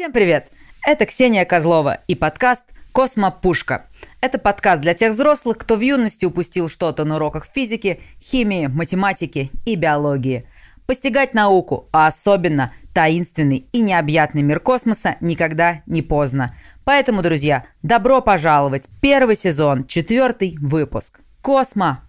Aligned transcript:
Всем 0.00 0.12
привет! 0.12 0.48
Это 0.86 1.04
Ксения 1.04 1.44
Козлова 1.44 2.00
и 2.08 2.14
подкаст 2.14 2.64
«Космопушка». 2.94 3.84
Это 4.22 4.38
подкаст 4.38 4.80
для 4.80 4.94
тех 4.94 5.12
взрослых, 5.12 5.58
кто 5.58 5.76
в 5.76 5.80
юности 5.80 6.24
упустил 6.24 6.70
что-то 6.70 7.04
на 7.04 7.16
уроках 7.16 7.44
физики, 7.44 8.00
химии, 8.18 8.66
математики 8.66 9.50
и 9.66 9.76
биологии. 9.76 10.46
Постигать 10.86 11.34
науку, 11.34 11.90
а 11.92 12.06
особенно 12.06 12.72
таинственный 12.94 13.68
и 13.72 13.82
необъятный 13.82 14.40
мир 14.40 14.60
космоса 14.60 15.16
никогда 15.20 15.82
не 15.84 16.00
поздно. 16.00 16.48
Поэтому, 16.84 17.20
друзья, 17.20 17.66
добро 17.82 18.22
пожаловать! 18.22 18.88
Первый 19.02 19.36
сезон, 19.36 19.86
четвертый 19.86 20.56
выпуск. 20.62 21.20
Космо 21.42 22.08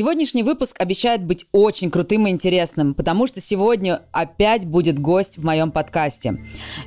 Сегодняшний 0.00 0.42
выпуск 0.42 0.76
обещает 0.80 1.22
быть 1.22 1.44
очень 1.52 1.90
крутым 1.90 2.26
и 2.26 2.30
интересным, 2.30 2.94
потому 2.94 3.26
что 3.26 3.42
сегодня 3.42 4.00
опять 4.12 4.64
будет 4.64 4.98
гость 4.98 5.36
в 5.36 5.44
моем 5.44 5.70
подкасте. 5.70 6.38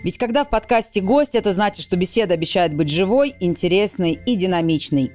Ведь 0.04 0.18
когда 0.18 0.44
в 0.44 0.50
подкасте 0.50 1.00
гость, 1.00 1.36
это 1.36 1.54
значит, 1.54 1.84
что 1.84 1.96
беседа 1.96 2.34
обещает 2.34 2.76
быть 2.76 2.90
живой, 2.90 3.36
интересной 3.40 4.14
и 4.14 4.36
динамичной. 4.36 5.12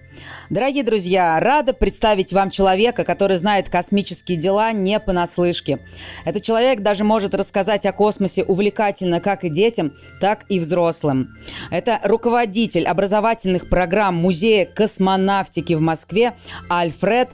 Дорогие 0.51 0.83
друзья, 0.83 1.39
рада 1.41 1.73
представить 1.73 2.33
вам 2.33 2.51
человека, 2.51 3.05
который 3.05 3.37
знает 3.37 3.69
космические 3.69 4.39
дела 4.39 4.73
не 4.73 4.99
понаслышке. 5.01 5.81
Этот 6.25 6.43
человек 6.43 6.81
даже 6.81 7.05
может 7.05 7.35
рассказать 7.35 7.87
о 7.87 7.93
космосе 7.93 8.45
увлекательно 8.45 9.21
как 9.21 9.45
и 9.45 9.49
детям, 9.49 9.93
так 10.21 10.45
и 10.49 10.59
взрослым. 10.59 11.37
Это 11.71 12.01
руководитель 12.03 12.87
образовательных 12.87 13.69
программ 13.69 14.17
Музея 14.17 14.67
космонавтики 14.67 15.75
в 15.75 15.81
Москве 15.81 16.35
Альфред 16.69 17.31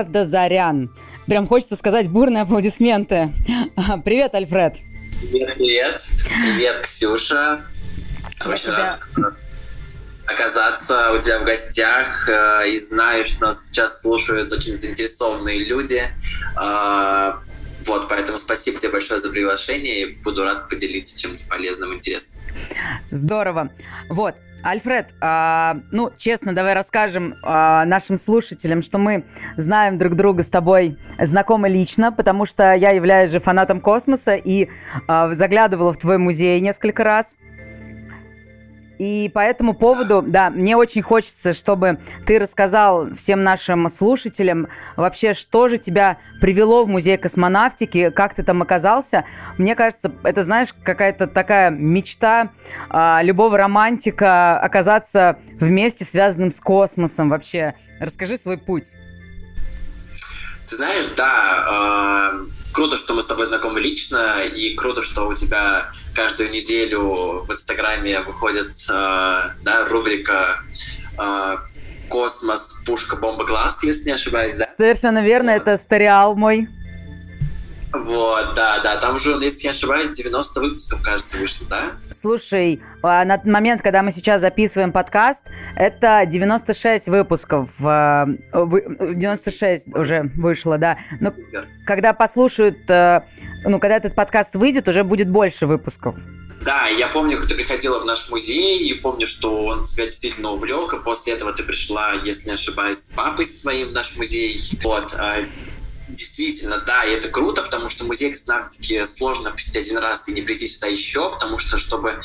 Вардазарян. 0.00 0.90
Прям 1.26 1.46
хочется 1.46 1.76
сказать 1.76 2.08
бурные 2.08 2.42
аплодисменты. 2.42 3.32
Привет, 4.04 4.34
Альфред. 4.34 4.76
Привет, 5.20 5.54
привет. 5.56 6.06
Привет, 6.40 6.78
Ксюша. 6.78 7.60
Я 8.42 8.50
Очень 8.50 8.62
тебя... 8.64 8.98
рад 9.16 9.34
оказаться 10.26 11.12
у 11.12 11.20
тебя 11.20 11.40
в 11.40 11.44
гостях. 11.44 12.28
Э, 12.28 12.68
и 12.68 12.78
знаю, 12.78 13.26
что 13.26 13.46
нас 13.46 13.66
сейчас 13.66 14.00
слушают 14.00 14.52
очень 14.52 14.76
заинтересованные 14.76 15.64
люди. 15.64 16.08
Э, 16.58 17.32
вот, 17.86 18.08
поэтому 18.08 18.38
спасибо 18.38 18.78
тебе 18.78 18.92
большое 18.92 19.20
за 19.20 19.28
приглашение 19.28 20.02
и 20.02 20.14
буду 20.22 20.44
рад 20.44 20.68
поделиться 20.68 21.18
чем-то 21.18 21.42
полезным, 21.48 21.94
интересным. 21.94 22.38
Здорово. 23.10 23.70
Вот, 24.08 24.36
Альфред, 24.62 25.14
а, 25.20 25.78
ну, 25.90 26.10
честно, 26.16 26.54
давай 26.54 26.74
расскажем 26.74 27.34
а, 27.42 27.84
нашим 27.84 28.18
слушателям, 28.18 28.82
что 28.82 28.98
мы 28.98 29.24
знаем 29.56 29.98
друг 29.98 30.14
друга 30.14 30.42
с 30.42 30.50
тобой 30.50 30.98
знакомы 31.18 31.68
лично, 31.68 32.12
потому 32.12 32.44
что 32.44 32.74
я 32.74 32.90
являюсь 32.90 33.30
же 33.30 33.40
фанатом 33.40 33.80
космоса 33.80 34.34
и 34.34 34.68
а, 35.06 35.32
заглядывала 35.32 35.92
в 35.92 35.98
твой 35.98 36.18
музей 36.18 36.60
несколько 36.60 37.04
раз. 37.04 37.38
И 39.00 39.30
по 39.30 39.38
этому 39.38 39.72
поводу, 39.72 40.20
да, 40.20 40.50
мне 40.50 40.76
очень 40.76 41.00
хочется, 41.00 41.54
чтобы 41.54 41.98
ты 42.26 42.38
рассказал 42.38 43.14
всем 43.14 43.42
нашим 43.42 43.88
слушателям 43.88 44.68
вообще, 44.94 45.32
что 45.32 45.68
же 45.68 45.78
тебя 45.78 46.18
привело 46.42 46.84
в 46.84 46.88
музей 46.88 47.16
космонавтики, 47.16 48.10
как 48.10 48.34
ты 48.34 48.42
там 48.42 48.60
оказался. 48.60 49.24
Мне 49.56 49.74
кажется, 49.74 50.12
это, 50.22 50.44
знаешь, 50.44 50.74
какая-то 50.82 51.28
такая 51.28 51.70
мечта 51.70 52.50
а, 52.90 53.22
любого 53.22 53.56
романтика 53.56 54.60
оказаться 54.60 55.38
вместе, 55.58 56.04
связанным 56.04 56.50
с 56.50 56.60
космосом 56.60 57.30
вообще. 57.30 57.76
Расскажи 58.00 58.36
свой 58.36 58.58
путь. 58.58 58.90
Ты 60.68 60.76
знаешь, 60.76 61.06
да, 61.16 62.34
э, 62.34 62.46
круто, 62.74 62.98
что 62.98 63.14
мы 63.14 63.22
с 63.22 63.26
тобой 63.26 63.46
знакомы 63.46 63.80
лично, 63.80 64.42
и 64.44 64.74
круто, 64.74 65.00
что 65.00 65.26
у 65.26 65.34
тебя 65.34 65.90
каждую 66.14 66.50
неделю 66.50 67.44
в 67.46 67.52
Инстаграме 67.52 68.20
выходит 68.20 68.74
э, 68.88 68.92
да, 69.62 69.86
рубрика 69.88 70.60
э, 71.18 71.56
«Космос, 72.08 72.68
пушка, 72.86 73.16
бомба, 73.16 73.44
глаз», 73.44 73.78
если 73.82 74.06
не 74.06 74.14
ошибаюсь, 74.14 74.54
да? 74.54 74.66
Совершенно 74.76 75.22
верно, 75.22 75.52
вот. 75.52 75.62
это 75.62 75.76
стариал 75.76 76.34
мой. 76.34 76.68
Вот, 77.92 78.54
да, 78.54 78.78
да, 78.80 78.96
там 78.98 79.16
уже, 79.16 79.32
если 79.42 79.64
не 79.64 79.70
ошибаюсь, 79.70 80.10
90 80.10 80.60
выпусков, 80.60 81.02
кажется, 81.02 81.36
вышло, 81.36 81.66
да? 81.68 81.90
Слушай, 82.12 82.80
а, 83.02 83.24
на 83.24 83.40
момент, 83.44 83.82
когда 83.82 84.02
мы 84.02 84.12
сейчас 84.12 84.40
записываем 84.40 84.92
подкаст, 84.92 85.42
это 85.74 86.22
96 86.24 87.08
выпусков, 87.08 87.70
96 87.78 89.88
а, 89.92 89.98
уже 89.98 90.30
вышло, 90.36 90.78
да. 90.78 90.98
Но 91.20 91.32
когда 91.84 92.12
послушают, 92.12 92.88
э, 92.88 93.22
ну, 93.64 93.80
когда 93.80 93.96
этот 93.96 94.14
подкаст 94.14 94.54
выйдет, 94.54 94.86
уже 94.86 95.02
будет 95.02 95.28
больше 95.28 95.66
выпусков. 95.66 96.14
Да, 96.62 96.88
я 96.88 97.08
помню, 97.08 97.38
как 97.38 97.46
ты 97.46 97.54
приходила 97.54 98.00
в 98.00 98.04
наш 98.04 98.28
музей, 98.28 98.78
и 98.78 98.94
помню, 98.94 99.26
что 99.26 99.64
он 99.64 99.82
тебя 99.82 100.04
действительно 100.04 100.52
увлек, 100.52 100.92
и 100.92 100.98
после 100.98 101.32
этого 101.32 101.52
ты 101.52 101.62
пришла, 101.62 102.12
если 102.12 102.48
не 102.48 102.54
ошибаюсь, 102.54 102.98
с 102.98 103.08
папой 103.08 103.46
своим 103.46 103.88
в 103.88 103.92
наш 103.92 104.14
музей. 104.14 104.60
Вот, 104.82 105.14
а, 105.14 105.38
Действительно, 106.20 106.76
да, 106.76 107.06
и 107.06 107.12
это 107.12 107.28
круто, 107.28 107.62
потому 107.62 107.88
что 107.88 108.04
музей 108.04 108.30
космонавтики 108.30 109.06
сложно 109.06 109.52
посетить 109.52 109.76
один 109.76 109.96
раз 109.96 110.28
и 110.28 110.32
не 110.32 110.42
прийти 110.42 110.68
сюда 110.68 110.88
еще, 110.88 111.30
потому 111.30 111.58
что, 111.58 111.78
чтобы 111.78 112.20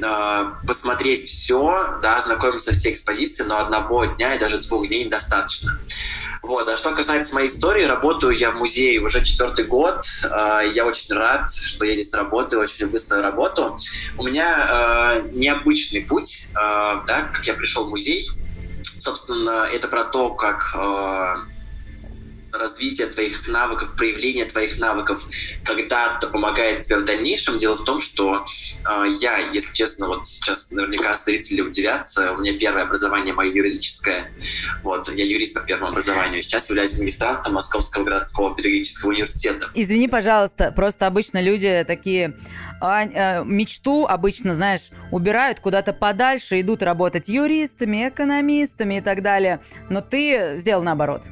э, 0.00 0.44
посмотреть 0.64 1.28
все, 1.28 1.98
да, 2.00 2.20
знакомиться 2.20 2.72
со 2.72 2.78
всей 2.78 2.92
экспозицией, 2.92 3.48
но 3.48 3.58
одного 3.58 4.04
дня 4.04 4.36
и 4.36 4.38
даже 4.38 4.58
двух 4.58 4.86
дней 4.86 5.06
недостаточно. 5.06 5.76
Вот. 6.40 6.68
А 6.68 6.76
что 6.76 6.92
касается 6.92 7.34
моей 7.34 7.48
истории, 7.48 7.82
работаю 7.82 8.36
я 8.36 8.52
в 8.52 8.58
музее 8.58 9.00
уже 9.00 9.24
четвертый 9.24 9.64
год. 9.64 10.04
Э, 10.22 10.60
я 10.72 10.86
очень 10.86 11.12
рад, 11.12 11.50
что 11.50 11.84
я 11.84 11.94
здесь 11.94 12.14
работаю, 12.14 12.62
очень 12.62 12.82
люблю 12.82 13.00
свою 13.00 13.24
работу. 13.24 13.80
У 14.18 14.22
меня 14.22 15.20
э, 15.20 15.30
необычный 15.32 16.02
путь, 16.02 16.46
э, 16.50 16.54
да, 16.54 17.28
как 17.32 17.44
я 17.44 17.54
пришел 17.54 17.86
в 17.86 17.90
музей. 17.90 18.30
Собственно, 19.00 19.68
это 19.72 19.88
про 19.88 20.04
то, 20.04 20.30
как 20.30 20.76
развитие 22.52 23.08
твоих 23.08 23.48
навыков, 23.48 23.94
проявление 23.96 24.44
твоих 24.44 24.78
навыков 24.78 25.24
когда-то 25.64 26.28
помогает 26.28 26.82
тебе 26.82 26.98
в 26.98 27.04
дальнейшем. 27.04 27.58
Дело 27.58 27.76
в 27.76 27.84
том, 27.84 28.00
что 28.00 28.44
э, 28.88 29.14
я, 29.18 29.38
если 29.52 29.72
честно, 29.72 30.06
вот 30.06 30.28
сейчас 30.28 30.70
наверняка 30.70 31.14
зрители 31.14 31.60
удивятся, 31.60 32.32
у 32.32 32.38
меня 32.38 32.58
первое 32.58 32.82
образование 32.84 33.32
мое 33.32 33.50
юридическое, 33.52 34.30
вот, 34.82 35.08
я 35.08 35.24
юрист 35.24 35.54
по 35.54 35.60
первому 35.60 35.88
образованию, 35.90 36.42
сейчас 36.42 36.68
являюсь 36.68 36.96
магистрантом 36.98 37.54
Московского 37.54 38.04
городского 38.04 38.54
педагогического 38.54 39.10
университета. 39.10 39.70
Извини, 39.74 40.08
пожалуйста, 40.08 40.72
просто 40.72 41.06
обычно 41.06 41.40
люди 41.40 41.84
такие 41.86 42.36
а, 42.80 43.02
а, 43.02 43.44
мечту 43.44 44.06
обычно, 44.06 44.54
знаешь, 44.54 44.90
убирают 45.10 45.60
куда-то 45.60 45.92
подальше, 45.92 46.60
идут 46.60 46.82
работать 46.82 47.28
юристами, 47.28 48.08
экономистами 48.08 48.98
и 48.98 49.00
так 49.00 49.22
далее, 49.22 49.60
но 49.88 50.00
ты 50.00 50.58
сделал 50.58 50.82
наоборот. 50.82 51.22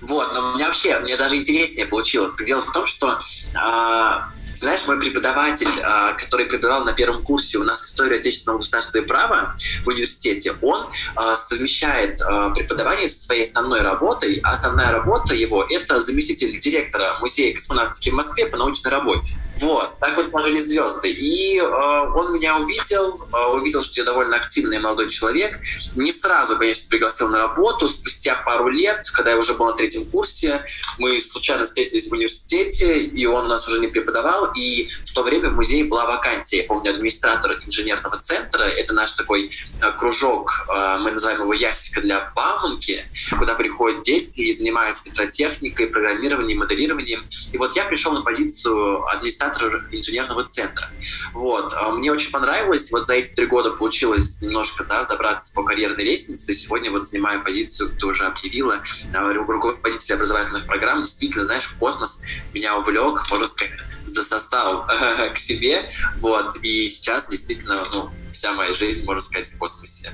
Вот, 0.00 0.32
но 0.32 0.54
меня 0.54 0.66
вообще, 0.66 0.98
мне 1.00 1.16
даже 1.16 1.36
интереснее 1.36 1.86
получилось. 1.86 2.34
Дело 2.44 2.62
в 2.62 2.72
том, 2.72 2.86
что 2.86 3.20
а, 3.54 4.28
знаешь, 4.60 4.86
мой 4.86 4.98
преподаватель, 4.98 5.70
а, 5.82 6.12
который 6.12 6.46
преподавал 6.46 6.84
на 6.84 6.92
первом 6.92 7.22
курсе 7.22 7.58
у 7.58 7.64
нас 7.64 7.84
историю 7.84 8.20
отечественного 8.20 8.58
государства 8.58 8.98
и 8.98 9.02
права 9.02 9.56
в 9.84 9.88
университете, 9.88 10.54
он 10.60 10.90
а, 11.16 11.36
совмещает 11.36 12.20
преподавание 12.54 13.08
со 13.08 13.24
своей 13.24 13.44
основной 13.44 13.80
работой, 13.80 14.40
а 14.42 14.52
основная 14.52 14.92
работа 14.92 15.34
его— 15.34 15.64
это 15.68 16.00
заместитель 16.00 16.58
директора 16.58 17.16
Музея 17.20 17.54
космонавтики 17.54 18.10
в 18.10 18.14
Москве 18.14 18.46
по 18.46 18.56
научной 18.56 18.90
работе. 18.90 19.34
Вот, 19.60 19.98
так 19.98 20.16
вот 20.16 20.30
сложились 20.30 20.66
звезды. 20.66 21.10
И 21.10 21.58
э, 21.58 21.62
он 21.62 22.32
меня 22.32 22.56
увидел, 22.56 23.14
э, 23.32 23.46
увидел, 23.52 23.82
что 23.82 24.00
я 24.00 24.04
довольно 24.04 24.36
активный 24.36 24.78
молодой 24.78 25.10
человек. 25.10 25.60
Не 25.94 26.12
сразу, 26.12 26.56
конечно, 26.56 26.86
пригласил 26.88 27.28
на 27.28 27.38
работу. 27.38 27.88
Спустя 27.88 28.36
пару 28.36 28.68
лет, 28.68 29.08
когда 29.12 29.32
я 29.32 29.38
уже 29.38 29.52
был 29.54 29.66
на 29.66 29.74
третьем 29.74 30.06
курсе, 30.06 30.64
мы 30.98 31.20
случайно 31.20 31.66
встретились 31.66 32.08
в 32.08 32.12
университете, 32.12 33.00
и 33.00 33.26
он 33.26 33.46
у 33.46 33.48
нас 33.48 33.68
уже 33.68 33.80
не 33.80 33.88
преподавал, 33.88 34.50
и 34.54 34.88
в 35.04 35.12
то 35.12 35.22
время 35.22 35.50
в 35.50 35.54
музее 35.54 35.84
была 35.84 36.06
вакансия. 36.06 36.58
Я 36.58 36.64
помню, 36.64 36.92
администратор 36.92 37.60
инженерного 37.66 38.18
центра, 38.18 38.62
это 38.62 38.94
наш 38.94 39.12
такой 39.12 39.50
э, 39.82 39.92
кружок, 39.92 40.66
э, 40.68 40.98
мы 41.00 41.10
называем 41.10 41.42
его 41.42 41.52
яселька 41.52 42.00
для 42.00 42.32
Бауманки, 42.34 43.04
куда 43.38 43.54
приходят 43.54 44.02
дети 44.02 44.40
и 44.40 44.52
занимаются 44.54 45.02
ветротехникой, 45.04 45.88
программированием, 45.88 46.60
моделированием. 46.60 47.24
И 47.52 47.58
вот 47.58 47.76
я 47.76 47.84
пришел 47.84 48.12
на 48.12 48.22
позицию 48.22 49.04
администратора 49.06 49.49
инженерного 49.90 50.44
центра. 50.44 50.88
Вот. 51.32 51.72
А 51.74 51.90
мне 51.90 52.12
очень 52.12 52.30
понравилось. 52.30 52.90
Вот 52.90 53.06
за 53.06 53.14
эти 53.14 53.32
три 53.32 53.46
года 53.46 53.70
получилось 53.72 54.40
немножко 54.40 54.84
да, 54.84 55.04
забраться 55.04 55.52
по 55.52 55.62
карьерной 55.62 56.04
лестнице. 56.04 56.54
Сегодня 56.54 56.90
вот 56.90 57.08
занимаю 57.08 57.42
позицию, 57.42 57.90
кто 57.90 58.08
уже 58.08 58.26
объявила, 58.26 58.82
э, 59.12 59.32
руководителя 59.32 60.16
образовательных 60.16 60.66
программ. 60.66 61.02
Действительно, 61.02 61.44
знаешь, 61.44 61.68
космос 61.78 62.20
меня 62.52 62.76
увлек, 62.76 63.28
можно 63.30 63.46
сказать, 63.46 63.78
засосал 64.06 64.86
к 65.34 65.38
себе, 65.38 65.90
вот, 66.16 66.56
и 66.62 66.88
сейчас 66.88 67.28
действительно, 67.28 67.86
ну, 67.92 68.10
вся 68.32 68.52
моя 68.52 68.72
жизнь, 68.72 69.04
можно 69.04 69.20
сказать, 69.20 69.52
в 69.52 69.58
космосе. 69.58 70.12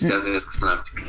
связанные 0.00 0.40
с 0.40 0.44
космонавтикой. 0.44 1.04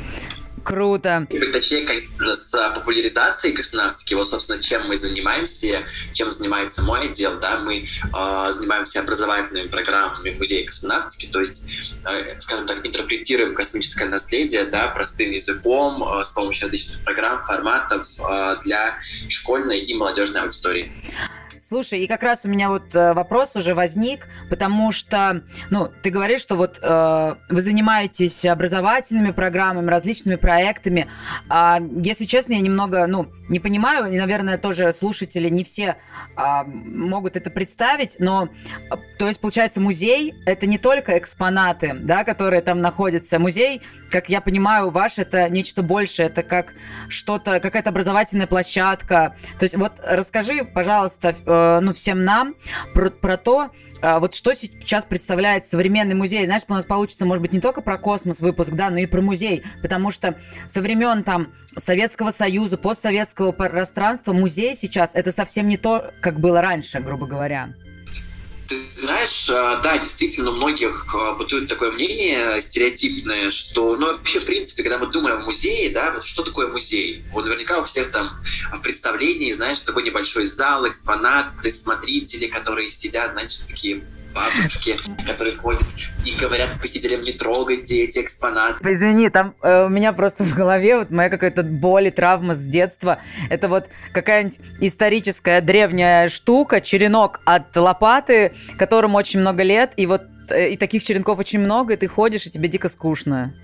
Круто. 0.66 1.28
Точнее, 1.52 2.08
с 2.18 2.72
популяризацией 2.74 3.54
космонавтики, 3.54 4.14
вот, 4.14 4.28
собственно, 4.28 4.60
чем 4.60 4.88
мы 4.88 4.98
занимаемся, 4.98 5.84
чем 6.12 6.28
занимается 6.28 6.82
мой 6.82 7.06
отдел, 7.06 7.38
да, 7.38 7.60
мы 7.60 7.84
э, 7.84 8.52
занимаемся 8.52 8.98
образовательными 8.98 9.68
программами 9.68 10.34
Музея 10.36 10.66
космонавтики, 10.66 11.26
то 11.26 11.38
есть, 11.38 11.62
э, 12.04 12.40
скажем 12.40 12.66
так, 12.66 12.84
интерпретируем 12.84 13.54
космическое 13.54 14.06
наследие, 14.06 14.64
да, 14.64 14.88
простым 14.88 15.30
языком, 15.30 16.02
э, 16.02 16.24
с 16.24 16.30
помощью 16.30 16.64
различных 16.64 16.98
программ, 17.04 17.44
форматов 17.44 18.04
э, 18.18 18.56
для 18.64 18.98
школьной 19.28 19.78
и 19.78 19.94
молодежной 19.94 20.42
аудитории. 20.42 20.90
Слушай, 21.60 22.00
и 22.00 22.06
как 22.06 22.22
раз 22.22 22.44
у 22.44 22.48
меня 22.48 22.68
вот 22.68 22.94
э, 22.94 23.12
вопрос 23.12 23.56
уже 23.56 23.74
возник, 23.74 24.26
потому 24.50 24.92
что, 24.92 25.42
ну, 25.70 25.90
ты 26.02 26.10
говоришь, 26.10 26.40
что 26.40 26.56
вот 26.56 26.78
э, 26.82 27.34
вы 27.48 27.62
занимаетесь 27.62 28.44
образовательными 28.44 29.30
программами, 29.30 29.88
различными 29.88 30.36
проектами. 30.36 31.08
А, 31.48 31.80
если 31.80 32.24
честно, 32.24 32.54
я 32.54 32.60
немного, 32.60 33.06
ну, 33.06 33.28
не 33.48 33.60
понимаю, 33.60 34.06
и, 34.06 34.18
наверное, 34.18 34.58
тоже 34.58 34.92
слушатели 34.92 35.48
не 35.48 35.62
все 35.64 35.96
а, 36.34 36.64
могут 36.64 37.36
это 37.36 37.50
представить, 37.50 38.16
но, 38.18 38.48
то 39.18 39.28
есть, 39.28 39.40
получается, 39.40 39.80
музей– 39.80 40.34
это 40.46 40.66
не 40.66 40.78
только 40.78 41.16
экспонаты, 41.16 41.94
да, 41.94 42.24
которые 42.24 42.60
там 42.62 42.80
находятся. 42.80 43.38
Музей, 43.38 43.82
как 44.10 44.28
я 44.28 44.40
понимаю, 44.40 44.90
ваш– 44.90 45.18
это 45.18 45.48
нечто 45.48 45.82
большее, 45.82 46.26
это 46.26 46.42
как 46.42 46.74
что-то, 47.08 47.60
какая-то 47.60 47.90
образовательная 47.90 48.46
площадка. 48.46 49.36
То 49.58 49.64
есть, 49.64 49.76
вот 49.76 49.92
расскажи, 50.02 50.64
пожалуйста, 50.64 51.34
ну, 51.46 51.92
всем 51.92 52.24
нам 52.24 52.54
про, 52.92 53.10
про 53.10 53.36
то, 53.36 53.70
а, 54.02 54.20
вот 54.20 54.34
что 54.34 54.54
сейчас 54.54 55.04
представляет 55.04 55.66
современный 55.66 56.14
музей. 56.14 56.44
Знаешь, 56.44 56.62
у 56.68 56.72
нас 56.72 56.84
получится, 56.84 57.24
может 57.24 57.42
быть, 57.42 57.52
не 57.52 57.60
только 57.60 57.80
про 57.80 57.98
космос 57.98 58.40
выпуск, 58.40 58.70
да, 58.72 58.90
но 58.90 58.98
и 58.98 59.06
про 59.06 59.22
музей, 59.22 59.64
потому 59.82 60.10
что 60.10 60.38
со 60.68 60.82
времен 60.82 61.24
там 61.24 61.48
Советского 61.76 62.30
Союза, 62.30 62.78
постсоветского 62.78 63.52
пространства 63.52 64.32
музей 64.32 64.74
сейчас 64.74 65.14
это 65.14 65.32
совсем 65.32 65.68
не 65.68 65.76
то, 65.76 66.12
как 66.20 66.40
было 66.40 66.60
раньше, 66.60 67.00
грубо 67.00 67.26
говоря. 67.26 67.70
Ты 68.68 68.82
знаешь, 68.96 69.48
э, 69.48 69.80
да, 69.82 69.98
действительно, 69.98 70.50
у 70.50 70.54
многих 70.54 71.06
э, 71.14 71.34
бытует 71.34 71.68
такое 71.68 71.92
мнение 71.92 72.60
стереотипное, 72.60 73.50
что, 73.50 73.96
ну, 73.96 74.06
вообще, 74.06 74.40
в 74.40 74.44
принципе, 74.44 74.82
когда 74.82 74.98
мы 74.98 75.06
думаем 75.06 75.36
о 75.36 75.44
музее, 75.44 75.90
да, 75.90 76.12
вот 76.12 76.24
что 76.24 76.42
такое 76.42 76.68
музей? 76.68 77.24
Вот 77.32 77.44
наверняка 77.44 77.78
у 77.80 77.84
всех 77.84 78.10
там 78.10 78.40
в 78.72 78.80
представлении, 78.80 79.52
знаешь, 79.52 79.80
такой 79.80 80.02
небольшой 80.02 80.46
зал, 80.46 80.88
экспонаты, 80.88 81.70
смотрители, 81.70 82.46
которые 82.46 82.90
сидят, 82.90 83.32
знаешь, 83.32 83.56
такие 83.68 84.04
бабушки, 84.36 84.98
которые 85.26 85.56
ходят 85.56 85.82
и 86.24 86.32
говорят 86.32 86.80
посетителям 86.80 87.22
не 87.22 87.32
трогайте 87.32 88.04
эти 88.04 88.20
экспонаты. 88.20 88.78
Извини, 88.92 89.30
там 89.30 89.54
э, 89.62 89.86
у 89.86 89.88
меня 89.88 90.12
просто 90.12 90.44
в 90.44 90.54
голове 90.54 90.98
вот 90.98 91.10
моя 91.10 91.30
какая-то 91.30 91.62
боль 91.62 92.08
и 92.08 92.10
травма 92.10 92.54
с 92.54 92.66
детства. 92.66 93.18
Это 93.48 93.68
вот 93.68 93.86
какая-нибудь 94.12 94.58
историческая 94.80 95.60
древняя 95.60 96.28
штука, 96.28 96.80
черенок 96.80 97.40
от 97.44 97.74
лопаты, 97.74 98.52
которому 98.78 99.16
очень 99.16 99.40
много 99.40 99.62
лет, 99.62 99.92
и 99.96 100.06
вот 100.06 100.22
э, 100.50 100.70
и 100.70 100.76
таких 100.76 101.02
черенков 101.02 101.38
очень 101.38 101.60
много, 101.60 101.94
и 101.94 101.96
ты 101.96 102.06
ходишь, 102.06 102.46
и 102.46 102.50
тебе 102.50 102.68
дико 102.68 102.88
скучно. 102.88 103.54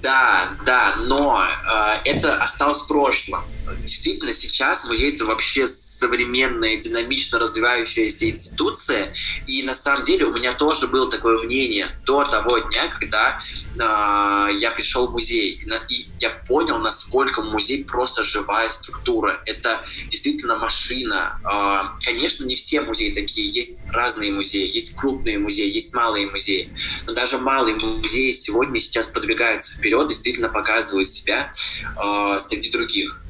Да, 0.00 0.50
да, 0.64 0.94
но 0.96 1.44
э, 1.44 1.94
это 2.04 2.40
осталось 2.40 2.78
в 2.78 2.88
прошлом. 2.88 3.42
Действительно, 3.82 4.32
сейчас 4.32 4.84
музей 4.84 5.14
это 5.14 5.24
вообще 5.24 5.66
современная, 5.98 6.76
динамично 6.76 7.38
развивающаяся 7.38 8.30
институция. 8.30 9.12
И 9.46 9.62
на 9.62 9.74
самом 9.74 10.04
деле 10.04 10.26
у 10.26 10.32
меня 10.32 10.52
тоже 10.52 10.86
было 10.86 11.10
такое 11.10 11.38
мнение 11.38 11.88
до 12.06 12.24
того 12.24 12.58
дня, 12.58 12.88
когда 12.88 13.40
э, 13.74 14.58
я 14.58 14.70
пришел 14.70 15.08
в 15.08 15.12
музей. 15.12 15.60
И, 15.88 16.08
я 16.20 16.30
понял, 16.30 16.78
насколько 16.78 17.42
музей 17.42 17.84
просто 17.84 18.22
живая 18.22 18.70
структура. 18.70 19.40
Это 19.44 19.80
действительно 20.08 20.56
машина. 20.56 21.38
Э, 21.44 22.04
конечно, 22.04 22.44
не 22.44 22.54
все 22.54 22.80
музеи 22.80 23.12
такие. 23.12 23.48
Есть 23.48 23.80
разные 23.90 24.30
музеи. 24.30 24.70
Есть 24.72 24.94
крупные 24.94 25.38
музеи, 25.38 25.72
есть 25.72 25.92
малые 25.94 26.26
музеи. 26.30 26.70
Но 27.06 27.12
даже 27.12 27.38
малые 27.38 27.74
музеи 27.74 28.32
сегодня 28.32 28.80
сейчас 28.80 29.06
подвигаются 29.06 29.72
вперед, 29.74 30.08
действительно 30.08 30.48
показывают 30.48 31.10
себя 31.10 31.52
э, 31.96 32.38
среди 32.48 32.70
других. 32.70 33.20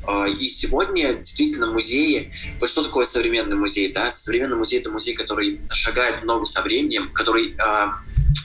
И 0.41 0.49
сегодня 0.49 1.15
действительно 1.15 1.67
музеи, 1.71 2.33
вот 2.61 2.69
что 2.69 2.83
такое 2.83 3.05
современный 3.07 3.57
музей, 3.57 3.93
да? 3.93 4.11
Современный 4.11 4.57
музей— 4.57 4.81
это 4.81 4.91
музей, 4.91 5.15
который 5.15 5.61
шагает 5.71 6.17
в 6.17 6.25
ногу 6.25 6.47
со 6.47 6.63
временем, 6.63 7.11
который 7.13 7.55
э, 7.57 7.87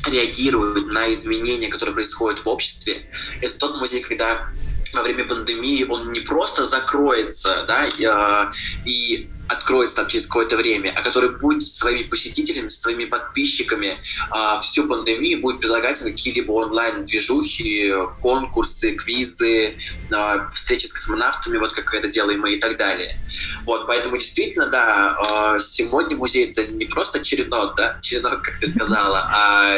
реагирует 0.10 0.88
на 0.88 1.12
изменения, 1.14 1.70
которые 1.70 1.96
происходят 1.96 2.46
в 2.46 2.48
обществе. 2.48 3.10
Это 3.42 3.56
тот 3.56 3.80
музей, 3.80 4.02
когда 4.02 4.50
во 4.94 5.04
время 5.04 5.26
пандемии 5.26 5.84
он 5.84 6.12
не 6.12 6.20
просто 6.20 6.66
закроется, 6.66 7.66
да, 7.68 7.86
и, 7.86 8.90
и 8.90 9.30
откроется 9.48 9.98
там 9.98 10.08
через 10.08 10.26
какое-то 10.26 10.56
время, 10.56 10.94
а 10.96 11.02
который 11.02 11.30
будет 11.38 11.68
своими 11.68 12.04
посетителями, 12.04 12.70
своими 12.70 13.06
подписчиками 13.06 13.98
а, 14.30 14.60
всю 14.60 14.88
пандемию 14.88 15.42
будет 15.42 15.60
предлагать 15.60 16.00
какие-либо 16.00 16.52
онлайн-движухи, 16.52 17.94
конкурсы, 18.22 18.92
квизы, 18.96 19.76
а, 20.12 20.50
встречи 20.50 20.88
с 20.88 20.94
космонавтами, 20.94 21.58
вот 21.58 21.74
как 21.74 21.94
это 21.94 22.08
делаем 22.08 22.42
мы 22.42 22.54
и 22.54 22.60
так 22.60 22.78
далее. 22.78 23.18
Вот, 23.66 23.88
поэтому 23.88 24.18
действительно, 24.18 24.68
да, 24.68 25.18
а, 25.18 25.60
сегодня 25.60 26.16
музей 26.16 26.50
это 26.50 26.66
не 26.66 26.86
просто 26.86 27.24
черенок, 27.24 27.76
да, 27.76 27.98
черенок, 28.02 28.42
как 28.42 28.60
ты 28.60 28.68
сказала, 28.68 29.30
а 29.32 29.78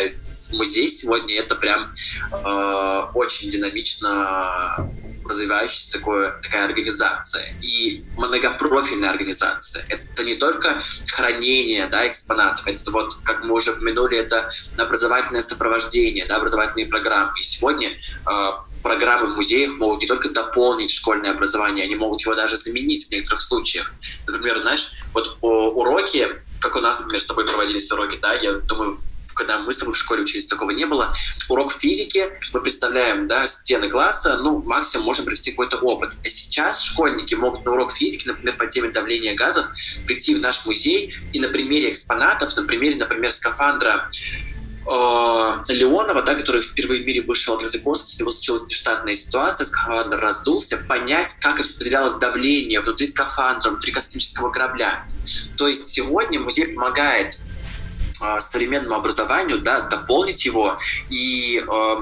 музей 0.51 0.87
сегодня 0.89 1.35
это 1.35 1.55
прям 1.55 1.93
э, 2.31 3.01
очень 3.13 3.49
динамично 3.49 4.89
развивающаяся 5.27 5.91
такое, 5.91 6.39
такая 6.41 6.65
организация 6.65 7.55
и 7.61 8.03
многопрофильная 8.17 9.09
организация. 9.09 9.83
Это 9.89 10.23
не 10.23 10.35
только 10.35 10.81
хранение 11.07 11.87
да, 11.87 12.07
экспонатов, 12.07 12.67
это 12.67 12.91
вот, 12.91 13.15
как 13.23 13.43
мы 13.43 13.55
уже 13.55 13.71
упомянули, 13.71 14.17
это 14.17 14.51
образовательное 14.77 15.41
сопровождение, 15.41 16.25
да, 16.25 16.37
образовательные 16.37 16.85
программы. 16.85 17.33
И 17.39 17.43
сегодня 17.43 17.89
э, 17.89 18.51
программы 18.83 19.33
в 19.33 19.35
музеях 19.35 19.73
могут 19.77 20.01
не 20.01 20.07
только 20.07 20.29
дополнить 20.29 20.91
школьное 20.91 21.31
образование, 21.31 21.85
они 21.85 21.95
могут 21.95 22.21
его 22.21 22.35
даже 22.35 22.57
заменить 22.57 23.07
в 23.07 23.11
некоторых 23.11 23.41
случаях. 23.41 23.93
Например, 24.27 24.59
знаешь, 24.59 24.91
вот 25.13 25.37
уроки, 25.41 26.27
как 26.59 26.75
у 26.75 26.81
нас, 26.81 26.99
например, 26.99 27.21
с 27.21 27.25
тобой 27.25 27.45
проводились 27.45 27.91
уроки, 27.91 28.19
да, 28.21 28.33
я 28.35 28.53
думаю, 28.53 28.99
когда 29.35 29.59
мы 29.59 29.73
с 29.73 29.77
тобой 29.77 29.93
в 29.93 29.97
школе 29.97 30.23
учились, 30.23 30.47
такого 30.47 30.71
не 30.71 30.85
было. 30.85 31.13
Урок 31.49 31.73
физики, 31.73 32.29
мы 32.53 32.61
представляем 32.61 33.27
да, 33.27 33.47
стены 33.47 33.89
класса, 33.89 34.37
ну, 34.37 34.63
максимум 34.63 35.05
можем 35.05 35.25
провести 35.25 35.51
какой-то 35.51 35.77
опыт. 35.77 36.13
А 36.23 36.29
сейчас 36.29 36.81
школьники 36.81 37.35
могут 37.35 37.65
на 37.65 37.73
урок 37.73 37.93
физики, 37.93 38.27
например, 38.27 38.55
по 38.57 38.65
теме 38.67 38.89
давления 38.89 39.35
газов, 39.35 39.67
прийти 40.07 40.35
в 40.35 40.39
наш 40.39 40.65
музей 40.65 41.13
и 41.33 41.39
на 41.39 41.49
примере 41.49 41.91
экспонатов, 41.91 42.55
на 42.55 42.63
примере, 42.63 42.95
например, 42.95 43.33
скафандра 43.33 44.09
э, 44.87 45.63
Леонова, 45.67 46.21
да, 46.21 46.35
который 46.35 46.61
впервые 46.61 47.03
в 47.03 47.05
мире 47.05 47.21
вышел 47.21 47.53
в 47.53 47.57
открытый 47.57 47.81
космос, 47.81 48.15
у 48.15 48.19
него 48.19 48.31
случилась 48.31 48.65
нештатная 48.67 49.15
ситуация, 49.15 49.65
скафандр 49.65 50.17
раздулся, 50.17 50.77
понять, 50.77 51.35
как 51.41 51.59
распределялось 51.59 52.15
давление 52.15 52.79
внутри 52.79 53.07
скафандра, 53.07 53.71
внутри 53.71 53.91
космического 53.91 54.49
корабля. 54.49 55.05
То 55.57 55.67
есть 55.67 55.89
сегодня 55.89 56.39
музей 56.39 56.67
помогает 56.67 57.37
современному 58.41 58.95
образованию, 58.95 59.59
да, 59.59 59.81
дополнить 59.81 60.45
его. 60.45 60.77
И 61.09 61.63
э, 61.65 61.95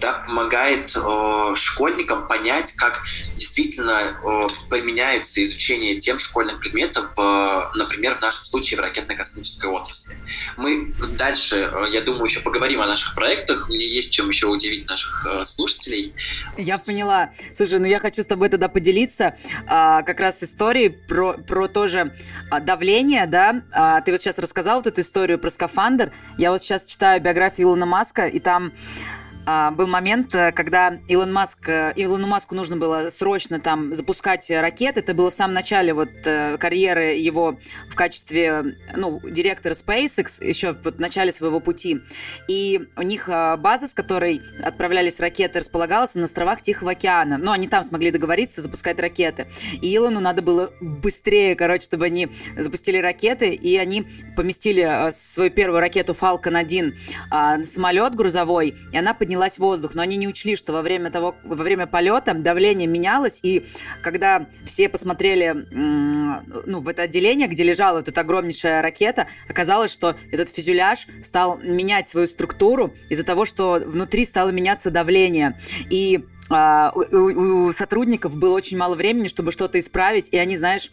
да, 0.00 0.24
помогает 0.26 0.92
э, 0.94 1.54
школьникам 1.54 2.26
понять, 2.26 2.72
как 2.72 3.02
действительно 3.36 4.18
э, 4.22 4.46
применяется 4.68 5.42
изучение 5.44 6.00
тем 6.00 6.18
школьных 6.18 6.60
предметов, 6.60 7.06
э, 7.18 7.60
например, 7.74 8.16
в 8.16 8.20
нашем 8.20 8.44
случае 8.44 8.78
в 8.78 8.82
ракетно-космической 8.82 9.66
отрасли. 9.66 10.16
Мы 10.56 10.92
дальше, 11.16 11.70
я 11.90 12.00
думаю, 12.00 12.24
еще 12.24 12.40
поговорим 12.40 12.80
о 12.80 12.86
наших 12.86 13.14
проектах. 13.14 13.68
Мне 13.68 13.86
есть 13.86 14.10
чем 14.10 14.28
еще 14.28 14.46
удивить 14.46 14.88
наших 14.88 15.26
э, 15.26 15.44
слушателей. 15.44 16.14
Я 16.56 16.78
поняла. 16.78 17.30
Слушай, 17.54 17.78
ну 17.78 17.86
я 17.86 17.98
хочу 17.98 18.22
с 18.22 18.26
тобой 18.26 18.48
тогда 18.48 18.68
поделиться 18.68 19.36
э, 19.46 19.66
как 19.66 20.20
раз 20.20 20.42
историей 20.42 20.88
про, 20.88 21.34
про 21.34 21.68
тоже 21.68 22.14
э, 22.50 22.60
давление, 22.60 23.26
да. 23.26 23.62
Э, 23.72 24.02
ты 24.04 24.12
вот 24.12 24.20
сейчас 24.20 24.38
рассказал 24.38 24.76
вот 24.76 24.86
эту 24.86 25.00
историю 25.00 25.38
про 25.38 25.50
скафандр. 25.50 26.12
Я 26.38 26.50
вот 26.50 26.62
сейчас 26.62 26.86
читаю 26.86 27.20
биографию 27.20 27.68
Илона 27.68 27.86
Маска, 27.86 28.26
и 28.26 28.40
там 28.40 28.66
а, 28.66 29.15
был 29.46 29.86
момент, 29.86 30.34
э, 30.34 30.50
когда 30.50 30.98
Илон 31.06 31.32
Маск, 31.32 31.68
э, 31.68 31.92
Илону 31.94 32.26
Маску 32.26 32.56
нужно 32.56 32.76
было 32.76 33.10
срочно 33.10 33.60
там 33.60 33.94
запускать 33.94 34.50
ракеты. 34.50 35.00
Это 35.00 35.14
было 35.14 35.30
в 35.30 35.34
самом 35.34 35.54
начале 35.54 35.94
вот 35.94 36.10
э, 36.24 36.58
карьеры 36.58 37.14
его 37.14 37.56
в 37.88 37.94
качестве, 37.94 38.76
ну, 38.96 39.20
директора 39.22 39.74
SpaceX, 39.74 40.44
еще 40.44 40.72
в 40.72 40.98
начале 40.98 41.30
своего 41.30 41.60
пути. 41.60 42.00
И 42.48 42.88
у 42.96 43.02
них 43.02 43.28
база, 43.28 43.86
с 43.86 43.94
которой 43.94 44.42
отправлялись 44.64 45.20
ракеты, 45.20 45.60
располагалась 45.60 46.16
на 46.16 46.24
островах 46.24 46.60
Тихого 46.60 46.92
океана. 46.92 47.38
Ну, 47.38 47.52
они 47.52 47.68
там 47.68 47.84
смогли 47.84 48.10
договориться 48.10 48.62
запускать 48.62 48.98
ракеты. 48.98 49.46
И 49.80 49.94
Илону 49.96 50.18
надо 50.18 50.42
было 50.42 50.72
быстрее, 50.80 51.54
короче, 51.54 51.84
чтобы 51.84 52.06
они 52.06 52.28
запустили 52.56 52.98
ракеты, 52.98 53.54
и 53.54 53.76
они 53.76 54.06
поместили 54.34 55.12
свою 55.12 55.52
первую 55.52 55.80
ракету 55.80 56.14
Falcon 56.14 56.56
1 56.56 56.98
на 57.30 57.64
самолет 57.64 58.16
грузовой, 58.16 58.74
и 58.92 58.98
она 58.98 59.14
поднялась 59.14 59.35
поднялась 59.36 59.58
воздух, 59.58 59.94
но 59.94 60.00
они 60.00 60.16
не 60.16 60.26
учли, 60.26 60.56
что 60.56 60.72
во 60.72 60.80
время 60.80 61.10
того, 61.10 61.36
во 61.44 61.56
время 61.56 61.86
полета 61.86 62.32
давление 62.32 62.88
менялось, 62.88 63.40
и 63.42 63.66
когда 64.02 64.46
все 64.64 64.88
посмотрели 64.88 65.54
ну, 65.70 66.80
в 66.80 66.88
это 66.88 67.02
отделение, 67.02 67.46
где 67.46 67.62
лежала 67.62 67.98
эта 67.98 68.18
огромнейшая 68.18 68.80
ракета, 68.80 69.26
оказалось, 69.48 69.92
что 69.92 70.16
этот 70.32 70.48
фюзеляж 70.48 71.06
стал 71.22 71.58
менять 71.58 72.08
свою 72.08 72.26
структуру 72.26 72.94
из-за 73.10 73.24
того, 73.24 73.44
что 73.44 73.82
внутри 73.84 74.24
стало 74.24 74.48
меняться 74.50 74.90
давление. 74.90 75.60
И 75.90 76.24
а, 76.48 76.92
у, 76.94 77.66
у 77.66 77.72
сотрудников 77.72 78.36
было 78.38 78.54
очень 78.54 78.78
мало 78.78 78.94
времени, 78.94 79.28
чтобы 79.28 79.52
что-то 79.52 79.78
исправить, 79.78 80.30
и 80.32 80.38
они, 80.38 80.56
знаешь, 80.56 80.90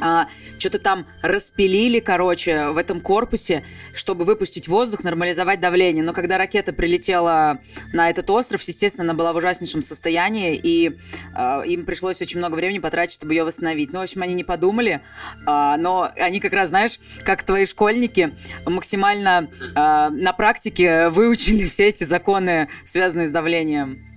а, 0.00 0.28
что-то 0.58 0.78
там 0.78 1.06
распилили, 1.22 2.00
короче, 2.00 2.68
в 2.68 2.78
этом 2.78 3.00
корпусе, 3.00 3.64
чтобы 3.94 4.24
выпустить 4.24 4.66
воздух, 4.66 5.04
нормализовать 5.04 5.60
давление. 5.60 6.02
Но 6.02 6.12
когда 6.12 6.36
ракета 6.36 6.72
прилетела 6.72 7.60
на 7.92 8.10
этот 8.10 8.28
остров, 8.30 8.62
естественно, 8.62 9.04
она 9.04 9.14
была 9.14 9.32
в 9.32 9.36
ужаснейшем 9.36 9.82
состоянии, 9.82 10.58
и 10.60 10.98
а, 11.32 11.62
им 11.62 11.84
пришлось 11.84 12.20
очень 12.20 12.38
много 12.38 12.56
времени 12.56 12.78
потратить, 12.78 13.14
чтобы 13.14 13.34
ее 13.34 13.44
восстановить. 13.44 13.92
Ну, 13.92 14.00
в 14.00 14.02
общем, 14.02 14.22
они 14.22 14.34
не 14.34 14.44
подумали, 14.44 15.00
а, 15.46 15.76
но 15.76 16.10
они 16.16 16.40
как 16.40 16.52
раз, 16.52 16.70
знаешь, 16.70 16.98
как 17.24 17.44
твои 17.44 17.66
школьники, 17.66 18.34
максимально 18.66 19.48
а, 19.74 20.10
на 20.10 20.32
практике 20.32 21.08
выучили 21.10 21.66
все 21.66 21.88
эти 21.88 22.04
законы, 22.04 22.68
связанные 22.84 23.28
с 23.28 23.30
давлением. 23.30 24.13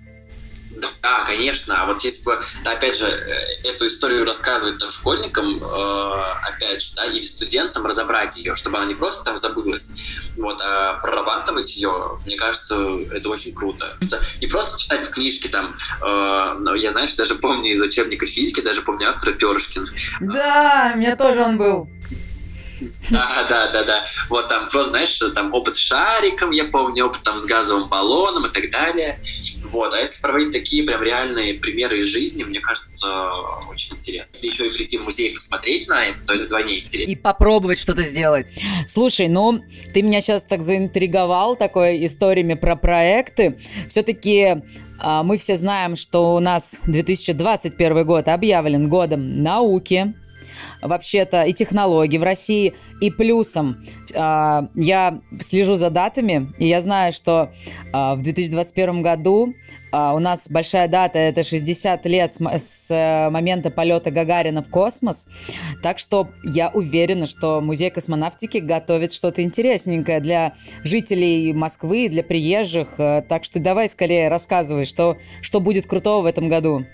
Да, 0.79 1.23
конечно. 1.25 1.81
А 1.81 1.85
вот 1.85 2.03
если 2.03 2.23
бы, 2.23 2.39
опять 2.63 2.97
же, 2.97 3.07
э, 3.07 3.67
эту 3.67 3.87
историю 3.87 4.25
рассказывать 4.25 4.77
там 4.77 4.91
школьникам, 4.91 5.57
э, 5.63 6.21
опять 6.43 6.81
же, 6.83 6.93
да, 6.95 7.05
или 7.05 7.23
студентам, 7.23 7.85
разобрать 7.85 8.37
ее, 8.37 8.55
чтобы 8.55 8.77
она 8.77 8.85
не 8.85 8.95
просто 8.95 9.23
там 9.23 9.37
забылась, 9.37 9.87
вот, 10.35 10.59
а 10.61 10.95
прорабатывать 11.01 11.75
ее, 11.75 12.19
мне 12.25 12.37
кажется, 12.37 12.75
это 13.11 13.29
очень 13.29 13.53
круто. 13.53 13.97
Не 14.41 14.47
просто 14.47 14.77
читать 14.77 15.05
в 15.05 15.09
книжке 15.09 15.49
там, 15.49 15.75
э, 16.03 16.77
я, 16.77 16.91
знаешь, 16.91 17.13
даже 17.15 17.35
помню 17.35 17.71
из 17.71 17.81
учебника 17.81 18.27
физики, 18.27 18.61
даже 18.61 18.81
помню 18.81 19.09
автора 19.09 19.33
Перышкин. 19.33 19.87
Да, 20.19 20.91
у 20.93 20.97
меня 20.97 21.15
тоже 21.15 21.41
он 21.41 21.57
был. 21.57 21.89
Да, 23.09 23.45
да, 23.49 23.71
да, 23.71 23.83
да. 23.83 24.05
Вот 24.29 24.47
там 24.47 24.69
просто, 24.69 24.91
знаешь, 24.91 25.19
там 25.33 25.53
опыт 25.53 25.75
с 25.75 25.79
шариком, 25.79 26.51
я 26.51 26.65
помню, 26.65 27.05
опыт 27.05 27.23
там 27.23 27.39
с 27.39 27.45
газовым 27.45 27.87
баллоном 27.89 28.45
и 28.45 28.49
так 28.49 28.69
далее. 28.69 29.19
Вот. 29.71 29.93
А 29.93 29.99
если 29.99 30.21
проводить 30.21 30.51
такие 30.51 30.83
прям 30.83 31.01
реальные 31.01 31.55
примеры 31.55 31.99
из 31.99 32.07
жизни, 32.07 32.43
мне 32.43 32.59
кажется, 32.59 32.87
очень 33.69 33.95
интересно. 33.95 34.37
Если 34.41 34.47
еще 34.47 34.67
и 34.67 34.75
прийти 34.75 34.97
в 34.97 35.03
музей 35.03 35.33
посмотреть 35.33 35.87
на 35.87 36.05
это, 36.05 36.19
то 36.25 36.33
это 36.33 36.45
вдвойне 36.45 36.79
интересно. 36.79 37.11
И 37.11 37.15
попробовать 37.15 37.79
что-то 37.79 38.03
сделать. 38.03 38.53
Слушай, 38.87 39.27
ну, 39.27 39.63
ты 39.93 40.01
меня 40.01 40.21
сейчас 40.21 40.43
так 40.43 40.61
заинтриговал 40.61 41.55
такой 41.55 42.05
историями 42.05 42.53
про 42.53 42.75
проекты. 42.75 43.59
Все-таки 43.87 44.61
а, 44.99 45.23
мы 45.23 45.37
все 45.37 45.57
знаем, 45.57 45.95
что 45.95 46.35
у 46.35 46.39
нас 46.39 46.75
2021 46.85 48.05
год 48.05 48.27
объявлен 48.27 48.89
годом 48.89 49.41
науки, 49.43 50.13
вообще-то 50.81 51.43
и 51.43 51.53
технологий 51.53 52.17
в 52.17 52.23
России. 52.23 52.73
И 53.01 53.11
плюсом 53.11 53.85
э, 54.13 54.61
я 54.75 55.21
слежу 55.39 55.75
за 55.75 55.89
датами, 55.89 56.51
и 56.57 56.67
я 56.67 56.81
знаю, 56.81 57.13
что 57.13 57.51
э, 57.93 58.13
в 58.15 58.21
2021 58.23 59.01
году 59.01 59.53
Uh, 59.89 60.13
у 60.15 60.19
нас 60.19 60.49
большая 60.49 60.89
дата, 60.89 61.17
это 61.17 61.43
60 61.43 62.05
лет 62.07 62.33
с, 62.33 62.39
с 62.39 62.91
э, 62.91 63.29
момента 63.29 63.69
полета 63.69 64.11
Гагарина 64.11 64.61
в 64.61 64.69
космос. 64.69 65.27
Так 65.81 65.97
что 65.97 66.27
я 66.43 66.69
уверена, 66.69 67.25
что 67.25 67.61
Музей 67.61 67.89
космонавтики 67.89 68.57
готовит 68.57 69.13
что-то 69.13 69.41
интересненькое 69.41 70.19
для 70.19 70.53
жителей 70.83 71.53
Москвы, 71.53 72.09
для 72.09 72.23
приезжих. 72.23 72.99
Uh, 72.99 73.21
так 73.21 73.45
что 73.45 73.59
давай 73.59 73.87
скорее 73.87 74.27
рассказывай, 74.27 74.83
что, 74.83 75.17
что 75.41 75.61
будет 75.61 75.87
крутого 75.87 76.23
в 76.23 76.25
этом 76.25 76.49
году. 76.49 76.85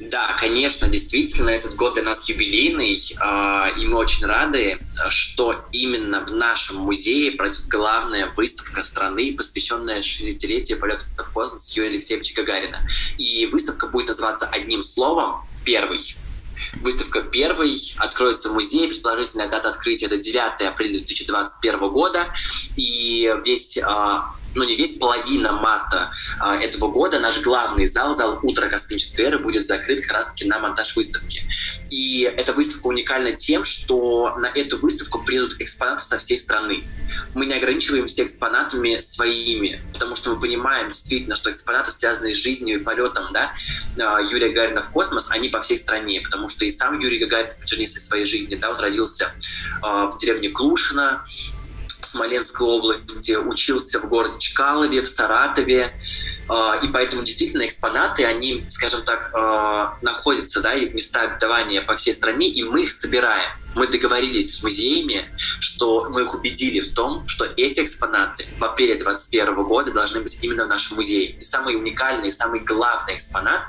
Да, 0.00 0.36
конечно, 0.38 0.88
действительно, 0.88 1.50
этот 1.50 1.74
год 1.74 1.94
для 1.94 2.04
нас 2.04 2.28
юбилейный, 2.28 2.94
э, 2.94 3.80
и 3.80 3.86
мы 3.86 3.96
очень 3.96 4.26
рады, 4.26 4.78
что 5.08 5.64
именно 5.72 6.20
в 6.20 6.30
нашем 6.30 6.76
музее 6.76 7.32
пройдет 7.32 7.66
главная 7.66 8.30
выставка 8.36 8.84
страны, 8.84 9.34
посвященная 9.36 10.02
60-летию 10.02 10.78
полета 10.78 11.04
в 11.16 11.32
космос 11.32 11.70
Юрия 11.70 11.90
Алексеевича 11.90 12.34
Гагарина. 12.34 12.78
И 13.16 13.46
выставка 13.46 13.88
будет 13.88 14.08
называться 14.08 14.46
одним 14.46 14.84
словом 14.84 15.42
«Первый». 15.64 16.16
Выставка 16.74 17.22
первой 17.22 17.94
откроется 17.96 18.50
в 18.50 18.52
музее. 18.52 18.88
Предположительная 18.88 19.48
дата 19.48 19.70
открытия 19.70 20.06
это 20.06 20.18
9 20.18 20.62
апреля 20.62 20.92
2021 20.92 21.78
года. 21.88 22.34
И 22.76 23.32
весь 23.44 23.78
а, 23.78 24.34
ну 24.58 24.64
не 24.64 24.76
весь, 24.76 24.98
половина 24.98 25.52
марта 25.52 26.10
а, 26.40 26.56
этого 26.56 26.90
года 26.90 27.20
наш 27.20 27.40
главный 27.40 27.86
зал, 27.86 28.12
зал 28.12 28.40
«Утро 28.42 28.68
космической 28.68 29.22
эры» 29.22 29.38
будет 29.38 29.64
закрыт 29.64 30.00
как 30.00 30.12
раз-таки 30.12 30.44
на 30.44 30.58
монтаж 30.58 30.96
выставки. 30.96 31.42
И 31.90 32.22
эта 32.22 32.52
выставка 32.52 32.88
уникальна 32.88 33.32
тем, 33.32 33.64
что 33.64 34.34
на 34.36 34.46
эту 34.46 34.78
выставку 34.78 35.22
придут 35.22 35.60
экспонаты 35.60 36.04
со 36.04 36.18
всей 36.18 36.36
страны. 36.36 36.82
Мы 37.34 37.46
не 37.46 37.54
ограничиваемся 37.54 38.24
экспонатами 38.24 39.00
своими, 39.00 39.80
потому 39.92 40.16
что 40.16 40.30
мы 40.34 40.40
понимаем 40.40 40.88
действительно, 40.88 41.36
что 41.36 41.50
экспонаты, 41.50 41.92
связанные 41.92 42.34
с 42.34 42.36
жизнью 42.36 42.80
и 42.80 42.82
полетом 42.82 43.32
да, 43.32 43.52
а, 43.98 44.20
Юрия 44.20 44.48
Гагарина 44.48 44.82
в 44.82 44.90
космос, 44.90 45.26
они 45.30 45.48
по 45.48 45.62
всей 45.62 45.78
стране, 45.78 46.20
потому 46.20 46.48
что 46.48 46.64
и 46.64 46.70
сам 46.70 46.98
Юрий 46.98 47.18
Гагарин 47.18 47.52
в 47.62 48.00
своей 48.00 48.24
жизни, 48.24 48.56
да, 48.56 48.70
он 48.70 48.80
родился 48.80 49.32
э, 49.82 49.86
в 49.86 50.18
деревне 50.18 50.48
Клушино, 50.48 51.24
Смоленской 52.10 52.66
области, 52.66 53.36
учился 53.36 54.00
в 54.00 54.08
городе 54.08 54.38
Чкалове, 54.38 55.02
в 55.02 55.08
Саратове, 55.08 55.92
а, 56.48 56.80
и 56.82 56.88
поэтому 56.88 57.22
действительно 57.22 57.66
экспонаты, 57.66 58.24
они, 58.24 58.64
скажем 58.70 59.02
так, 59.02 59.30
а, 59.34 59.98
находятся, 60.00 60.60
да, 60.60 60.72
и 60.74 60.88
места 60.88 61.22
обитания 61.22 61.82
по 61.82 61.96
всей 61.96 62.14
стране, 62.14 62.48
и 62.48 62.64
мы 62.64 62.84
их 62.84 62.92
собираем 62.92 63.48
мы 63.78 63.86
договорились 63.86 64.58
с 64.58 64.62
музеями, 64.62 65.24
что 65.60 66.08
мы 66.10 66.22
их 66.22 66.34
убедили 66.34 66.80
в 66.80 66.92
том, 66.92 67.26
что 67.28 67.44
эти 67.44 67.80
экспонаты 67.80 68.46
в 68.58 68.64
апреле 68.64 68.94
2021 68.96 69.62
года 69.64 69.92
должны 69.92 70.20
быть 70.20 70.38
именно 70.42 70.64
в 70.64 70.68
нашем 70.68 70.96
музее. 70.96 71.30
И 71.30 71.44
самый 71.44 71.76
уникальный, 71.76 72.32
самый 72.32 72.60
главный 72.60 73.16
экспонат, 73.16 73.62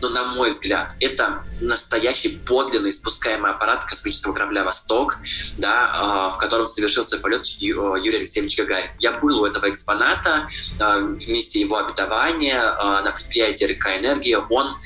но 0.00 0.08
на 0.08 0.24
мой 0.24 0.50
взгляд, 0.50 0.94
это 1.00 1.44
настоящий 1.60 2.28
подлинный 2.28 2.92
спускаемый 2.92 3.50
аппарат 3.50 3.84
космического 3.84 4.32
корабля 4.32 4.64
«Восток», 4.64 5.18
да, 5.58 5.90
а, 5.92 6.30
в 6.30 6.38
котором 6.38 6.68
совершил 6.68 7.04
свой 7.04 7.20
полет 7.20 7.46
Юрий 7.46 8.18
Алексеевич 8.18 8.56
Гагарин. 8.56 8.90
Я 9.00 9.12
был 9.12 9.40
у 9.40 9.46
этого 9.46 9.68
экспоната 9.68 10.48
а, 10.78 10.98
вместе 10.98 11.60
его 11.60 11.76
обетования 11.76 12.60
а, 12.60 13.02
на 13.02 13.10
предприятии 13.10 13.64
РК 13.64 13.98
«Энергия». 13.98 14.38
Он, 14.38 14.76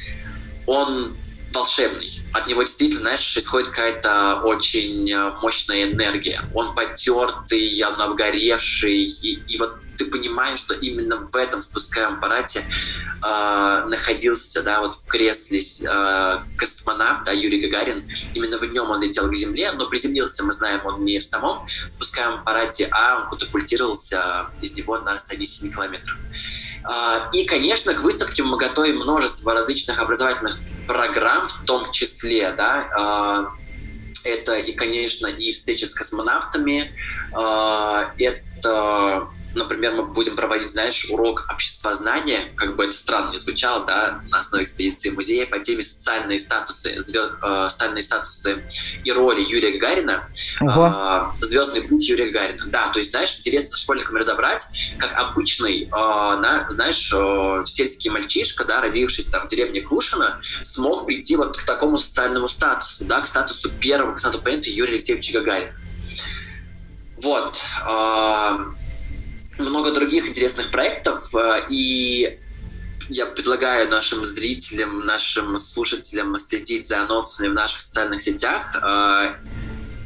он 0.67 1.15
волшебный 1.53 2.20
от 2.33 2.47
него 2.47 2.63
действительно, 2.63 3.01
знаешь, 3.01 3.37
исходит 3.37 3.69
какая-то 3.69 4.43
очень 4.45 5.11
э, 5.11 5.33
мощная 5.43 5.91
энергия. 5.91 6.41
Он 6.55 6.75
потертый, 6.75 7.83
он 7.85 8.01
обгоревший, 8.01 9.03
и, 9.03 9.43
и 9.49 9.59
вот 9.59 9.77
ты 10.01 10.07
понимаешь, 10.07 10.61
что 10.61 10.75
именно 10.75 11.17
в 11.17 11.37
этом 11.37 11.61
спускаемом 11.61 12.19
аппарате 12.19 12.65
э, 13.23 13.85
находился, 13.87 14.63
да, 14.63 14.81
вот 14.81 14.97
в 14.97 15.07
кресле 15.07 15.61
э, 15.61 16.39
космонавт, 16.57 17.25
да, 17.25 17.33
Юрий 17.33 17.61
Гагарин. 17.61 18.05
Именно 18.35 18.59
в 18.59 18.65
нем 18.65 18.91
он 18.91 19.03
летел 19.03 19.29
к 19.31 19.35
Земле, 19.35 19.73
но 19.73 19.89
приземлился, 19.89 20.43
мы 20.45 20.53
знаем, 20.53 20.81
он 20.85 21.05
не 21.05 21.19
в 21.19 21.25
самом 21.25 21.67
спускаемом 21.89 22.41
аппарате, 22.41 22.89
а 22.91 23.23
он 23.23 23.31
катапультировался 23.31 24.47
из 24.63 24.73
него 24.73 24.99
на 24.99 25.15
расстоянии 25.15 25.47
7 25.47 25.71
километров. 25.71 26.17
А, 26.85 27.29
и, 27.33 27.45
конечно, 27.45 27.95
к 27.95 28.03
выставке 28.03 28.43
мы 28.43 28.57
готовим 28.57 28.97
множество 28.97 29.53
различных 29.53 30.01
образовательных 30.01 30.59
программ, 30.87 31.47
в 31.47 31.65
том 31.65 31.93
числе, 31.93 32.53
да, 32.53 32.89
а, 32.97 33.51
это 34.25 34.55
и, 34.55 34.73
конечно, 34.73 35.27
и 35.27 35.53
встречи 35.53 35.85
с 35.85 35.95
космонавтами, 35.95 36.91
а, 37.33 38.13
это 38.19 39.29
например, 39.55 39.93
мы 39.93 40.05
будем 40.05 40.37
проводить, 40.37 40.71
знаешь, 40.71 41.07
урок 41.11 41.47
обществознания, 41.51 42.45
как 42.57 42.77
бы 42.77 42.85
это 42.85 42.93
странно 42.95 43.31
не 43.31 43.39
звучало, 43.39 43.85
да, 43.85 44.21
на 44.31 44.39
основе 44.39 44.65
экспедиции 44.65 45.11
музея 45.11 45.47
по 45.47 45.59
теме 45.59 45.83
социальные 45.83 46.39
статусы, 46.39 47.01
звезд, 47.01 47.35
э, 47.43 47.69
социальные 47.71 48.03
статусы 48.03 48.63
и 49.05 49.13
роли 49.13 49.43
Юрия 49.43 49.73
Гагарина, 49.79 50.29
э, 50.61 51.45
звездный 51.45 51.83
путь 51.83 52.09
Юрия 52.09 52.31
Гагарина. 52.31 52.67
Да, 52.67 52.89
то 52.89 52.99
есть, 52.99 53.11
знаешь, 53.11 53.37
интересно 53.39 53.77
школьникам 53.77 54.17
разобрать, 54.17 54.67
как 54.99 55.13
обычный, 55.15 55.85
э, 55.85 55.89
на, 55.91 56.67
знаешь, 56.71 57.11
э, 57.13 57.65
сельский 57.67 58.11
мальчишка, 58.11 58.65
да, 58.65 58.81
родившийся 58.81 59.31
там 59.31 59.47
в 59.47 59.51
деревне 59.51 59.81
Клушино, 59.81 60.41
смог 60.63 61.07
прийти 61.07 61.37
вот 61.37 61.57
к 61.57 61.63
такому 61.65 61.99
социальному 61.99 62.49
статусу, 62.49 63.05
да, 63.05 63.21
к 63.21 63.29
статусу 63.29 63.71
первого 63.71 64.15
космонавта 64.15 64.43
планеты 64.43 64.71
Юрия 64.71 64.95
Алексеевича 64.95 65.33
Гагарина. 65.33 65.73
Вот. 67.23 67.61
Э, 67.87 68.59
много 69.61 69.93
других 69.93 70.29
интересных 70.29 70.71
проектов, 70.71 71.35
э, 71.35 71.63
и 71.69 72.39
я 73.09 73.27
предлагаю 73.27 73.89
нашим 73.89 74.25
зрителям, 74.25 75.01
нашим 75.01 75.59
слушателям 75.59 76.39
следить 76.39 76.87
за 76.87 77.03
анонсами 77.03 77.49
в 77.49 77.55
наших 77.55 77.83
социальных 77.83 78.23
сетях. 78.23 78.79
Э, 78.83 79.35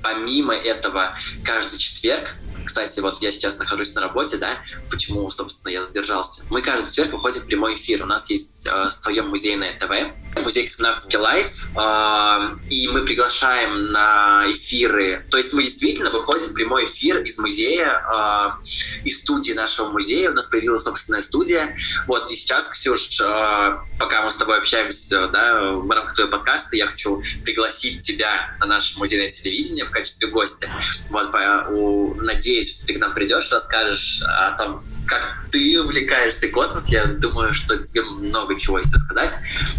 помимо 0.03 0.55
этого, 0.55 1.17
каждый 1.45 1.79
четверг 1.79 2.35
Кстати, 2.65 3.01
вот 3.01 3.21
я 3.21 3.33
сейчас 3.33 3.59
нахожусь 3.59 3.95
на 3.95 4.01
работе, 4.01 4.37
да, 4.37 4.59
почему, 4.91 5.29
собственно, 5.31 5.73
я 5.73 5.85
задержался. 5.85 6.43
Мы 6.51 6.63
каждый 6.63 6.89
четверг 6.89 7.13
выходим 7.13 7.43
в 7.43 7.47
прямой 7.47 7.77
эфир. 7.77 8.03
У 8.03 8.07
нас 8.07 8.29
есть 8.31 8.67
э, 8.67 8.91
свое 8.91 9.23
музейное 9.23 9.79
ТВ, 9.79 10.41
музей 10.43 10.67
космонавтики 10.67 11.17
Live, 11.17 11.53
э, 11.77 12.57
и 12.71 12.89
мы 12.89 13.03
приглашаем 13.03 13.93
на 13.93 14.45
эфиры. 14.49 15.25
То 15.31 15.39
есть 15.39 15.53
мы 15.53 15.65
действительно 15.65 16.11
выходим 16.11 16.49
в 16.49 16.55
прямой 16.55 16.87
эфир 16.87 17.23
из 17.23 17.39
музея, 17.39 18.03
э, 18.13 19.07
из 19.07 19.19
студии 19.19 19.53
нашего 19.53 19.91
музея. 19.91 20.31
У 20.31 20.35
нас 20.35 20.47
появилась 20.47 20.83
собственная 20.83 21.23
студия. 21.23 21.77
Вот, 22.07 22.31
и 22.31 22.37
сейчас, 22.37 22.67
Ксюш, 22.69 23.21
э, 23.21 23.79
пока 23.99 24.23
мы 24.23 24.31
с 24.31 24.37
тобой 24.37 24.59
общаемся, 24.59 25.29
да, 25.29 25.73
в 25.73 25.91
рамках 25.91 26.15
твоего 26.15 26.33
подкаста, 26.33 26.77
я 26.77 26.87
хочу 26.87 27.23
пригласить 27.45 28.03
тебя 28.03 28.57
на 28.61 28.67
наше 28.67 28.99
музейное 28.99 29.31
телевидение 29.31 29.85
в 29.85 29.91
качестве 29.91 30.29
гостя. 30.29 30.69
Вот, 31.11 31.31
по, 31.31 31.67
у, 31.71 32.15
надеюсь, 32.15 32.54
что 32.63 32.87
ты 32.87 32.95
к 32.95 32.99
нам 32.99 33.15
придешь, 33.15 33.51
расскажешь 33.51 34.23
о 34.23 34.57
том, 34.57 34.83
как 35.07 35.45
ты 35.51 35.81
увлекаешься 35.81 36.49
космосом, 36.49 36.91
я 36.91 37.05
думаю, 37.05 37.53
что 37.53 37.79
тебе 37.79 38.03
много 38.03 38.59
чего 38.59 38.79
есть 38.79 38.95
рассказать. 38.95 39.33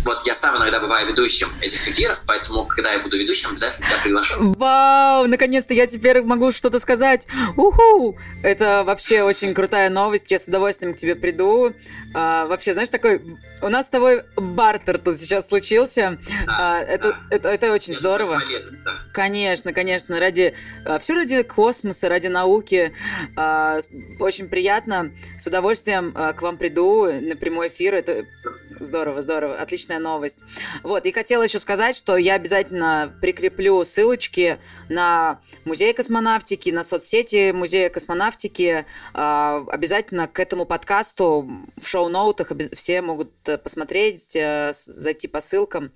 Вот 0.04 0.26
я 0.26 0.36
сам 0.36 0.58
иногда 0.58 0.80
бываю 0.80 1.08
ведущим 1.08 1.50
этих 1.62 1.88
эфиров, 1.88 2.22
поэтому, 2.26 2.66
когда 2.66 2.94
я 2.94 3.00
буду 3.00 3.18
ведущим, 3.18 3.50
обязательно 3.50 3.88
тебя 3.88 3.98
приглашу. 4.04 4.54
Вау, 4.54 5.28
наконец-то 5.28 5.74
я 5.74 5.88
теперь 5.88 6.22
могу 6.22 6.52
что-то 6.52 6.80
сказать. 6.80 7.28
Уху! 7.58 8.18
Это 8.44 8.84
вообще 8.86 9.24
очень 9.24 9.54
крутая 9.54 9.90
новость, 9.90 10.32
я 10.32 10.40
с 10.40 10.48
удовольствием 10.48 10.94
к 10.94 10.98
тебе 10.98 11.16
приду. 11.16 11.74
А, 12.14 12.46
вообще, 12.46 12.74
знаешь, 12.74 12.90
такой... 12.90 13.22
У 13.62 13.70
нас 13.70 13.88
с 13.88 13.90
тобой 13.90 14.24
бартер 14.36 15.00
тут 15.00 15.18
сейчас 15.18 15.48
случился. 15.48 16.18
Да, 16.46 16.78
а, 16.78 16.82
это, 16.82 17.12
да. 17.12 17.36
это, 17.36 17.50
это 17.50 17.72
очень 17.72 17.94
я 17.94 18.00
здорово. 18.00 18.40
Полезно, 18.40 18.78
да. 18.84 18.92
Конечно, 19.14 19.74
конечно, 19.74 20.20
ради... 20.20 20.54
А, 20.86 21.00
Все 21.00 21.14
ради 21.14 21.42
космоса, 21.44 22.10
ради 22.10 22.28
науки. 22.28 22.94
А, 23.36 23.80
очень 24.20 24.50
приятно 24.50 25.12
с 25.38 25.48
удовольствием 25.48 26.12
к 26.12 26.42
вам 26.42 26.58
приду 26.58 27.06
на 27.06 27.36
прямой 27.36 27.70
эфир. 27.70 27.96
Это 27.96 28.26
здорово, 28.80 29.22
здорово. 29.22 29.56
Отличная 29.56 30.00
новость. 30.00 30.44
Вот, 30.84 31.06
и 31.06 31.12
хотела 31.12 31.44
еще 31.44 31.60
сказать, 31.60 31.96
что 31.96 32.18
я 32.18 32.36
обязательно 32.36 33.16
прикреплю 33.22 33.84
ссылочки 33.86 34.60
на 34.90 35.40
музей 35.66 35.94
космонавтики, 35.94 36.70
на 36.70 36.84
соцсети 36.84 37.52
музея 37.52 37.90
космонавтики. 37.90 38.86
А, 39.14 39.66
обязательно 39.68 40.28
к 40.28 40.40
этому 40.40 40.66
подкасту 40.66 41.50
в 41.76 41.88
шоу-ноутах 41.88 42.52
все 42.74 43.02
могут 43.02 43.32
э, 43.48 43.58
посмотреть, 43.58 44.36
э, 44.36 44.72
зайти 44.74 45.28
по 45.28 45.42
ссылкам. 45.42 45.92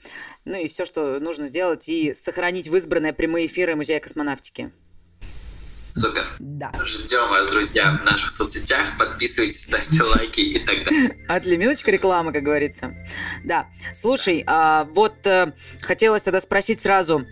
Ну 0.45 0.57
и 0.57 0.67
все, 0.67 0.85
что 0.85 1.19
нужно 1.19 1.47
сделать, 1.47 1.87
и 1.87 2.13
сохранить 2.13 2.67
в 2.67 2.75
избранные 2.75 3.13
прямые 3.13 3.45
эфиры 3.45 3.75
музея 3.75 3.99
космонавтики. 3.99 4.71
Супер. 5.95 6.25
Да. 6.39 6.71
Ждем 6.85 7.29
вас, 7.29 7.49
друзья, 7.49 7.99
в 8.01 8.05
наших 8.05 8.31
соцсетях. 8.31 8.97
Подписывайтесь, 8.97 9.63
ставьте 9.63 10.01
лайки 10.03 10.39
и 10.39 10.59
так 10.59 10.83
далее. 10.85 11.25
Отли, 11.27 11.57
минуточка 11.57 11.91
рекламы, 11.91 12.31
как 12.31 12.43
говорится. 12.43 12.93
Да. 13.43 13.67
Слушай, 13.93 14.43
а, 14.45 14.85
вот 14.85 15.25
э, 15.25 15.53
хотелось 15.81 16.21
тогда 16.21 16.41
спросить 16.41 16.79
сразу, 16.79 17.25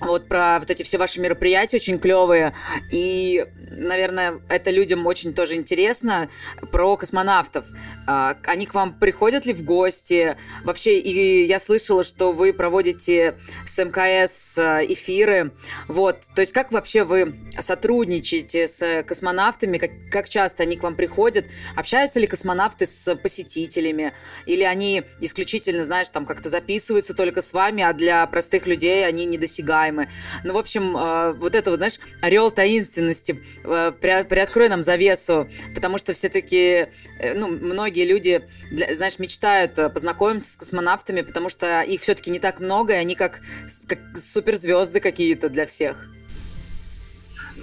вот 0.00 0.28
про 0.28 0.58
вот 0.60 0.70
эти 0.70 0.82
все 0.82 0.98
ваши 0.98 1.20
мероприятия 1.20 1.76
очень 1.76 1.98
клевые. 1.98 2.54
И, 2.92 3.44
наверное, 3.70 4.40
это 4.48 4.70
людям 4.70 5.06
очень 5.06 5.34
тоже 5.34 5.54
интересно 5.54 6.28
про 6.70 6.96
космонавтов. 6.96 7.66
А, 8.06 8.36
они 8.44 8.66
к 8.66 8.74
вам 8.74 8.98
приходят 8.98 9.46
ли 9.46 9.52
в 9.52 9.64
гости? 9.64 10.36
Вообще, 10.64 10.98
и 10.98 11.44
я 11.46 11.58
слышала, 11.58 12.04
что 12.04 12.32
вы 12.32 12.52
проводите 12.52 13.36
с 13.66 13.82
МКС 13.82 14.58
а, 14.58 14.84
эфиры. 14.84 15.52
Вот, 15.88 16.20
то 16.34 16.42
есть 16.42 16.52
как 16.52 16.70
вообще 16.72 17.04
вы 17.04 17.34
сотрудничаете 17.58 18.68
с 18.68 19.02
космонавтами? 19.02 19.78
Как, 19.78 19.90
как 20.12 20.28
часто 20.28 20.62
они 20.62 20.76
к 20.76 20.82
вам 20.82 20.94
приходят? 20.94 21.46
Общаются 21.76 22.20
ли 22.20 22.26
космонавты 22.26 22.86
с 22.86 23.14
посетителями? 23.16 24.12
Или 24.46 24.62
они 24.62 25.04
исключительно, 25.20 25.84
знаешь, 25.84 26.08
там 26.08 26.24
как-то 26.24 26.48
записываются 26.48 27.14
только 27.14 27.42
с 27.42 27.52
вами, 27.52 27.82
а 27.82 27.92
для 27.92 28.24
простых 28.26 28.66
людей 28.66 29.06
они 29.06 29.24
недосягаемы? 29.24 29.87
Называемые. 29.88 30.08
Ну, 30.44 30.54
в 30.54 30.58
общем, 30.58 30.96
э, 30.96 31.32
вот 31.32 31.54
это 31.54 31.70
вот, 31.70 31.78
знаешь, 31.78 31.98
орел 32.20 32.50
таинственности. 32.50 33.42
Э, 33.64 33.92
приоткрой 33.92 34.68
нам 34.68 34.82
завесу, 34.82 35.48
потому 35.74 35.98
что 35.98 36.12
все-таки, 36.12 36.88
э, 37.18 37.34
ну, 37.34 37.48
многие 37.48 38.06
люди, 38.06 38.44
знаешь, 38.70 39.18
мечтают 39.18 39.74
познакомиться 39.74 40.52
с 40.52 40.56
космонавтами, 40.56 41.22
потому 41.22 41.48
что 41.48 41.82
их 41.82 42.00
все-таки 42.00 42.30
не 42.30 42.38
так 42.38 42.60
много, 42.60 42.94
и 42.94 42.96
они 42.96 43.14
как, 43.14 43.40
как 43.86 43.98
суперзвезды 44.16 45.00
какие-то 45.00 45.48
для 45.48 45.66
всех. 45.66 46.08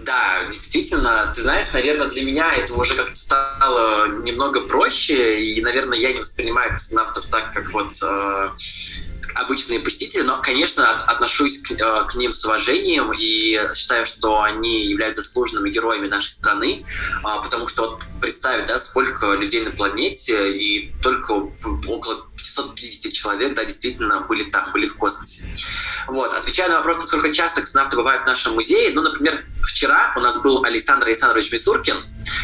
Да, 0.06 0.46
действительно, 0.46 1.32
ты 1.34 1.42
знаешь, 1.42 1.72
наверное, 1.74 2.08
для 2.08 2.24
меня 2.24 2.54
это 2.54 2.76
уже 2.76 2.96
как-то 2.96 3.18
стало 3.18 4.08
немного 4.22 4.62
проще, 4.62 5.44
и, 5.44 5.62
наверное, 5.64 5.98
я 5.98 6.14
не 6.14 6.20
воспринимаю 6.20 6.74
космонавтов 6.74 7.26
так, 7.26 7.54
как 7.54 7.72
вот 7.72 7.98
э, 8.04 8.50
обычные 9.36 9.80
посетители, 9.80 10.22
но, 10.22 10.42
конечно, 10.42 10.92
от, 10.92 11.04
отношусь 11.04 11.60
к, 11.60 11.72
э, 11.72 12.06
к 12.08 12.16
ним 12.16 12.34
с 12.34 12.44
уважением 12.46 13.12
и 13.12 13.60
считаю, 13.76 14.06
что 14.06 14.42
они 14.42 14.86
являются 14.86 15.22
заслуженными 15.24 15.70
героями 15.70 16.08
нашей 16.08 16.32
страны, 16.32 16.86
э, 16.86 17.44
потому 17.44 17.68
что 17.68 17.90
вот 17.90 18.02
представить, 18.22 18.68
да, 18.68 18.80
сколько 18.80 19.34
людей 19.34 19.62
на 19.64 19.72
планете, 19.72 20.58
и 20.58 20.94
только 21.04 21.32
около 21.88 22.26
550 22.46 23.14
человек, 23.14 23.56
да, 23.56 23.66
действительно 23.66 24.22
были 24.22 24.44
там, 24.44 24.72
были 24.72 24.88
в 24.88 24.96
космосе. 24.96 25.44
Вот, 26.08 26.34
отвечая 26.34 26.70
на 26.70 26.78
вопрос, 26.78 26.98
насколько 26.98 27.34
часто 27.34 27.62
космонавты 27.62 27.98
бывают 27.98 28.24
в 28.24 28.26
нашем 28.26 28.54
музее, 28.54 28.92
ну, 28.94 29.02
например, 29.02 29.44
вчера 29.64 30.14
у 30.16 30.20
нас 30.20 30.38
был 30.38 30.64
Александр 30.64 31.08
Александрович 31.08 31.52
Мисуркин, 31.52 31.98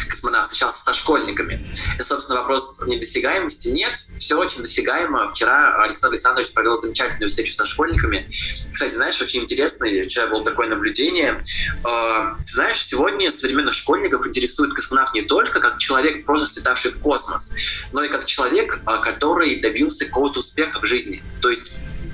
космонавт, 0.08 0.46
встречался 0.46 0.82
со 0.82 0.94
школьниками. 0.94 1.64
И, 1.98 2.02
собственно, 2.02 2.40
вопрос 2.40 2.80
недосягаемости 2.86 3.68
нет, 3.68 4.06
все 4.18 4.36
очень 4.36 4.62
досягаемо. 4.62 5.28
Вчера 5.28 5.82
Александр 5.82 6.14
Александрович 6.14 6.52
провел 6.52 6.76
замечательную 6.76 7.30
встречу 7.30 7.54
со 7.54 7.64
школьниками. 7.64 8.28
Кстати, 8.72 8.94
знаешь, 8.94 9.20
очень 9.20 9.42
интересно, 9.42 9.86
вчера 9.86 10.26
было 10.26 10.44
такое 10.44 10.68
наблюдение. 10.68 11.38
Э, 11.84 12.34
знаешь, 12.42 12.84
сегодня 12.86 13.30
современных 13.30 13.74
школьников 13.74 14.26
интересует 14.26 14.74
космонавт 14.74 15.14
не 15.14 15.22
только 15.22 15.60
как 15.60 15.78
человек, 15.78 16.24
просто 16.24 16.52
слетавший 16.52 16.90
в 16.90 16.98
космос, 16.98 17.48
но 17.92 18.02
и 18.02 18.08
как 18.08 18.26
человек, 18.26 18.80
э, 18.86 18.98
который 19.02 19.56
добился 19.60 20.04
какого-то 20.04 20.40
успеха 20.40 20.80
в 20.80 20.84
жизни. 20.84 21.22
То 21.40 21.50
есть 21.50 21.72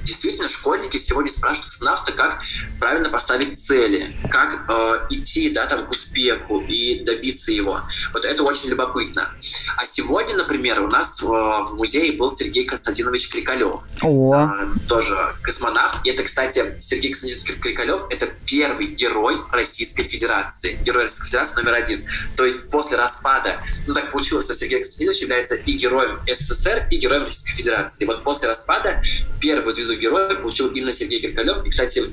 действительно 0.08 0.48
школьники 0.48 0.96
сегодня 0.96 1.30
спрашивают 1.30 1.72
космонавта, 1.72 2.12
как 2.12 2.42
правильно 2.80 3.10
поставить 3.10 3.64
цели, 3.64 4.16
как 4.30 4.64
э, 4.68 5.06
идти 5.10 5.50
да, 5.50 5.66
там, 5.66 5.86
к 5.86 5.90
успеху 5.90 6.60
и 6.60 7.04
добиться 7.04 7.52
его. 7.52 7.82
Вот 8.12 8.24
это 8.24 8.42
очень 8.42 8.70
любопытно. 8.70 9.30
А 9.76 9.86
сегодня, 9.86 10.36
например, 10.36 10.80
у 10.80 10.88
нас 10.88 11.20
э, 11.22 11.26
в 11.26 11.74
музее 11.74 12.12
был 12.12 12.34
Сергей 12.36 12.64
Константинович 12.64 13.28
Крикалев. 13.28 13.82
О. 14.02 14.34
Э, 14.34 14.68
тоже 14.88 15.16
космонавт. 15.42 16.04
И 16.04 16.10
это, 16.10 16.22
кстати, 16.22 16.76
Сергей 16.80 17.12
Константинович 17.12 17.60
Крикалев— 17.60 18.02
это 18.10 18.28
первый 18.46 18.86
герой 18.86 19.36
Российской 19.52 20.04
Федерации. 20.04 20.78
Герой 20.82 21.04
Российской 21.04 21.26
Федерации 21.26 21.54
номер 21.56 21.74
один. 21.74 22.04
То 22.36 22.46
есть 22.46 22.68
после 22.70 22.96
распада, 22.96 23.60
ну 23.86 23.94
так 23.94 24.10
получилось, 24.10 24.46
что 24.46 24.54
Сергей 24.54 24.78
Константинович 24.78 25.20
является 25.20 25.54
и 25.54 25.72
героем 25.72 26.20
СССР, 26.26 26.88
и 26.90 26.96
героем 26.96 27.26
Российской 27.26 27.52
Федерации. 27.52 28.04
И 28.04 28.06
вот 28.06 28.22
после 28.22 28.48
распада 28.48 29.02
первую 29.40 29.72
звезду 29.72 29.97
героя 29.98 30.34
получил 30.34 30.68
именно 30.68 30.94
Сергей 30.94 31.20
Киркалев. 31.20 31.64
И, 31.64 31.70
кстати, 31.70 32.04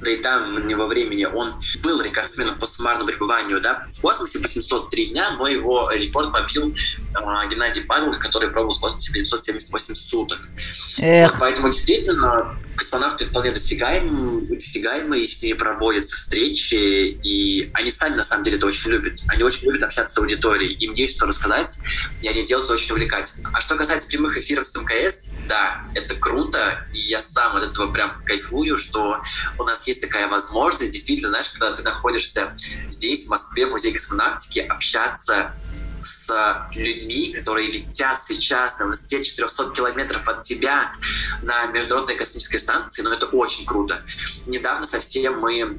да 0.00 0.10
и 0.10 0.16
там 0.18 0.66
не 0.66 0.74
во 0.74 0.86
времени 0.86 1.24
он 1.24 1.54
был 1.82 2.00
рекордсменом 2.00 2.58
по 2.58 2.66
суммарному 2.66 3.08
пребыванию 3.08 3.60
да, 3.60 3.86
в 3.96 4.00
космосе 4.00 4.38
803 4.38 5.06
дня, 5.06 5.30
но 5.38 5.48
его 5.48 5.90
рекорд 5.90 6.32
побил 6.32 6.74
э, 6.74 7.48
Геннадий 7.50 7.82
Падлов, 7.82 8.18
который 8.18 8.50
пробовал 8.50 8.76
в 8.76 8.80
космосе 8.80 9.12
578 9.12 9.94
суток. 9.94 10.48
Эх. 10.98 11.30
Вот, 11.30 11.40
поэтому 11.40 11.68
действительно 11.68 12.56
космонавты 12.76 13.24
вполне 13.24 13.52
достигаемы, 13.52 14.42
достигаемы, 14.42 15.20
и 15.20 15.26
с 15.26 15.40
ними 15.40 15.54
проводятся 15.54 16.16
встречи, 16.16 16.74
и 16.74 17.70
они 17.72 17.90
сами 17.90 18.16
на 18.16 18.24
самом 18.24 18.44
деле 18.44 18.58
это 18.58 18.66
очень 18.66 18.90
любят. 18.90 19.20
Они 19.28 19.42
очень 19.42 19.64
любят 19.64 19.82
общаться 19.82 20.14
с 20.14 20.18
аудиторией, 20.18 20.74
им 20.74 20.92
есть 20.92 21.16
что 21.16 21.26
рассказать, 21.26 21.78
и 22.20 22.28
они 22.28 22.44
делают 22.44 22.66
это 22.66 22.74
очень 22.74 22.92
увлекательно. 22.92 23.50
А 23.54 23.60
что 23.60 23.76
касается 23.76 24.08
прямых 24.08 24.36
эфиров 24.36 24.66
с 24.66 24.74
МКС, 24.74 25.30
да, 25.48 25.84
это 25.94 26.14
круто, 26.14 26.86
и 26.92 27.00
я 27.00 27.22
сам 27.22 27.56
от 27.56 27.64
этого 27.64 27.92
прям 27.92 28.22
кайфую, 28.24 28.78
что 28.78 29.22
у 29.58 29.64
нас 29.64 29.86
есть 29.86 30.00
такая 30.00 30.28
возможность, 30.28 30.92
действительно, 30.92 31.30
знаешь, 31.30 31.48
когда 31.50 31.72
ты 31.72 31.82
находишься 31.82 32.56
здесь, 32.88 33.26
в 33.26 33.28
Москве, 33.28 33.66
в 33.66 33.70
Музее 33.70 33.92
космонавтики, 33.92 34.60
общаться 34.60 35.52
с 36.04 36.68
людьми, 36.74 37.32
которые 37.32 37.70
летят 37.70 38.22
сейчас 38.22 38.78
на 38.78 38.86
высоте 38.86 39.24
400 39.24 39.70
километров 39.70 40.28
от 40.28 40.42
тебя 40.42 40.92
на 41.42 41.66
Международной 41.66 42.16
космической 42.16 42.58
станции, 42.58 43.02
но 43.02 43.10
ну, 43.10 43.16
это 43.16 43.26
очень 43.26 43.64
круто. 43.64 44.02
Недавно 44.46 44.86
совсем 44.86 45.38
мы 45.38 45.78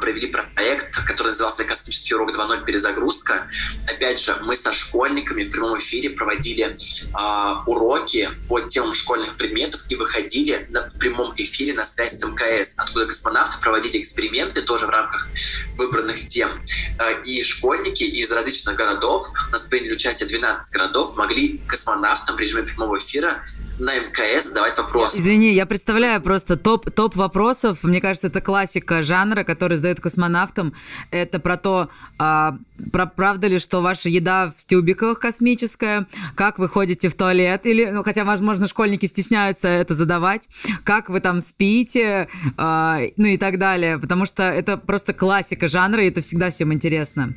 провели 0.00 0.26
проект, 0.26 1.04
который 1.04 1.28
назывался 1.28 1.64
«Космический 1.64 2.14
урок 2.14 2.34
2.0. 2.36 2.64
Перезагрузка». 2.64 3.48
Опять 3.86 4.20
же, 4.20 4.36
мы 4.42 4.56
со 4.56 4.72
школьниками 4.72 5.44
в 5.44 5.50
прямом 5.50 5.78
эфире 5.78 6.10
проводили 6.10 6.76
э, 6.76 7.54
уроки 7.66 8.30
по 8.48 8.60
темам 8.60 8.94
школьных 8.94 9.36
предметов 9.36 9.82
и 9.88 9.96
выходили 9.96 10.66
на, 10.70 10.88
в 10.88 10.98
прямом 10.98 11.32
эфире 11.36 11.74
на 11.74 11.86
связь 11.86 12.18
с 12.18 12.24
МКС, 12.24 12.72
откуда 12.76 13.06
космонавты 13.06 13.60
проводили 13.60 14.00
эксперименты 14.00 14.62
тоже 14.62 14.86
в 14.86 14.90
рамках 14.90 15.28
выбранных 15.76 16.28
тем. 16.28 16.60
Э, 16.98 17.22
и 17.24 17.42
школьники 17.42 18.04
из 18.04 18.30
различных 18.30 18.76
городов, 18.76 19.28
у 19.48 19.52
нас 19.52 19.62
приняли 19.62 19.92
участие 19.92 20.28
12 20.28 20.72
городов, 20.72 21.16
могли 21.16 21.58
космонавтам 21.66 22.36
в 22.36 22.40
режиме 22.40 22.62
прямого 22.62 22.98
эфира 22.98 23.44
на 23.80 23.96
МКС 23.98 24.46
задавать 24.48 24.76
вопросы. 24.76 25.18
Извини, 25.18 25.52
я 25.54 25.66
представляю 25.66 26.20
просто 26.20 26.56
топ, 26.56 26.90
топ 26.90 27.16
вопросов. 27.16 27.82
Мне 27.82 28.00
кажется, 28.00 28.28
это 28.28 28.40
классика 28.40 29.02
жанра, 29.02 29.42
который 29.42 29.76
задают 29.76 30.00
космонавтам. 30.00 30.74
Это 31.10 31.40
про 31.40 31.56
то, 31.56 31.88
а, 32.18 32.56
про, 32.92 33.06
правда 33.06 33.46
ли, 33.46 33.58
что 33.58 33.80
ваша 33.80 34.08
еда 34.08 34.52
в 34.56 34.66
тюбиках 34.66 35.18
космическая, 35.18 36.06
как 36.34 36.58
вы 36.58 36.68
ходите 36.68 37.08
в 37.08 37.14
туалет, 37.14 37.66
или, 37.66 37.86
ну, 37.86 38.02
хотя, 38.02 38.24
возможно, 38.24 38.68
школьники 38.68 39.06
стесняются 39.06 39.68
это 39.68 39.94
задавать, 39.94 40.48
как 40.84 41.08
вы 41.08 41.20
там 41.20 41.40
спите, 41.40 42.28
а, 42.56 43.00
ну 43.16 43.26
и 43.26 43.38
так 43.38 43.58
далее, 43.58 43.98
потому 43.98 44.26
что 44.26 44.42
это 44.42 44.76
просто 44.76 45.14
классика 45.14 45.68
жанра, 45.68 46.04
и 46.04 46.10
это 46.10 46.20
всегда 46.20 46.50
всем 46.50 46.72
интересно. 46.72 47.34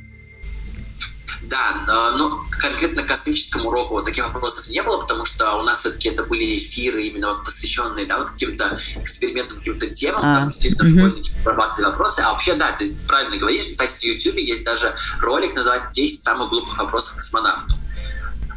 Да, 1.48 2.12
но 2.16 2.44
конкретно 2.50 3.02
космическому 3.02 3.68
уроку 3.68 4.02
таких 4.02 4.24
вопросов 4.24 4.66
не 4.68 4.82
было, 4.82 4.98
потому 4.98 5.24
что 5.24 5.56
у 5.56 5.62
нас 5.62 5.80
все-таки 5.80 6.08
это 6.08 6.24
были 6.24 6.56
эфиры, 6.56 7.02
именно 7.04 7.34
вот 7.34 7.44
посвященные 7.44 8.06
да, 8.06 8.18
вот 8.18 8.30
каким-то 8.30 8.78
экспериментам, 8.96 9.58
каким-то 9.58 9.88
темам, 9.88 10.22
а, 10.24 10.34
там 10.34 10.50
действительно 10.50 10.88
угу. 10.88 10.98
школьники 10.98 11.32
прорабатывали 11.42 11.86
вопросы. 11.86 12.20
А 12.20 12.32
вообще, 12.32 12.54
да, 12.54 12.72
ты 12.72 12.94
правильно 13.06 13.36
говоришь. 13.36 13.64
Кстати, 13.70 13.94
на 14.02 14.06
YouTube 14.08 14.36
есть 14.36 14.64
даже 14.64 14.94
ролик, 15.20 15.54
называется 15.54 15.90
«10 15.94 16.22
самых 16.22 16.48
глупых 16.48 16.78
вопросов 16.78 17.16
космонавту». 17.16 17.74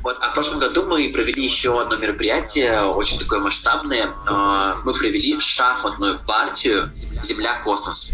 Вот, 0.04 0.18
а 0.22 0.30
в 0.30 0.34
прошлом 0.36 0.60
году 0.60 0.86
мы 0.86 1.10
провели 1.10 1.44
еще 1.44 1.82
одно 1.82 1.98
мероприятие, 1.98 2.82
очень 2.84 3.20
такое 3.20 3.40
масштабное. 3.40 4.10
А, 4.26 4.78
мы 4.86 4.94
провели 4.94 5.40
шахматную 5.40 6.20
партию 6.20 6.90
«Земля-космос». 7.24 8.12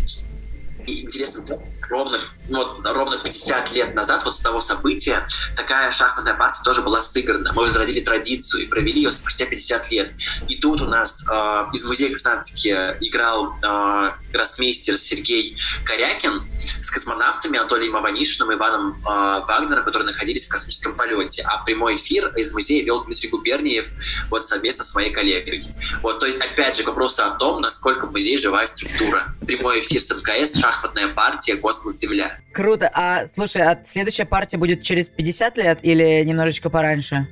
И 0.87 1.03
интересно, 1.03 1.43
ровно, 1.89 2.19
ну, 2.49 2.57
вот, 2.59 2.85
ровно 2.85 3.17
50 3.17 3.71
лет 3.73 3.95
назад, 3.95 4.25
вот 4.25 4.35
с 4.35 4.39
того 4.39 4.61
события, 4.61 5.25
такая 5.55 5.91
шахматная 5.91 6.33
партия 6.33 6.61
тоже 6.63 6.81
была 6.81 7.01
сыграна. 7.01 7.51
Мы 7.53 7.63
возродили 7.63 8.01
традицию 8.01 8.63
и 8.63 8.67
провели 8.67 9.01
ее 9.01 9.11
спустя 9.11 9.45
50 9.45 9.91
лет. 9.91 10.11
И 10.47 10.55
тут 10.55 10.81
у 10.81 10.85
нас 10.85 11.23
э, 11.29 11.65
из 11.73 11.83
музея 11.85 12.09
Красноярске 12.09 12.97
играл 13.01 13.55
э, 13.61 14.11
гроссмейстер 14.31 14.97
Сергей 14.97 15.57
Корякин 15.85 16.41
с 16.81 16.89
космонавтами 16.89 17.59
Анатолием 17.59 17.95
Аванишиным 17.95 18.51
и 18.51 18.55
Иваном 18.55 18.97
э, 19.01 19.41
Вагнером, 19.47 19.83
которые 19.83 20.07
находились 20.07 20.45
в 20.45 20.49
космическом 20.49 20.95
полете. 20.95 21.43
А 21.45 21.63
прямой 21.63 21.97
эфир 21.97 22.33
из 22.35 22.53
музея 22.53 22.83
вел 22.83 23.03
Дмитрий 23.03 23.29
Губерниев 23.29 23.87
вот 24.29 24.45
совместно 24.45 24.83
с 24.83 24.93
моей 24.93 25.11
коллегой. 25.11 25.65
Вот, 26.01 26.19
то 26.19 26.27
есть, 26.27 26.39
опять 26.39 26.77
же, 26.77 26.83
к 26.83 26.87
вопросу 26.87 27.23
о 27.23 27.31
том, 27.31 27.61
насколько 27.61 28.07
музей 28.07 28.37
живая 28.37 28.67
структура. 28.67 29.33
Прямой 29.45 29.81
эфир 29.81 30.01
с 30.01 30.09
МКС, 30.09 30.59
шахматная 30.59 31.09
партия, 31.09 31.55
космос-Земля. 31.75 32.37
Круто. 32.51 32.89
А, 32.93 33.25
слушай, 33.27 33.61
а 33.61 33.79
следующая 33.83 34.25
партия 34.25 34.57
будет 34.57 34.81
через 34.81 35.09
50 35.09 35.57
лет 35.57 35.79
или 35.83 36.23
немножечко 36.23 36.69
пораньше? 36.69 37.27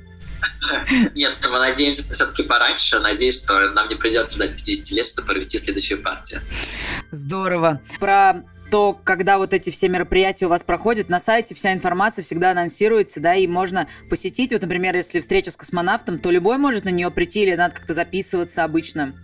Нет, 1.14 1.36
мы 1.42 1.58
надеемся 1.58 2.02
все-таки 2.12 2.42
пораньше. 2.42 2.98
Надеюсь, 3.00 3.36
что 3.36 3.70
нам 3.70 3.88
не 3.88 3.94
придется 3.94 4.34
ждать 4.34 4.56
50 4.56 4.90
лет, 4.90 5.06
чтобы 5.06 5.28
провести 5.28 5.58
следующую 5.58 6.02
партию. 6.02 6.40
Здорово. 7.10 7.80
Про 7.98 8.44
то, 8.70 8.98
когда 9.04 9.36
вот 9.36 9.52
эти 9.52 9.68
все 9.70 9.88
мероприятия 9.88 10.46
у 10.46 10.48
вас 10.48 10.64
проходят, 10.64 11.10
на 11.10 11.20
сайте 11.20 11.54
вся 11.54 11.74
информация 11.74 12.22
всегда 12.22 12.52
анонсируется, 12.52 13.20
да, 13.20 13.34
и 13.34 13.46
можно 13.46 13.86
посетить. 14.08 14.52
Вот, 14.52 14.62
например, 14.62 14.96
если 14.96 15.20
встреча 15.20 15.50
с 15.50 15.56
космонавтом, 15.56 16.18
то 16.18 16.30
любой 16.30 16.56
может 16.56 16.84
на 16.84 16.88
нее 16.88 17.10
прийти 17.10 17.42
или 17.42 17.54
надо 17.54 17.74
как-то 17.74 17.92
записываться 17.92 18.64
обычно. 18.64 19.14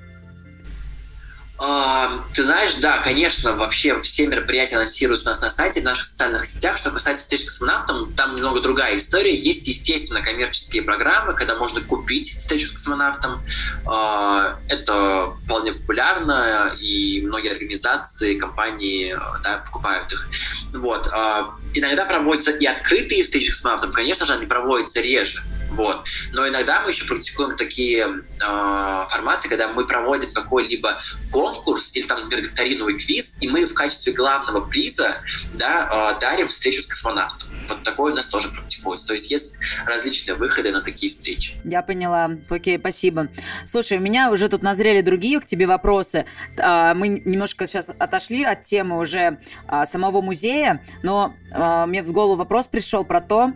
А, 1.61 2.25
ты 2.35 2.45
знаешь, 2.45 2.75
да, 2.77 2.99
конечно, 2.99 3.53
вообще 3.53 4.01
все 4.03 4.27
мероприятия 4.29 4.77
анонсируются 4.77 5.29
у 5.29 5.33
нас 5.33 5.41
на 5.41 5.51
сайте, 5.51 5.81
в 5.81 5.85
наших 5.85 6.07
социальных 6.07 6.47
сетях. 6.47 6.79
Что 6.79 6.91
касается 6.91 7.25
встреч 7.25 7.43
с 7.43 7.45
космонавтом, 7.47 8.13
там 8.13 8.37
немного 8.37 8.61
другая 8.61 8.97
история. 8.97 9.37
Есть, 9.37 9.67
естественно, 9.67 10.23
коммерческие 10.23 10.83
программы, 10.83 11.35
когда 11.35 11.57
можно 11.57 11.81
купить 11.81 12.39
встречу 12.39 12.69
с 12.69 12.73
космонавтом. 12.73 13.43
А, 13.87 14.59
это 14.69 15.33
вполне 15.45 15.73
популярно, 15.73 16.73
и 16.79 17.23
многие 17.27 17.51
организации, 17.51 18.39
компании 18.39 19.17
да, 19.43 19.59
покупают 19.59 20.13
их. 20.13 20.29
Вот. 20.75 21.09
А, 21.13 21.57
иногда 21.75 22.05
проводятся 22.05 22.53
и 22.53 22.67
открытые 22.67 23.25
встречи 23.25 23.51
с 23.51 23.57
космонавтом, 23.57 23.93
конечно 23.93 24.27
же, 24.27 24.35
они 24.35 24.47
проводятся 24.47 25.01
реже. 25.01 25.43
Вот. 25.71 26.05
Но 26.33 26.49
иногда 26.49 26.81
мы 26.81 26.91
еще 26.91 27.05
практикуем 27.05 27.57
такие 27.57 28.07
э, 28.07 29.07
форматы, 29.09 29.49
когда 29.49 29.69
мы 29.69 29.87
проводим 29.87 30.33
какой-либо 30.33 31.01
конкурс 31.31 31.91
или 31.95 32.07
там, 32.07 32.23
например, 32.23 32.45
викториновый 32.45 32.99
квиз, 32.99 33.35
и 33.41 33.49
мы 33.49 33.67
в 33.67 33.75
качестве 33.75 34.13
главного 34.13 34.65
приза 34.67 35.19
да, 35.55 36.15
э, 36.17 36.21
дарим 36.21 36.49
встречу 36.49 36.83
с 36.83 36.87
космонавтом. 36.87 37.49
Вот 37.69 37.83
такое 37.83 38.13
у 38.13 38.17
нас 38.17 38.27
тоже 38.27 38.49
практикуется. 38.49 39.07
То 39.07 39.15
есть 39.15 39.31
есть 39.31 39.57
различные 39.87 40.35
выходы 40.35 40.73
на 40.73 40.81
такие 40.81 41.11
встречи. 41.11 41.55
Я 41.65 41.83
поняла. 41.83 42.31
Окей, 42.49 42.79
спасибо. 42.79 43.29
Слушай, 43.67 43.99
у 43.99 44.01
меня 44.01 44.31
уже 44.31 44.49
тут 44.49 44.63
назрели 44.63 45.03
другие 45.03 45.41
к 45.41 45.47
тебе 45.47 45.67
вопросы. 45.67 46.25
А, 46.59 46.95
мы 46.95 47.09
немножко 47.09 47.67
сейчас 47.67 47.91
отошли 47.99 48.45
от 48.45 48.63
темы 48.63 48.99
уже 48.99 49.39
а, 49.67 49.85
самого 49.87 50.23
музея, 50.23 50.83
но 51.03 51.35
а, 51.53 51.87
мне 51.87 52.03
в 52.03 52.13
голову 52.13 52.37
вопрос 52.37 52.69
пришел 52.69 53.05
про 53.05 53.21
то, 53.21 53.53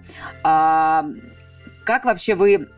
как 1.84 2.04
вообще 2.04 2.34
вы 2.34 2.68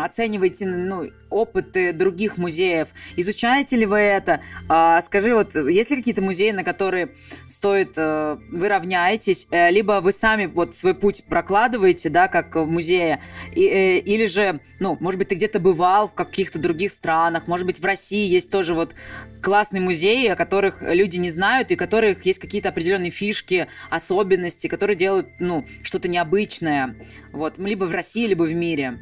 оцениваете 0.00 0.66
ну, 0.66 1.10
опыты 1.30 1.92
других 1.92 2.38
музеев? 2.38 2.88
Изучаете 3.16 3.76
ли 3.76 3.86
вы 3.86 3.98
это? 3.98 4.40
А, 4.68 5.00
скажи, 5.00 5.34
вот 5.34 5.54
есть 5.54 5.90
ли 5.90 5.96
какие-то 5.96 6.22
музеи, 6.22 6.50
на 6.50 6.64
которые 6.64 7.10
стоит, 7.46 7.94
э, 7.96 8.38
вы 8.50 8.68
равняетесь, 8.68 9.46
э, 9.50 9.70
либо 9.70 10.00
вы 10.00 10.12
сами 10.12 10.46
вот 10.46 10.74
свой 10.74 10.94
путь 10.94 11.24
прокладываете, 11.24 12.10
да, 12.10 12.28
как 12.28 12.54
музея, 12.56 13.20
и, 13.54 13.66
э, 13.66 13.98
или 13.98 14.26
же, 14.26 14.60
ну, 14.80 14.96
может 15.00 15.18
быть, 15.18 15.28
ты 15.28 15.34
где-то 15.34 15.60
бывал 15.60 16.08
в 16.08 16.14
каких-то 16.14 16.58
других 16.58 16.92
странах, 16.92 17.46
может 17.46 17.66
быть, 17.66 17.80
в 17.80 17.84
России 17.84 18.28
есть 18.28 18.50
тоже 18.50 18.74
вот 18.74 18.94
классные 19.42 19.80
музеи, 19.80 20.28
о 20.28 20.36
которых 20.36 20.82
люди 20.82 21.16
не 21.16 21.30
знают, 21.30 21.70
и 21.70 21.76
которых 21.76 22.24
есть 22.26 22.38
какие-то 22.38 22.70
определенные 22.70 23.10
фишки, 23.10 23.68
особенности, 23.90 24.66
которые 24.68 24.96
делают, 24.96 25.28
ну, 25.38 25.64
что-то 25.82 26.08
необычное, 26.08 26.96
вот, 27.32 27.58
либо 27.58 27.84
в 27.84 27.92
России, 27.92 28.26
либо 28.26 28.44
в 28.44 28.52
мире. 28.52 28.98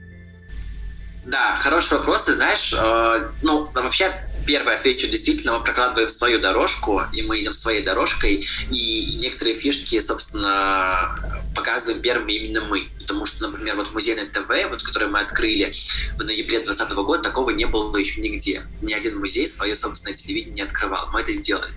Да, 1.27 1.57
хороший 1.57 1.99
вопрос. 1.99 2.23
Ты 2.23 2.35
знаешь, 2.35 2.73
э, 2.73 3.29
ну, 3.43 3.69
вообще, 3.75 4.12
первый 4.47 4.77
отвечу, 4.77 5.09
действительно, 5.09 5.59
мы 5.59 5.65
прокладываем 5.65 6.11
свою 6.11 6.39
дорожку, 6.39 7.03
и 7.12 7.23
мы 7.23 7.41
идем 7.41 7.53
своей 7.53 7.83
дорожкой, 7.83 8.47
и 8.71 9.17
некоторые 9.21 9.57
фишки, 9.57 10.01
собственно, 10.01 11.19
показываем 11.55 12.01
первыми 12.01 12.33
именно 12.33 12.61
мы. 12.65 12.87
Потому 13.07 13.27
что, 13.27 13.49
например, 13.49 13.77
вот 13.77 13.92
музейное 13.92 14.27
ТВ, 14.27 14.49
вот, 14.69 14.83
который 14.83 15.09
мы 15.09 15.21
открыли 15.21 15.75
в 16.19 16.25
ноябре 16.25 16.59
2020 16.59 16.97
года, 16.97 17.23
такого 17.23 17.51
не 17.51 17.66
было 17.66 17.97
еще 17.97 18.21
нигде. 18.21 18.62
Ни 18.83 18.92
один 18.92 19.19
музей 19.19 19.47
свое 19.49 19.77
собственное 19.77 20.16
телевидение 20.16 20.55
не 20.55 20.62
открывал. 20.62 21.09
Мы 21.12 21.21
это 21.21 21.33
сделали. 21.33 21.73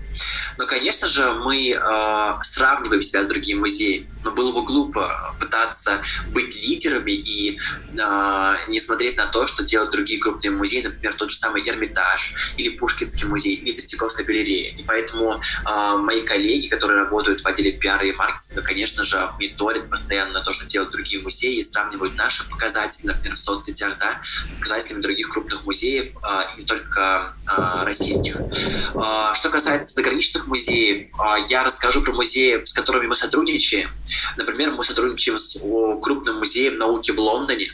Но, 0.58 0.66
конечно 0.66 1.06
же, 1.06 1.32
мы 1.32 1.70
э, 1.70 2.32
сравниваем 2.42 3.02
себя 3.02 3.22
с 3.22 3.26
другими 3.26 3.60
музеями. 3.60 4.10
Но 4.24 4.32
было 4.32 4.52
бы 4.52 4.64
глупо 4.64 5.34
пытаться 5.38 6.02
быть 6.32 6.56
лидерами 6.56 7.12
и 7.12 7.58
э, 7.58 8.56
не 8.68 8.80
смотреть 8.80 9.16
на 9.16 9.26
то, 9.26 9.46
что 9.46 9.62
делают 9.62 9.92
другие 9.92 10.20
крупные 10.20 10.50
музеи, 10.50 10.82
например, 10.82 11.14
тот 11.14 11.30
же 11.30 11.38
самый 11.38 11.62
Эрмитаж 11.68 12.34
или 12.56 12.70
Пушкинский 12.70 13.26
музей 13.28 13.54
или 13.54 13.72
Третьяковская 13.72 14.26
галерея. 14.26 14.74
И 14.76 14.82
поэтому 14.82 15.40
э, 15.40 15.96
мои 15.96 16.22
коллеги, 16.22 16.66
которые 16.66 17.04
работают 17.04 17.40
в 17.42 17.46
отделе 17.46 17.72
пиара 17.72 18.04
и 18.04 18.12
маркетинга, 18.12 18.62
конечно 18.62 19.04
же, 19.04 19.30
мониторят 19.38 19.88
постоянно 19.90 20.40
то, 20.42 20.52
что 20.52 20.66
делают 20.66 20.92
другие 20.92 21.19
музеи 21.20 21.58
и 21.58 21.64
сравнивают 21.64 22.16
наши 22.16 22.48
показатели, 22.48 23.06
например, 23.06 23.36
в 23.36 23.38
соцсетях, 23.38 23.96
да, 23.98 24.20
показателями 24.58 25.02
других 25.02 25.28
крупных 25.30 25.64
музеев, 25.64 26.12
э, 26.16 26.58
не 26.58 26.64
только 26.64 27.34
э, 27.46 27.84
российских. 27.84 28.36
Э, 28.36 29.32
что 29.34 29.50
касается 29.50 29.94
заграничных 29.94 30.46
музеев, 30.46 31.08
э, 31.18 31.46
я 31.48 31.64
расскажу 31.64 32.02
про 32.02 32.12
музеи, 32.12 32.64
с 32.64 32.72
которыми 32.72 33.06
мы 33.06 33.16
сотрудничаем. 33.16 33.90
Например, 34.36 34.70
мы 34.72 34.84
сотрудничаем 34.84 35.38
с 35.38 35.56
крупным 36.02 36.38
музеем 36.38 36.78
науки 36.78 37.10
в 37.10 37.20
Лондоне, 37.20 37.72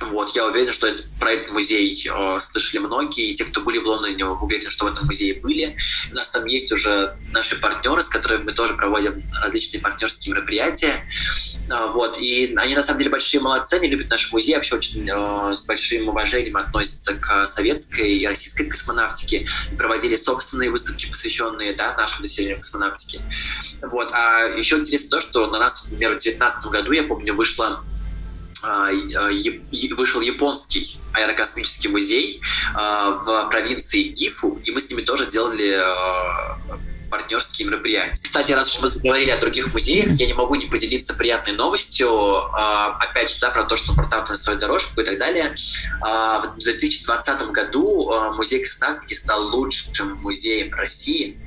Вот, 0.00 0.34
я 0.34 0.46
уверен, 0.46 0.72
что 0.72 0.86
этот, 0.86 1.04
про 1.18 1.32
этот 1.32 1.50
музей 1.50 2.08
э, 2.10 2.40
слышали 2.40 2.78
многие, 2.78 3.30
и 3.30 3.34
те, 3.34 3.44
кто 3.44 3.60
были 3.60 3.78
в 3.78 3.86
Лондоне, 3.86 4.24
уверены, 4.24 4.70
что 4.70 4.86
в 4.86 4.88
этом 4.88 5.06
музее 5.06 5.34
были. 5.34 5.76
У 6.10 6.14
нас 6.14 6.28
там 6.28 6.46
есть 6.46 6.72
уже 6.72 7.16
наши 7.32 7.60
партнеры, 7.60 8.02
с 8.02 8.08
которыми 8.08 8.44
мы 8.44 8.52
тоже 8.52 8.74
проводим 8.74 9.22
различные 9.42 9.80
партнерские 9.80 10.34
мероприятия. 10.34 11.04
Э, 11.70 11.90
вот, 11.92 12.18
и 12.18 12.54
они 12.56 12.74
на 12.74 12.82
самом 12.82 12.98
деле 12.98 13.10
большие 13.10 13.42
молодцы, 13.42 13.74
они 13.74 13.88
любят 13.88 14.08
наш 14.08 14.32
музей, 14.32 14.54
вообще 14.54 14.74
очень 14.74 15.06
э, 15.06 15.54
с 15.54 15.64
большим 15.64 16.08
уважением 16.08 16.56
относятся 16.56 17.14
к 17.14 17.46
советской 17.48 18.16
и 18.16 18.26
российской 18.26 18.64
космонавтике. 18.64 19.46
И 19.70 19.76
проводили 19.76 20.16
собственные 20.16 20.70
выставки, 20.70 21.10
посвященные 21.10 21.74
да, 21.74 21.94
нашим 21.94 22.22
достижениям 22.22 22.60
космонавтики. 22.60 23.20
Вот, 23.82 24.12
а 24.12 24.46
еще 24.56 24.78
интересно 24.78 25.10
то, 25.10 25.20
что 25.20 25.46
на 25.46 25.58
нас, 25.58 25.84
например, 25.84 26.12
в 26.12 26.22
2019 26.22 26.66
году, 26.70 26.92
я 26.92 27.02
помню, 27.02 27.34
вышла 27.34 27.84
вышел 29.94 30.20
японский 30.20 30.98
аэрокосмический 31.12 31.90
музей 31.90 32.40
а, 32.74 33.10
в 33.10 33.48
провинции 33.50 34.02
Гифу, 34.02 34.60
и 34.64 34.70
мы 34.70 34.80
с 34.80 34.88
ними 34.88 35.02
тоже 35.02 35.26
делали 35.26 35.80
партнерские 37.10 37.68
мероприятия. 37.68 38.20
Кстати, 38.22 38.52
раз 38.52 38.74
уж 38.74 38.82
мы 38.82 38.88
заговорили 38.88 39.30
о 39.30 39.38
других 39.38 39.72
музеях, 39.74 40.12
я 40.12 40.26
не 40.26 40.32
могу 40.32 40.54
не 40.54 40.66
поделиться 40.66 41.14
приятной 41.14 41.52
новостью. 41.52 42.08
А, 42.10 42.96
опять 43.00 43.30
же, 43.30 43.36
да, 43.40 43.50
про 43.50 43.64
то, 43.64 43.76
что 43.76 43.92
протаптываем 43.92 44.40
свою 44.40 44.58
дорожку 44.58 45.00
и 45.00 45.04
так 45.04 45.18
далее. 45.18 45.54
А, 46.02 46.52
в 46.56 46.58
2020 46.58 47.42
году 47.50 48.10
а, 48.10 48.32
музей 48.32 48.64
Красноярский 48.64 49.16
стал 49.16 49.48
лучшим 49.48 50.14
музеем 50.22 50.72
России. 50.74 51.38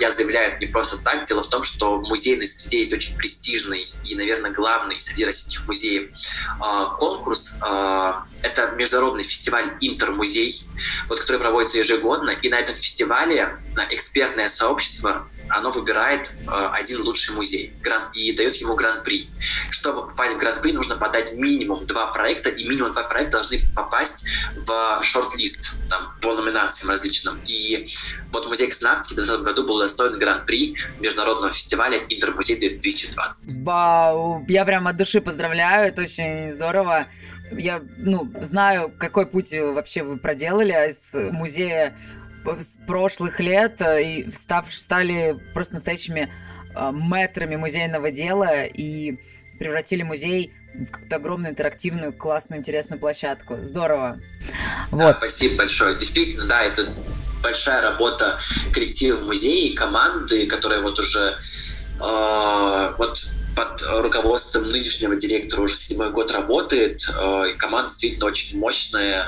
Я 0.00 0.12
заявляю 0.12 0.52
это 0.52 0.58
не 0.58 0.66
просто 0.66 0.98
так. 0.98 1.26
Дело 1.26 1.42
в 1.42 1.48
том, 1.48 1.64
что 1.64 1.98
в 1.98 2.08
музейной 2.08 2.48
среде 2.48 2.80
есть 2.80 2.92
очень 2.92 3.16
престижный 3.16 3.86
и, 4.04 4.14
наверное, 4.14 4.50
главный 4.50 5.00
среди 5.00 5.24
российских 5.24 5.66
музеев 5.66 6.10
конкурс. 6.98 7.54
Это 8.44 8.72
международный 8.76 9.24
фестиваль 9.24 9.72
«Интермузей», 9.80 10.62
вот, 11.08 11.18
который 11.18 11.40
проводится 11.40 11.78
ежегодно. 11.78 12.30
И 12.30 12.50
на 12.50 12.60
этом 12.60 12.74
фестивале 12.76 13.56
экспертное 13.90 14.50
сообщество 14.50 15.26
оно 15.48 15.70
выбирает 15.70 16.30
э, 16.46 16.68
один 16.72 17.02
лучший 17.02 17.34
музей 17.34 17.72
гран, 17.82 18.10
и 18.12 18.32
дает 18.32 18.56
ему 18.56 18.74
гран-при. 18.74 19.28
Чтобы 19.70 20.08
попасть 20.08 20.34
в 20.34 20.38
гран-при, 20.38 20.72
нужно 20.72 20.96
подать 20.96 21.32
минимум 21.34 21.86
два 21.86 22.08
проекта, 22.08 22.50
и 22.50 22.64
минимум 22.64 22.92
два 22.92 23.04
проекта 23.04 23.38
должны 23.38 23.60
попасть 23.74 24.24
в 24.56 25.00
шорт-лист 25.02 25.72
там, 25.88 26.14
по 26.20 26.34
номинациям 26.34 26.90
различным. 26.90 27.40
И 27.46 27.94
вот 28.32 28.46
музей 28.46 28.68
Космонавтики 28.68 29.12
в 29.12 29.16
2020 29.16 29.44
году 29.44 29.66
был 29.66 29.78
достоин 29.78 30.18
гран-при 30.18 30.76
международного 31.00 31.52
фестиваля 31.52 31.98
Интермузей 32.08 32.58
2020. 32.58 33.64
Вау, 33.64 34.44
я 34.48 34.64
прям 34.64 34.88
от 34.88 34.96
души 34.96 35.20
поздравляю, 35.20 35.88
это 35.88 36.02
очень 36.02 36.50
здорово. 36.50 37.06
Я, 37.58 37.82
ну, 37.98 38.30
знаю, 38.40 38.92
какой 38.98 39.26
путь 39.26 39.52
вообще 39.52 40.02
вы 40.02 40.16
проделали 40.16 40.72
из 40.90 41.14
музея 41.32 41.94
с 42.44 42.78
прошлых 42.86 43.40
лет 43.40 43.80
э, 43.80 44.02
и 44.02 44.30
став, 44.30 44.72
стали 44.72 45.38
просто 45.54 45.74
настоящими 45.74 46.30
э, 46.74 46.90
мэтрами 46.90 47.56
музейного 47.56 48.10
дела 48.10 48.64
и 48.64 49.18
превратили 49.58 50.02
музей 50.02 50.52
в 50.74 50.90
какую-то 50.90 51.16
огромную 51.16 51.52
интерактивную, 51.52 52.12
классную, 52.12 52.60
интересную 52.60 53.00
площадку. 53.00 53.58
Здорово. 53.62 54.18
Вот. 54.90 55.00
Да, 55.00 55.14
спасибо 55.16 55.56
большое. 55.58 55.96
Действительно, 55.96 56.46
да, 56.46 56.64
это 56.64 56.88
большая 57.42 57.82
работа 57.82 58.38
коллектива 58.72 59.20
музея 59.20 59.70
и 59.70 59.74
команды, 59.74 60.46
которая 60.46 60.80
вот 60.80 60.98
уже 60.98 61.36
э, 62.00 62.94
вот 62.98 63.26
под 63.54 63.82
руководством 64.00 64.68
нынешнего 64.68 65.16
директора 65.16 65.62
уже 65.62 65.76
седьмой 65.76 66.10
год 66.10 66.30
работает. 66.32 67.08
Э, 67.08 67.50
и 67.50 67.56
команда 67.56 67.90
действительно 67.90 68.26
очень 68.26 68.58
мощная, 68.58 69.26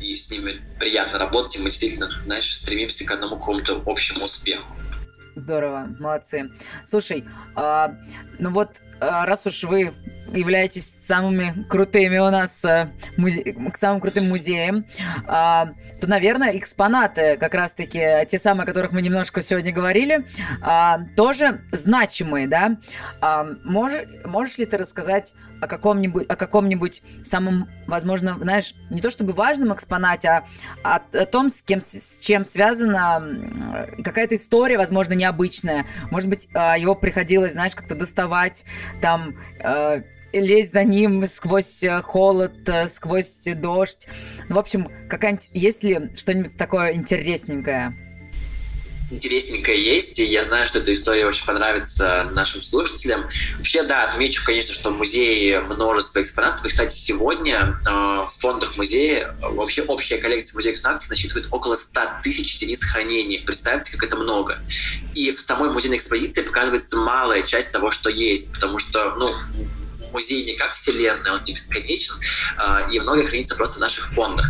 и 0.00 0.14
с 0.14 0.30
ними 0.30 0.60
приятно 0.78 1.18
работать, 1.18 1.56
и 1.56 1.58
мы 1.58 1.66
действительно, 1.66 2.10
знаешь, 2.24 2.56
стремимся 2.56 3.04
к 3.04 3.10
одному 3.10 3.38
какому-то 3.38 3.82
общему 3.86 4.26
успеху. 4.26 4.74
Здорово, 5.34 5.88
молодцы. 5.98 6.50
Слушай, 6.84 7.24
а, 7.56 7.96
ну 8.38 8.50
вот 8.50 8.80
а, 9.00 9.26
раз 9.26 9.46
уж 9.46 9.64
вы 9.64 9.92
являетесь 10.36 10.90
самыми 11.00 11.66
крутыми 11.68 12.18
у 12.18 12.30
нас 12.30 12.64
э, 12.64 12.90
музе... 13.16 13.54
самым 13.74 14.00
крутым 14.00 14.28
музеям, 14.28 14.84
а, 15.26 15.72
то, 16.00 16.06
наверное, 16.08 16.56
экспонаты, 16.58 17.36
как 17.38 17.54
раз-таки 17.54 18.26
те 18.28 18.38
самые, 18.38 18.64
о 18.64 18.66
которых 18.66 18.92
мы 18.92 19.02
немножко 19.02 19.42
сегодня 19.42 19.72
говорили, 19.72 20.26
а, 20.62 21.00
тоже 21.16 21.62
значимые, 21.72 22.46
да? 22.46 22.76
А, 23.20 23.46
можешь, 23.64 24.02
можешь 24.24 24.58
ли 24.58 24.66
ты 24.66 24.76
рассказать 24.76 25.34
о 25.60 25.66
каком-нибудь, 25.66 26.26
о 26.28 26.36
каком-нибудь 26.36 27.02
самом, 27.22 27.68
возможно, 27.86 28.36
знаешь, 28.40 28.74
не 28.90 29.00
то 29.00 29.08
чтобы 29.08 29.32
важном 29.32 29.72
экспонате, 29.72 30.28
а 30.28 30.44
о, 30.82 31.18
о 31.22 31.26
том, 31.26 31.48
с, 31.48 31.62
кем, 31.62 31.80
с 31.80 32.18
чем 32.18 32.44
связана 32.44 33.88
какая-то 34.02 34.36
история, 34.36 34.76
возможно, 34.76 35.14
необычная. 35.14 35.86
Может 36.10 36.28
быть, 36.28 36.48
его 36.52 36.94
приходилось, 36.94 37.52
знаешь, 37.52 37.74
как-то 37.74 37.94
доставать, 37.94 38.64
там, 39.00 39.34
э, 39.60 40.02
лезть 40.40 40.72
за 40.72 40.84
ним 40.84 41.26
сквозь 41.26 41.82
э, 41.82 42.02
холод, 42.02 42.68
э, 42.68 42.88
сквозь 42.88 43.42
дождь. 43.44 44.08
Ну, 44.48 44.56
в 44.56 44.58
общем, 44.58 44.88
какая-нибудь, 45.08 45.50
есть 45.52 45.82
ли 45.84 46.10
что-нибудь 46.16 46.56
такое 46.56 46.94
интересненькое? 46.94 47.94
интересненькое 49.10 49.82
есть, 49.82 50.18
и 50.18 50.24
я 50.24 50.44
знаю, 50.44 50.66
что 50.66 50.78
эта 50.78 50.92
история 50.92 51.26
очень 51.26 51.44
понравится 51.44 52.28
нашим 52.32 52.62
слушателям. 52.62 53.28
Вообще, 53.58 53.82
да, 53.82 54.10
отмечу, 54.10 54.42
конечно, 54.44 54.74
что 54.74 54.90
в 54.90 54.98
музее 54.98 55.60
множество 55.60 56.22
экспонатов, 56.22 56.64
и, 56.64 56.68
кстати, 56.68 56.96
сегодня 56.96 57.78
э, 57.86 57.90
в 57.90 58.32
фондах 58.38 58.76
музея 58.76 59.36
вообще 59.40 59.82
общая 59.82 60.18
коллекция 60.18 60.54
музея 60.54 60.74
экспонатов 60.74 61.08
насчитывает 61.10 61.48
около 61.50 61.76
100 61.76 62.00
тысяч 62.22 62.54
единиц 62.54 62.82
хранения. 62.82 63.42
Представьте, 63.44 63.92
как 63.92 64.04
это 64.04 64.16
много. 64.16 64.58
И 65.14 65.32
в 65.32 65.40
самой 65.40 65.70
музейной 65.70 65.98
экспозиции 65.98 66.42
показывается 66.42 66.96
малая 66.96 67.42
часть 67.42 67.70
того, 67.72 67.90
что 67.90 68.10
есть, 68.10 68.52
потому 68.52 68.78
что, 68.78 69.14
ну, 69.16 69.30
музей 70.14 70.44
не 70.44 70.54
как 70.54 70.72
вселенная, 70.72 71.32
он 71.32 71.44
не 71.44 71.52
бесконечен, 71.52 72.14
а, 72.56 72.88
и 72.90 72.98
многое 73.00 73.26
хранится 73.26 73.56
просто 73.56 73.76
в 73.76 73.80
наших 73.80 74.06
фондах. 74.12 74.46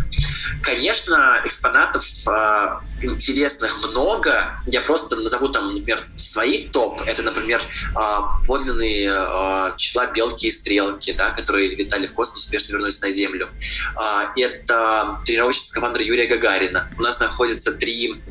Конечно, 0.62 1.40
экспонатов 1.44 2.06
а, 2.26 2.80
интересных 3.02 3.78
много. 3.78 4.60
Я 4.66 4.82
просто 4.82 5.16
назову 5.16 5.48
там, 5.48 5.74
например, 5.74 6.04
свои 6.20 6.68
топ. 6.68 7.00
Это, 7.06 7.22
например, 7.22 7.62
а, 7.96 8.38
подлинные 8.46 9.74
числа 9.76 10.06
белки 10.06 10.48
и 10.48 10.50
стрелки, 10.50 11.12
да, 11.12 11.30
которые 11.30 11.74
летали 11.74 12.06
в 12.06 12.12
космос, 12.12 12.42
успешно 12.42 12.72
вернулись 12.72 13.00
на 13.00 13.10
Землю. 13.10 13.48
Это 14.36 15.18
тренировочный 15.24 15.68
скафандр 15.68 16.00
Юрия 16.00 16.26
Гагарина. 16.26 16.88
У 16.98 17.02
нас 17.02 17.18
находятся 17.20 17.72
три 17.72 18.22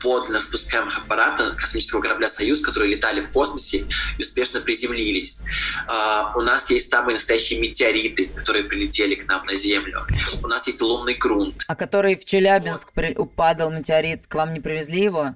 подлинно 0.00 0.42
спускаемых 0.42 0.98
аппарата 0.98 1.54
космического 1.56 2.00
корабля 2.00 2.30
«Союз», 2.30 2.60
которые 2.60 2.94
летали 2.94 3.20
в 3.20 3.30
космосе 3.30 3.86
и 4.18 4.22
успешно 4.22 4.60
приземлились. 4.60 5.40
Uh, 5.88 6.32
у 6.36 6.40
нас 6.40 6.68
есть 6.70 6.90
самые 6.90 7.16
настоящие 7.16 7.60
метеориты, 7.60 8.26
которые 8.26 8.64
прилетели 8.64 9.14
к 9.14 9.26
нам 9.26 9.44
на 9.46 9.56
Землю. 9.56 10.02
У 10.42 10.46
нас 10.46 10.66
есть 10.66 10.80
лунный 10.80 11.14
грунт. 11.14 11.64
А 11.66 11.76
который 11.76 12.16
в 12.16 12.24
Челябинск 12.24 12.90
вот. 12.94 13.18
упадал 13.18 13.70
метеорит, 13.70 14.26
к 14.26 14.34
вам 14.34 14.52
не 14.52 14.60
привезли 14.60 15.02
его? 15.02 15.34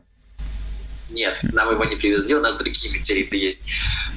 Нет, 1.10 1.38
нам 1.42 1.70
его 1.70 1.84
не 1.84 1.96
привезли, 1.96 2.34
у 2.34 2.40
нас 2.40 2.54
другие 2.54 2.92
метеориты 2.92 3.36
есть. 3.36 3.60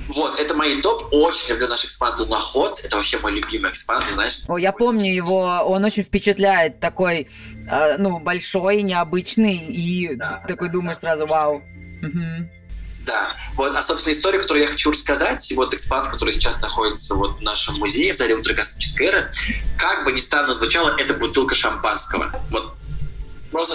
Вот, 0.07 0.39
это 0.39 0.53
мои 0.53 0.81
топ. 0.81 1.07
Очень 1.11 1.49
люблю 1.49 1.67
наш 1.67 1.83
экспонат 1.85 2.19
«Луноход». 2.19 2.79
Это 2.83 2.95
вообще 2.95 3.17
мой 3.19 3.33
любимый 3.33 3.71
экспонат, 3.71 4.03
знаешь. 4.13 4.39
О, 4.47 4.57
я 4.57 4.71
помню 4.71 5.13
его, 5.13 5.41
он 5.65 5.83
очень 5.83 6.03
впечатляет. 6.03 6.79
Такой, 6.79 7.27
э, 7.69 7.97
ну, 7.97 8.19
большой, 8.19 8.83
необычный, 8.83 9.57
и 9.57 10.15
да, 10.15 10.43
такой 10.47 10.67
да, 10.67 10.73
думаешь 10.73 10.97
да. 10.97 11.01
сразу, 11.01 11.27
вау. 11.27 11.61
Угу. 12.01 12.49
Да, 13.07 13.35
вот, 13.55 13.73
а, 13.73 13.83
собственно, 13.83 14.13
история, 14.13 14.39
которую 14.39 14.63
я 14.63 14.69
хочу 14.69 14.91
рассказать, 14.91 15.51
вот 15.55 15.73
экспонат, 15.73 16.09
который 16.09 16.33
сейчас 16.33 16.59
находится 16.61 17.15
вот 17.15 17.39
в 17.39 17.41
нашем 17.41 17.75
музее, 17.75 18.13
в 18.13 18.17
зале 18.17 18.35
ультракосмической 18.35 19.07
эры, 19.07 19.31
как 19.77 20.03
бы 20.03 20.11
ни 20.11 20.19
странно 20.19 20.53
звучало, 20.53 20.93
это 20.97 21.13
бутылка 21.13 21.55
шампанского. 21.55 22.31
Вот 22.49 22.75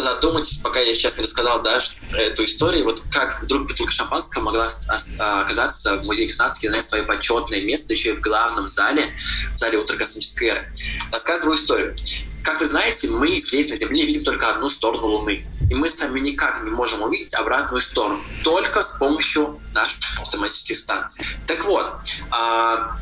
Просто 0.03 0.15
задумайтесь, 0.15 0.59
пока 0.59 0.81
я 0.81 0.95
сейчас 0.95 1.17
не 1.17 1.23
рассказал 1.23 1.62
да, 1.62 1.81
эту 2.17 2.45
историю, 2.45 2.85
вот 2.85 3.03
как 3.12 3.41
вдруг 3.43 3.69
бутылка 3.69 3.93
шампанского 3.93 4.43
могла 4.43 4.73
оказаться 5.19 5.97
в 5.99 6.05
музее 6.05 6.29
космонавтики, 6.29 6.67
занять 6.67 6.88
свое 6.88 7.05
почетное 7.05 7.62
место 7.62 7.93
еще 7.93 8.11
и 8.11 8.12
в 8.15 8.21
главном 8.21 8.69
зале, 8.69 9.15
в 9.55 9.59
зале 9.59 9.79
ультракосмической 9.79 10.49
эры. 10.49 10.73
Рассказываю 11.12 11.57
историю. 11.57 11.97
Как 12.43 12.61
вы 12.61 12.67
знаете, 12.67 13.09
мы 13.09 13.38
здесь 13.38 13.71
на 13.71 13.79
Земле 13.79 14.05
видим 14.05 14.25
только 14.25 14.51
одну 14.51 14.69
сторону 14.69 15.07
Луны. 15.07 15.47
И 15.71 15.75
мы 15.75 15.88
с 15.88 15.97
вами 15.97 16.19
никак 16.19 16.65
не 16.65 16.71
можем 16.71 17.03
увидеть 17.03 17.33
обратную 17.35 17.81
сторону. 17.81 18.21
Только 18.43 18.83
с 18.83 18.88
помощью 18.99 19.61
наших 19.73 19.99
автоматических 20.21 20.81
станций. 20.81 21.25
Так 21.47 21.65
вот, 21.65 21.87
а, 22.31 22.97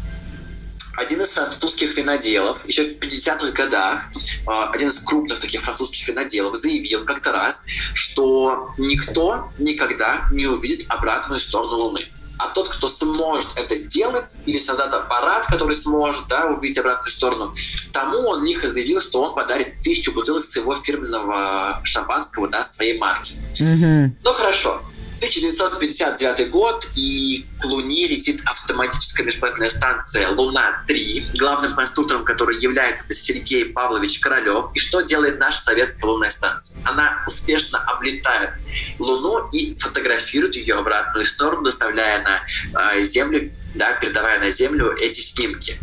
один 1.00 1.22
из 1.22 1.30
французских 1.30 1.96
виноделов 1.96 2.66
еще 2.68 2.84
в 2.84 2.98
50-х 2.98 3.52
годах, 3.52 4.04
а, 4.46 4.70
один 4.70 4.90
из 4.90 4.98
крупных 4.98 5.40
таких 5.40 5.62
французских 5.62 6.06
виноделов 6.06 6.56
заявил 6.56 7.04
как-то 7.06 7.32
раз, 7.32 7.62
что 7.94 8.70
никто 8.76 9.48
никогда 9.58 10.28
не 10.30 10.46
увидит 10.46 10.84
обратную 10.88 11.40
сторону 11.40 11.76
Луны. 11.76 12.06
а 12.42 12.48
тот, 12.48 12.70
кто 12.70 12.88
сможет 12.88 13.50
это 13.54 13.76
сделать, 13.76 14.28
или 14.46 14.58
создать 14.58 14.94
аппарат, 14.94 15.46
который 15.46 15.76
сможет 15.76 16.26
да, 16.26 16.46
убить 16.46 16.78
обратную 16.78 17.10
сторону, 17.10 17.54
тому 17.92 18.20
он 18.28 18.46
лихо 18.46 18.70
заявил, 18.70 19.02
что 19.02 19.22
он 19.22 19.34
подарит 19.34 19.82
тысячу 19.82 20.10
бутылок 20.12 20.46
своего 20.46 20.74
фирменного 20.74 21.82
шампанского 21.84 22.48
да, 22.48 22.64
своей 22.64 22.98
марки. 22.98 23.34
Mm-hmm. 23.58 24.10
Ну 24.24 24.32
хорошо, 24.32 24.80
1959 25.20 26.50
год, 26.50 26.88
и 26.96 27.44
к 27.60 27.66
Луне 27.66 28.06
летит 28.06 28.40
автоматическая 28.46 29.26
межпланетная 29.26 29.68
станция 29.68 30.28
«Луна-3», 30.30 31.36
главным 31.36 31.74
конструктором 31.74 32.24
которой 32.24 32.58
является 32.58 33.04
Сергей 33.12 33.66
Павлович 33.66 34.18
Королев. 34.20 34.70
И 34.74 34.78
что 34.78 35.02
делает 35.02 35.38
наша 35.38 35.60
советская 35.60 36.10
лунная 36.10 36.30
станция? 36.30 36.78
Она 36.84 37.22
успешно 37.26 37.78
облетает 37.80 38.50
Луну 38.98 39.48
и 39.50 39.74
фотографирует 39.78 40.56
ее 40.56 40.76
обратную 40.76 41.26
сторону, 41.26 41.64
доставляя 41.64 42.22
на 42.22 42.94
э, 42.94 43.02
Землю, 43.02 43.52
да, 43.74 43.92
передавая 43.92 44.38
на 44.40 44.50
Землю 44.50 44.96
эти 44.96 45.20
снимки. 45.20 45.78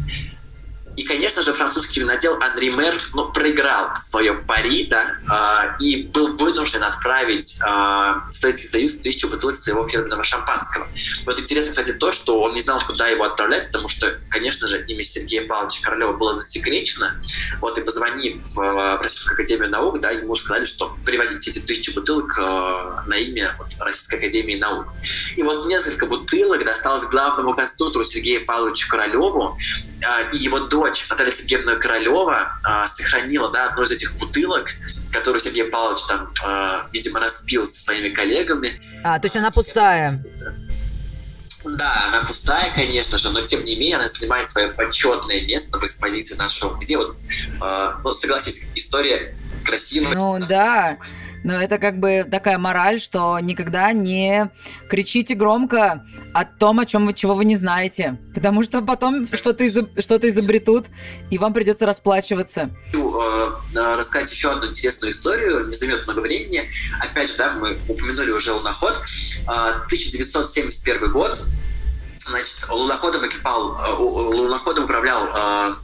И, 0.97 1.03
конечно 1.03 1.43
же, 1.43 1.53
французский 1.53 1.99
винодел 1.99 2.39
Анри 2.41 2.69
Мер 2.69 2.99
ну, 3.13 3.31
проиграл 3.31 4.01
свое 4.01 4.33
пари, 4.33 4.87
да, 4.87 5.75
э, 5.79 5.83
и 5.83 6.03
был 6.03 6.35
вынужден 6.35 6.83
отправить 6.83 7.55
э, 7.61 7.65
в 7.65 8.33
Советский 8.33 8.67
Союз 8.67 8.97
тысячу 8.97 9.29
бутылок 9.29 9.55
своего 9.55 9.87
фирменного 9.87 10.23
шампанского. 10.23 10.87
Вот 11.25 11.39
интересно, 11.39 11.71
кстати, 11.71 11.93
то, 11.93 12.11
что 12.11 12.41
он 12.41 12.55
не 12.55 12.61
знал, 12.61 12.81
куда 12.85 13.07
его 13.07 13.25
отправлять, 13.25 13.67
потому 13.67 13.87
что, 13.89 14.17
конечно 14.29 14.67
же, 14.67 14.83
имя 14.87 15.03
Сергея 15.03 15.47
Павловича 15.47 15.83
Королева 15.83 16.13
было 16.13 16.33
засекречено. 16.33 17.21
Вот, 17.61 17.77
и 17.77 17.81
позвонив 17.81 18.35
в, 18.55 18.55
в 18.55 19.01
Российскую 19.01 19.35
Академию 19.35 19.69
Наук, 19.69 19.99
да, 19.99 20.09
ему 20.09 20.35
сказали, 20.35 20.65
что 20.65 20.97
привозите 21.05 21.51
эти 21.51 21.59
тысячи 21.59 21.91
бутылок 21.91 22.35
э, 22.39 23.01
на 23.05 23.17
имя 23.17 23.55
вот, 23.59 23.67
Российской 23.79 24.15
Академии 24.15 24.55
Наук. 24.55 24.87
И 25.35 25.43
вот 25.43 25.67
несколько 25.67 26.07
бутылок 26.07 26.65
досталось 26.65 27.05
главному 27.05 27.53
конструктору 27.53 28.03
Сергею 28.03 28.47
Павловичу 28.47 28.89
Королеву, 28.89 29.59
и 30.31 30.37
его 30.37 30.59
дочь 30.59 31.07
Наталья 31.09 31.31
Сергеевна 31.31 31.75
Королева 31.75 32.59
а, 32.63 32.87
сохранила 32.87 33.51
да, 33.51 33.69
одну 33.69 33.83
из 33.83 33.91
этих 33.91 34.15
бутылок, 34.17 34.69
которую 35.11 35.41
Сергей 35.41 35.65
Павлович 35.65 36.03
там, 36.07 36.31
а, 36.43 36.87
видимо, 36.91 37.19
разбил 37.19 37.65
со 37.65 37.81
своими 37.81 38.09
коллегами. 38.09 38.79
А, 39.03 39.19
то 39.19 39.25
есть 39.25 39.37
она 39.37 39.51
пустая? 39.51 40.23
Да, 41.63 42.07
она 42.07 42.23
пустая, 42.25 42.71
конечно 42.73 43.17
же, 43.17 43.29
но 43.31 43.41
тем 43.41 43.65
не 43.65 43.75
менее 43.75 43.97
она 43.97 44.07
занимает 44.07 44.49
свое 44.49 44.69
почетное 44.69 45.41
место 45.41 45.77
в 45.79 45.83
экспозиции 45.83 46.35
нашего 46.35 46.75
музея. 46.75 46.99
Вот, 46.99 47.17
э, 47.61 47.91
ну, 48.03 48.13
согласись, 48.13 48.61
история 48.75 49.35
красивая. 49.65 50.13
Ну 50.13 50.39
да, 50.47 50.97
но 51.43 51.61
это 51.61 51.77
как 51.77 51.99
бы 51.99 52.25
такая 52.29 52.57
мораль, 52.57 52.99
что 52.99 53.39
никогда 53.39 53.91
не 53.93 54.49
кричите 54.89 55.35
громко 55.35 56.05
о 56.33 56.45
том, 56.45 56.79
о 56.79 56.85
чем 56.85 57.05
вы, 57.05 57.13
чего 57.13 57.35
вы 57.35 57.45
не 57.45 57.55
знаете. 57.55 58.17
Потому 58.33 58.63
что 58.63 58.81
потом 58.81 59.27
что-то 59.33 59.65
изоб, 59.67 59.89
что 59.99 60.17
изобретут, 60.27 60.87
и 61.29 61.37
вам 61.37 61.53
придется 61.53 61.85
расплачиваться. 61.85 62.69
Хочу 62.87 63.19
э, 63.19 63.95
рассказать 63.95 64.31
еще 64.31 64.51
одну 64.51 64.69
интересную 64.69 65.11
историю, 65.11 65.67
не 65.67 65.75
займет 65.75 66.05
много 66.05 66.19
времени. 66.19 66.69
Опять 66.99 67.31
же, 67.31 67.37
да, 67.37 67.53
мы 67.53 67.77
упомянули 67.87 68.31
уже 68.31 68.53
луноход. 68.53 69.01
Э, 69.47 69.81
1971 69.87 71.11
год. 71.11 71.41
Значит, 72.27 72.55
луноходом, 72.69 73.25
экипал, 73.25 73.77
э, 73.79 73.93
луноходом 73.99 74.83
управлял 74.83 75.27
э, 75.27 75.75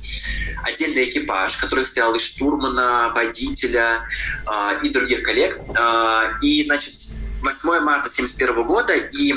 отдельный 0.64 1.10
экипаж, 1.10 1.58
который 1.58 1.86
состоял 1.86 2.14
из 2.16 2.22
штурмана, 2.22 3.12
водителя 3.16 4.08
э, 4.46 4.86
и 4.86 4.90
других 4.90 5.24
коллег. 5.24 5.58
Э, 5.78 6.34
и, 6.42 6.64
значит, 6.66 6.96
8 7.42 7.80
марта 7.80 8.10
1971 8.10 8.64
года 8.66 8.94
и 8.94 9.36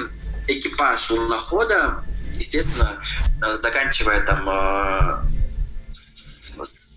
экипаж 0.49 1.11
лунохода, 1.11 2.05
естественно, 2.35 3.03
э, 3.42 3.57
заканчивая 3.57 4.21
там 4.23 4.49
э, 4.49 5.36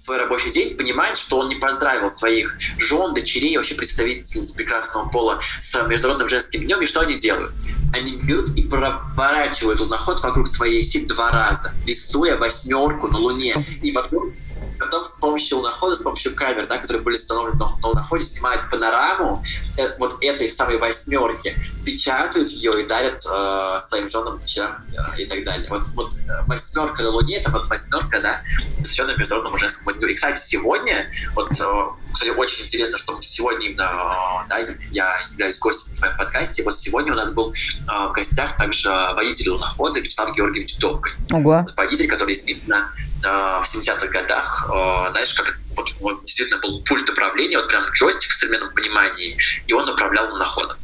свой 0.09 0.17
рабочий 0.17 0.49
день, 0.49 0.75
понимает, 0.75 1.19
что 1.19 1.37
он 1.37 1.49
не 1.49 1.55
поздравил 1.55 2.09
своих 2.09 2.57
жен, 2.79 3.13
дочерей, 3.13 3.57
вообще 3.57 3.75
представительниц 3.75 4.49
прекрасного 4.49 5.07
пола 5.07 5.39
с 5.61 5.71
Международным 5.87 6.27
женским 6.27 6.63
днем, 6.63 6.81
и 6.81 6.87
что 6.87 7.01
они 7.01 7.13
делают? 7.19 7.51
Они 7.93 8.13
берут 8.13 8.49
и 8.57 8.63
проворачивают 8.63 9.79
луноход 9.79 10.19
вокруг 10.23 10.47
своей 10.47 10.81
оси 10.81 11.05
два 11.05 11.29
раза, 11.29 11.73
рисуя 11.85 12.37
восьмерку 12.37 13.07
на 13.07 13.19
Луне. 13.19 13.63
И 13.83 13.91
вокруг 13.91 14.33
потом 14.79 15.05
с 15.05 15.09
помощью 15.09 15.57
лунохода, 15.57 15.95
с 15.95 15.99
помощью 15.99 16.33
камер, 16.35 16.67
да, 16.67 16.77
которые 16.77 17.03
были 17.03 17.15
установлены 17.15 17.57
на, 17.57 17.87
луноходе, 17.87 18.25
снимают 18.25 18.69
панораму 18.69 19.43
э, 19.77 19.97
вот 19.99 20.17
этой 20.21 20.49
самой 20.51 20.77
восьмерки, 20.77 21.55
печатают 21.85 22.49
ее 22.49 22.81
и 22.81 22.87
дарят 22.87 23.23
э, 23.25 23.79
своим 23.87 24.09
женам, 24.09 24.39
дочерям 24.39 24.83
э, 24.93 25.21
и 25.21 25.25
так 25.25 25.43
далее. 25.43 25.67
Вот, 25.69 25.87
вот 25.89 26.13
э, 26.13 26.45
восьмерка 26.47 27.03
на 27.03 27.09
Луне, 27.09 27.37
это 27.37 27.51
вот 27.51 27.67
восьмерка, 27.67 28.19
да, 28.21 28.41
посвященная 28.79 29.17
Международному 29.17 29.57
женскому 29.57 29.91
дню. 29.91 30.07
И, 30.07 30.15
кстати, 30.15 30.39
сегодня, 30.39 31.11
вот, 31.35 31.51
э, 31.51 31.87
кстати, 32.11 32.29
очень 32.29 32.65
интересно, 32.65 32.97
что 32.97 33.19
сегодня 33.21 33.67
именно, 33.67 34.43
э, 34.45 34.49
да, 34.49 34.59
я 34.91 35.15
являюсь 35.31 35.57
гостем 35.57 35.93
в 35.93 35.97
твоем 35.97 36.17
подкасте, 36.17 36.63
вот 36.63 36.77
сегодня 36.79 37.13
у 37.13 37.15
нас 37.15 37.31
был 37.31 37.53
э, 37.53 38.07
в 38.09 38.11
гостях 38.13 38.57
также 38.57 38.89
водитель 39.15 39.49
лунохода 39.49 39.99
Вячеслав 39.99 40.35
Георгиевич 40.35 40.77
Довкой. 40.77 41.13
Ого. 41.31 41.65
Водитель, 41.75 42.07
который 42.07 42.35
действительно 42.35 42.91
в 43.21 43.65
70-х 43.73 44.07
годах, 44.07 44.65
знаешь, 45.11 45.33
как 45.33 45.59
вот, 45.75 45.93
вот 45.99 46.21
действительно 46.21 46.61
был 46.61 46.81
пульт 46.83 47.09
управления, 47.09 47.57
вот 47.57 47.67
прям 47.67 47.83
джойстик 47.91 48.31
в 48.31 48.33
современном 48.33 48.73
понимании, 48.73 49.37
и 49.67 49.73
он 49.73 49.89
управлял 49.89 50.31
луноходом. 50.31 50.77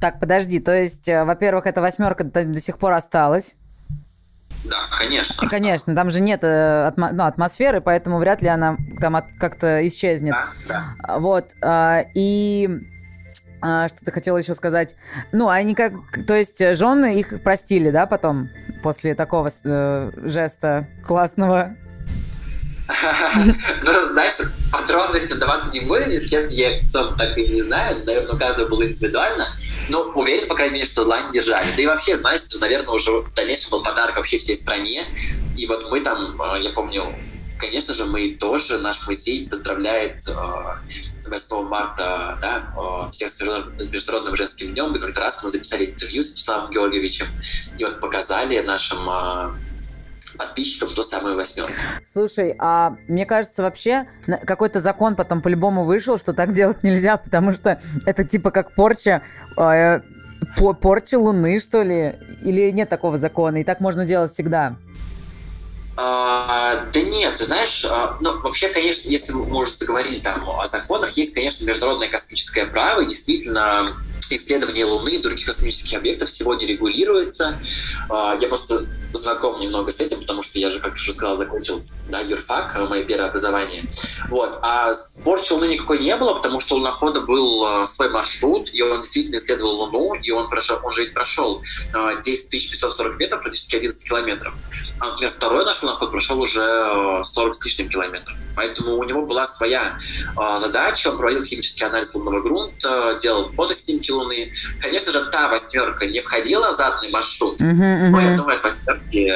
Так, 0.00 0.20
подожди, 0.20 0.60
то 0.60 0.72
есть, 0.76 1.08
э, 1.08 1.24
во-первых, 1.24 1.66
эта 1.66 1.80
восьмерка 1.80 2.24
до 2.24 2.60
сих 2.60 2.78
пор 2.78 2.92
осталась. 2.92 3.56
Да, 4.68 4.80
конечно. 4.98 5.44
И, 5.44 5.48
конечно, 5.48 5.94
там 5.94 6.10
же 6.10 6.20
нет 6.20 6.40
э, 6.42 6.88
атмо- 6.88 7.12
ну, 7.12 7.24
атмосферы, 7.24 7.80
поэтому 7.80 8.18
вряд 8.18 8.42
ли 8.42 8.48
она 8.48 8.76
там 9.00 9.16
от- 9.16 9.32
как-то 9.38 9.86
исчезнет. 9.86 10.34
Да, 10.34 10.48
да. 10.68 10.84
А, 11.02 11.18
вот. 11.18 11.52
Э, 11.62 12.04
и 12.14 12.68
э, 13.64 13.88
что 13.88 14.04
ты 14.04 14.12
хотела 14.12 14.38
еще 14.38 14.54
сказать? 14.54 14.96
Ну, 15.32 15.48
они 15.48 15.74
как... 15.74 15.92
То 16.26 16.34
есть 16.34 16.58
жены 16.76 17.18
их 17.18 17.42
простили, 17.42 17.90
да, 17.90 18.06
потом? 18.06 18.48
После 18.82 19.14
такого 19.14 19.48
э, 19.64 20.10
жеста 20.24 20.88
классного 21.04 21.76
ну, 23.84 24.12
знаешь, 24.12 24.34
подробности 24.72 25.32
даваться 25.34 25.72
не 25.72 25.80
буду, 25.80 26.08
если 26.08 26.28
честно, 26.28 26.50
я 26.50 26.78
в 26.80 27.16
так 27.16 27.36
и 27.36 27.48
не 27.48 27.60
знаю, 27.60 27.96
наверное, 28.04 28.34
у 28.34 28.38
каждого 28.38 28.68
было 28.68 28.86
индивидуально, 28.86 29.48
но 29.88 30.02
уверен, 30.14 30.48
по 30.48 30.54
крайней 30.54 30.74
мере, 30.74 30.86
что 30.86 31.04
зла 31.04 31.22
не 31.22 31.32
держали. 31.32 31.66
Да 31.76 31.82
и 31.82 31.86
вообще, 31.86 32.16
знаешь, 32.16 32.42
это, 32.42 32.58
наверное, 32.58 32.94
уже 32.94 33.12
в 33.12 33.34
дальнейшем 33.34 33.70
был 33.70 33.82
подарок 33.82 34.16
вообще 34.16 34.38
всей 34.38 34.56
стране, 34.56 35.06
и 35.56 35.66
вот 35.66 35.90
мы 35.90 36.00
там, 36.00 36.40
э, 36.40 36.62
я 36.62 36.70
помню, 36.70 37.04
конечно 37.58 37.94
же, 37.94 38.04
мы 38.04 38.30
тоже, 38.30 38.78
наш 38.78 39.06
музей 39.06 39.48
поздравляет 39.48 40.24
8 41.26 41.56
э, 41.56 41.62
марта 41.62 42.38
да, 42.40 42.62
э, 42.76 43.10
всех 43.10 43.32
с 43.32 43.40
международным, 43.40 43.80
с 43.80 43.88
международным 43.88 44.36
женским 44.36 44.72
днем, 44.72 44.94
и 44.94 44.98
как 44.98 45.16
раз 45.16 45.38
мы 45.42 45.50
записали 45.50 45.86
интервью 45.86 46.22
с 46.22 46.32
Вячеславом 46.32 46.70
Георгиевичем, 46.70 47.26
и 47.78 47.84
вот 47.84 48.00
показали 48.00 48.60
нашим 48.60 49.08
подписчикам 50.36 50.94
то 50.94 51.02
самое 51.02 51.36
восьмерку. 51.36 51.72
Слушай, 52.02 52.54
а 52.58 52.96
мне 53.08 53.26
кажется, 53.26 53.62
вообще 53.62 54.06
какой-то 54.44 54.80
закон 54.80 55.16
потом 55.16 55.42
по-любому 55.42 55.84
вышел, 55.84 56.18
что 56.18 56.32
так 56.32 56.52
делать 56.52 56.82
нельзя, 56.82 57.16
потому 57.16 57.52
что 57.52 57.80
это 58.04 58.24
типа 58.24 58.50
как 58.50 58.74
порча, 58.74 59.22
э, 59.56 60.00
порча 60.80 61.18
Луны, 61.18 61.58
что 61.60 61.82
ли? 61.82 62.14
Или 62.42 62.70
нет 62.70 62.88
такого 62.88 63.16
закона, 63.16 63.58
и 63.58 63.64
так 63.64 63.80
можно 63.80 64.04
делать 64.04 64.30
всегда? 64.30 64.76
А, 65.98 66.84
да 66.92 67.00
нет, 67.00 67.36
ты 67.36 67.44
знаешь, 67.44 67.84
а, 67.88 68.18
ну, 68.20 68.38
вообще, 68.40 68.68
конечно, 68.68 69.08
если 69.08 69.32
мы 69.32 69.56
уже 69.56 69.72
заговорили 69.72 70.18
там 70.18 70.46
о 70.46 70.66
законах, 70.66 71.16
есть, 71.16 71.32
конечно, 71.32 71.64
международное 71.64 72.08
космическое 72.08 72.66
право, 72.66 73.00
и 73.00 73.06
действительно 73.06 73.94
исследование 74.34 74.84
Луны 74.84 75.16
и 75.16 75.18
других 75.18 75.46
космических 75.46 75.96
объектов 75.96 76.30
сегодня 76.30 76.66
регулируется. 76.66 77.58
А, 78.08 78.36
я 78.40 78.48
просто 78.48 78.86
знаком 79.16 79.60
немного 79.60 79.90
с 79.90 80.00
этим, 80.00 80.20
потому 80.20 80.42
что 80.42 80.58
я 80.58 80.70
же, 80.70 80.80
как 80.80 80.94
уже 80.94 81.12
сказал, 81.12 81.36
закончил 81.36 81.82
да, 82.08 82.20
юрфак, 82.20 82.76
э, 82.76 82.86
мое 82.86 83.04
первое 83.04 83.28
образование. 83.28 83.82
Вот. 84.28 84.58
А 84.62 84.94
порчи 85.24 85.52
Луны 85.52 85.66
никакой 85.66 85.98
не 85.98 86.14
было, 86.16 86.34
потому 86.34 86.60
что 86.60 86.74
у 86.74 86.78
лунохода 86.78 87.20
был 87.20 87.66
э, 87.66 87.86
свой 87.86 88.10
маршрут, 88.10 88.70
и 88.72 88.82
он 88.82 89.02
действительно 89.02 89.38
исследовал 89.38 89.76
Луну, 89.76 90.14
и 90.14 90.30
он, 90.30 90.48
прошел, 90.48 90.78
он 90.82 90.92
же 90.92 91.04
ведь 91.04 91.14
прошел 91.14 91.62
10 92.24 92.50
540 92.50 93.18
метров, 93.18 93.40
практически 93.42 93.76
11 93.76 94.08
километров. 94.08 94.54
А, 95.00 95.10
например, 95.10 95.32
второй 95.32 95.64
наш 95.64 95.82
луноход 95.82 96.10
прошел 96.10 96.40
уже 96.40 97.22
40 97.24 97.50
э, 97.50 97.54
с 97.54 97.64
лишним 97.64 97.88
километров. 97.88 98.36
Поэтому 98.54 98.96
у 98.96 99.04
него 99.04 99.26
была 99.26 99.46
своя 99.46 99.98
задача, 100.58 101.08
он 101.08 101.18
проводил 101.18 101.42
химический 101.42 101.86
анализ 101.86 102.14
лунного 102.14 102.40
грунта, 102.40 103.18
делал 103.20 103.50
фотоснимки 103.52 104.10
Луны. 104.16 104.52
Конечно 104.80 105.12
же, 105.12 105.30
та 105.30 105.48
восьмерка 105.48 106.06
не 106.06 106.20
входила 106.20 106.72
в 106.72 106.74
заданный 106.74 107.10
маршрут, 107.10 107.60
uh-huh, 107.60 107.72
uh-huh. 107.72 108.08
но 108.08 108.20
я 108.20 108.36
думаю, 108.36 108.56
от 108.56 108.64
восьмерки 108.64 109.32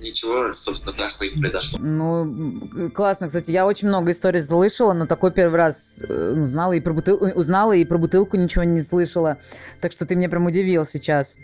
ничего, 0.00 0.52
собственно, 0.52 0.92
страшного 0.92 1.30
не 1.30 1.40
произошло. 1.40 1.78
Ну, 1.78 2.90
классно. 2.94 3.26
Кстати, 3.26 3.50
я 3.50 3.66
очень 3.66 3.88
много 3.88 4.12
историй 4.12 4.40
слышала, 4.40 4.92
но 4.92 5.06
такой 5.06 5.32
первый 5.32 5.56
раз 5.56 6.02
э, 6.08 6.32
узнала 6.32 6.72
и 6.72 6.80
про 6.80 6.92
бутылку, 6.92 7.26
узнала 7.26 7.72
и 7.72 7.84
про 7.84 7.98
бутылку 7.98 8.36
ничего 8.36 8.64
не 8.64 8.80
слышала. 8.80 9.38
Так 9.80 9.92
что 9.92 10.06
ты 10.06 10.16
меня 10.16 10.28
прям 10.28 10.46
удивил 10.46 10.84
сейчас. 10.84 11.36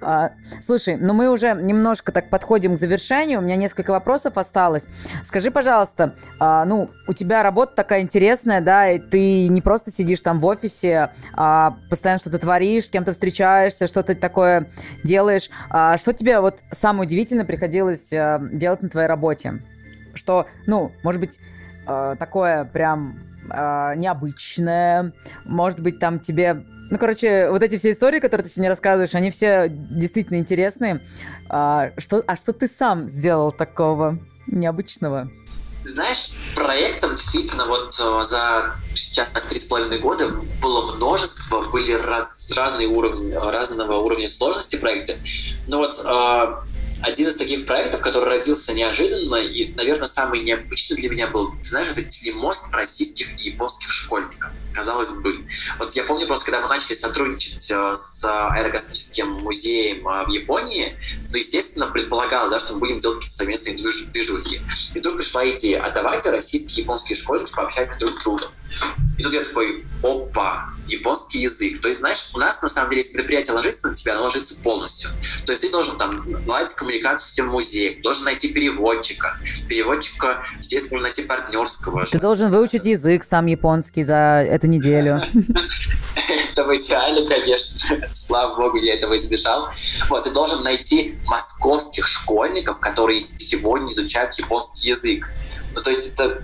А, 0.00 0.32
слушай, 0.60 0.96
ну 0.96 1.14
мы 1.14 1.30
уже 1.30 1.54
немножко 1.54 2.12
так 2.12 2.30
подходим 2.30 2.74
к 2.74 2.78
завершению. 2.78 3.40
У 3.40 3.42
меня 3.42 3.56
несколько 3.56 3.90
вопросов 3.90 4.36
осталось. 4.36 4.88
Скажи, 5.24 5.50
пожалуйста, 5.50 6.14
а, 6.38 6.64
ну, 6.64 6.90
у 7.06 7.14
тебя 7.14 7.42
работа 7.42 7.74
такая 7.74 8.02
интересная, 8.02 8.60
да, 8.60 8.90
и 8.90 8.98
ты 8.98 9.48
не 9.48 9.60
просто 9.60 9.90
сидишь 9.90 10.20
там 10.20 10.40
в 10.40 10.46
офисе, 10.46 11.10
а 11.34 11.76
постоянно 11.90 12.18
что-то 12.18 12.38
творишь, 12.38 12.86
с 12.86 12.90
кем-то 12.90 13.12
встречаешься, 13.12 13.86
что-то 13.86 14.14
такое 14.14 14.70
делаешь. 15.04 15.50
А, 15.70 15.96
что 15.96 16.12
тебе 16.12 16.40
вот 16.40 16.58
самое 16.70 17.06
удивительное 17.06 17.44
приходилось 17.78 18.12
а, 18.12 18.40
делать 18.52 18.82
на 18.82 18.88
твоей 18.88 19.08
работе? 19.08 19.62
Что, 20.14 20.46
ну, 20.66 20.92
может 21.02 21.20
быть, 21.20 21.38
а, 21.86 22.16
такое 22.16 22.64
прям 22.64 23.20
а, 23.50 23.94
необычное, 23.94 25.12
может 25.44 25.80
быть, 25.80 25.98
там 25.98 26.20
тебе 26.20 26.64
ну, 26.90 26.96
короче, 26.96 27.50
вот 27.50 27.62
эти 27.62 27.76
все 27.76 27.90
истории, 27.90 28.18
которые 28.18 28.44
ты 28.46 28.50
сегодня 28.50 28.70
рассказываешь, 28.70 29.14
они 29.14 29.30
все 29.30 29.66
действительно 29.68 30.38
интересные. 30.38 31.02
А 31.50 31.90
что, 31.98 32.24
а 32.26 32.34
что 32.34 32.54
ты 32.54 32.66
сам 32.66 33.08
сделал 33.08 33.52
такого 33.52 34.18
необычного? 34.46 35.30
Знаешь, 35.84 36.30
проектов 36.54 37.16
действительно 37.16 37.66
вот 37.66 37.94
э, 38.00 38.24
за 38.26 38.74
сейчас 38.94 39.28
три 39.50 39.60
с 39.60 39.64
половиной 39.64 39.98
года 39.98 40.30
было 40.62 40.94
множество, 40.94 41.60
были 41.70 41.92
раз, 41.92 42.50
разные 42.54 42.88
уровни, 42.88 43.32
разного 43.32 43.98
уровня 43.98 44.28
сложности 44.28 44.76
проекты. 44.76 45.18
Но 45.66 45.78
вот 45.78 45.98
э, 46.02 46.67
один 47.02 47.28
из 47.28 47.36
таких 47.36 47.66
проектов, 47.66 48.00
который 48.00 48.28
родился 48.28 48.72
неожиданно 48.72 49.36
и, 49.36 49.72
наверное, 49.74 50.08
самый 50.08 50.40
необычный 50.40 50.96
для 50.96 51.08
меня 51.08 51.26
был, 51.28 51.52
ты 51.62 51.68
знаешь, 51.68 51.88
это 51.88 52.02
телемост 52.02 52.62
российских 52.72 53.38
и 53.38 53.50
японских 53.50 53.92
школьников. 53.92 54.50
Казалось 54.74 55.08
бы. 55.08 55.44
Вот 55.78 55.94
я 55.96 56.04
помню 56.04 56.26
просто, 56.26 56.44
когда 56.44 56.60
мы 56.60 56.68
начали 56.68 56.94
сотрудничать 56.94 57.70
э, 57.70 57.96
с 57.96 58.24
аэрокосмическим 58.24 59.28
музеем 59.28 60.06
э, 60.06 60.24
в 60.24 60.28
Японии, 60.28 60.96
ну, 61.30 61.36
естественно, 61.36 61.86
предполагалось, 61.86 62.50
да, 62.50 62.60
что 62.60 62.74
мы 62.74 62.80
будем 62.80 62.98
делать 62.98 63.16
какие-то 63.16 63.36
совместные 63.36 63.76
движухи. 63.76 64.60
И 64.94 65.00
тут 65.00 65.16
пришла 65.16 65.48
идея, 65.50 65.82
а 65.82 65.90
давайте 65.90 66.30
российские 66.30 66.78
и 66.78 66.82
японские 66.82 67.16
школьники 67.16 67.52
пообщаются 67.52 67.98
друг 67.98 68.20
с 68.20 68.22
другом. 68.22 68.50
И 69.18 69.22
тут 69.22 69.34
я 69.34 69.42
такой, 69.42 69.84
опа, 70.02 70.70
японский 70.86 71.40
язык. 71.40 71.80
То 71.80 71.88
есть, 71.88 72.00
знаешь, 72.00 72.30
у 72.34 72.38
нас 72.38 72.62
на 72.62 72.68
самом 72.68 72.90
деле, 72.90 73.02
если 73.02 73.14
предприятие 73.14 73.54
ложится 73.54 73.88
на 73.88 73.94
тебя, 73.94 74.14
оно 74.14 74.24
ложится 74.24 74.54
полностью. 74.54 75.10
То 75.44 75.52
есть 75.52 75.62
ты 75.62 75.70
должен 75.70 75.98
там 75.98 76.24
наладить 76.46 76.74
коммуникацию 76.74 77.28
с 77.28 77.34
тем 77.34 77.48
музеем, 77.48 78.00
должен 78.02 78.24
найти 78.24 78.48
переводчика. 78.48 79.38
Переводчика, 79.68 80.44
здесь 80.62 80.88
нужно 80.90 81.04
найти 81.04 81.22
партнерского. 81.22 82.06
Ты 82.06 82.20
должен 82.20 82.50
выучить 82.50 82.86
язык 82.86 83.24
сам 83.24 83.46
японский 83.46 84.02
за 84.02 84.46
эту 84.48 84.68
неделю. 84.68 85.20
Это 86.52 86.64
в 86.64 86.76
идеале, 86.76 87.26
конечно. 87.26 87.76
Слава 88.12 88.56
богу, 88.56 88.76
я 88.78 88.94
этого 88.94 89.16
избежал. 89.16 89.68
Вот, 90.08 90.24
ты 90.24 90.30
должен 90.30 90.62
найти 90.62 91.16
московских 91.26 92.06
школьников, 92.06 92.78
которые 92.78 93.24
сегодня 93.38 93.90
изучают 93.90 94.34
японский 94.34 94.88
язык. 94.88 95.28
Ну, 95.74 95.82
то 95.82 95.90
есть 95.90 96.08
это 96.08 96.42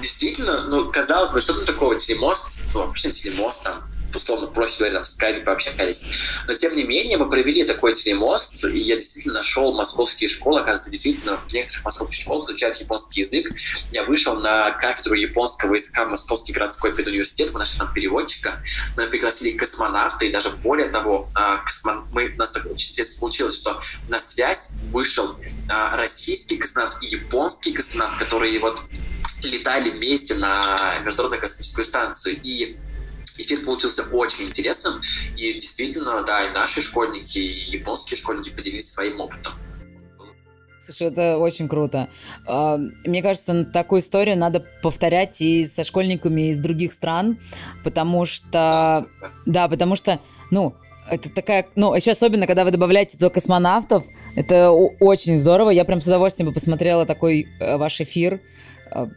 действительно, 0.00 0.64
ну, 0.68 0.90
казалось 0.90 1.32
бы, 1.32 1.40
что 1.40 1.54
там 1.54 1.64
такого, 1.64 1.96
телемост, 1.96 2.58
ну, 2.74 2.82
обычно 2.82 3.12
телемост, 3.12 3.62
там, 3.62 3.82
условно, 4.14 4.46
проще 4.46 4.78
говоря, 4.78 4.94
там, 4.94 5.04
в 5.04 5.08
скайпе 5.08 5.40
пообщались. 5.40 6.00
Но, 6.46 6.54
тем 6.54 6.76
не 6.76 6.84
менее, 6.84 7.16
мы 7.18 7.28
провели 7.28 7.64
такой 7.64 7.94
телемост, 7.94 8.64
и 8.64 8.78
я 8.78 8.96
действительно 8.96 9.34
нашел 9.34 9.74
московские 9.74 10.28
школы. 10.28 10.60
Оказывается, 10.60 10.90
действительно, 10.90 11.36
в 11.36 11.52
некоторых 11.52 11.84
московских 11.84 12.20
школах 12.20 12.48
изучают 12.48 12.76
японский 12.76 13.20
язык. 13.20 13.52
Я 13.92 14.04
вышел 14.04 14.36
на 14.36 14.70
кафедру 14.72 15.14
японского 15.14 15.74
языка 15.74 16.04
в 16.04 16.10
Московский 16.10 16.52
городской 16.52 16.94
педуниверситет, 16.94 17.50
мы 17.52 17.58
нашли 17.58 17.78
там 17.78 17.92
переводчика, 17.92 18.62
мы 18.96 19.06
пригласили 19.08 19.56
космонавта, 19.56 20.24
и 20.24 20.32
даже 20.32 20.50
более 20.50 20.88
того, 20.88 21.28
а, 21.34 21.58
космон... 21.58 22.06
мы, 22.12 22.32
у 22.34 22.36
нас 22.36 22.50
так 22.50 22.66
очень 22.66 22.90
интересно 22.90 23.20
получилось, 23.20 23.56
что 23.56 23.80
на 24.08 24.20
связь 24.20 24.68
вышел 24.90 25.36
а, 25.68 25.96
российский 25.96 26.56
космонавт 26.56 27.02
и 27.02 27.06
японский 27.06 27.72
космонавт, 27.72 28.18
которые 28.18 28.58
вот 28.58 28.82
летали 29.42 29.90
вместе 29.90 30.34
на 30.34 30.98
Международную 31.04 31.40
космическую 31.40 31.84
станцию. 31.84 32.38
И 32.42 32.76
эфир 33.38 33.64
получился 33.64 34.02
очень 34.02 34.46
интересным. 34.48 35.00
И 35.36 35.54
действительно, 35.54 36.22
да, 36.24 36.46
и 36.46 36.50
наши 36.50 36.82
школьники, 36.82 37.38
и 37.38 37.70
японские 37.70 38.16
школьники 38.16 38.50
поделились 38.50 38.90
своим 38.90 39.20
опытом. 39.20 39.52
Слушай, 40.80 41.08
это 41.08 41.38
очень 41.38 41.68
круто. 41.68 42.08
А, 42.46 42.78
мне 43.04 43.22
кажется, 43.22 43.64
такую 43.64 44.00
историю 44.00 44.38
надо 44.38 44.64
повторять 44.82 45.40
и 45.40 45.66
со 45.66 45.84
школьниками 45.84 46.50
из 46.50 46.60
других 46.60 46.92
стран, 46.92 47.38
потому 47.84 48.24
что, 48.24 49.06
да, 49.44 49.68
потому 49.68 49.96
что, 49.96 50.20
ну, 50.50 50.74
это 51.10 51.30
такая, 51.30 51.66
ну, 51.74 51.94
еще 51.94 52.12
особенно, 52.12 52.46
когда 52.46 52.64
вы 52.64 52.70
добавляете 52.70 53.18
туда 53.18 53.30
космонавтов, 53.30 54.04
это 54.36 54.70
очень 54.70 55.36
здорово. 55.36 55.70
Я 55.70 55.84
прям 55.84 56.00
с 56.00 56.06
удовольствием 56.06 56.48
бы 56.48 56.54
посмотрела 56.54 57.06
такой 57.06 57.48
э, 57.60 57.76
ваш 57.76 58.00
эфир. 58.00 58.40
А, 58.90 59.08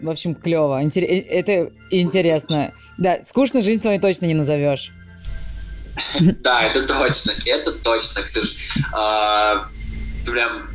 в 0.00 0.10
общем, 0.10 0.34
клево. 0.34 0.82
Э, 0.82 1.00
это 1.00 1.72
интересно. 1.90 2.72
Да, 2.98 3.22
скучно 3.22 3.62
жизнь 3.62 3.80
твою 3.80 4.00
точно 4.00 4.26
не 4.26 4.34
назовешь. 4.34 4.92
Да, 6.20 6.62
это 6.62 6.86
точно. 6.86 7.34
Это 7.44 7.72
точно, 7.72 8.22
Ксюш. 8.22 8.54
А, 8.92 9.68
прям... 10.24 10.68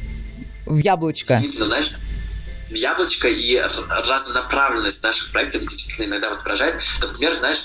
В 0.65 0.78
яблочко. 0.78 1.36
Действительно, 1.36 1.68
знаешь, 1.68 1.91
в 2.70 2.74
яблочко 2.74 3.30
и 3.30 3.57
разнонаправленность 3.57 5.01
наших 5.01 5.32
проектов 5.32 5.61
действительно 5.61 6.05
иногда 6.05 6.30
вот 6.32 6.43
поражает. 6.43 6.82
Например, 7.01 7.34
знаешь, 7.36 7.63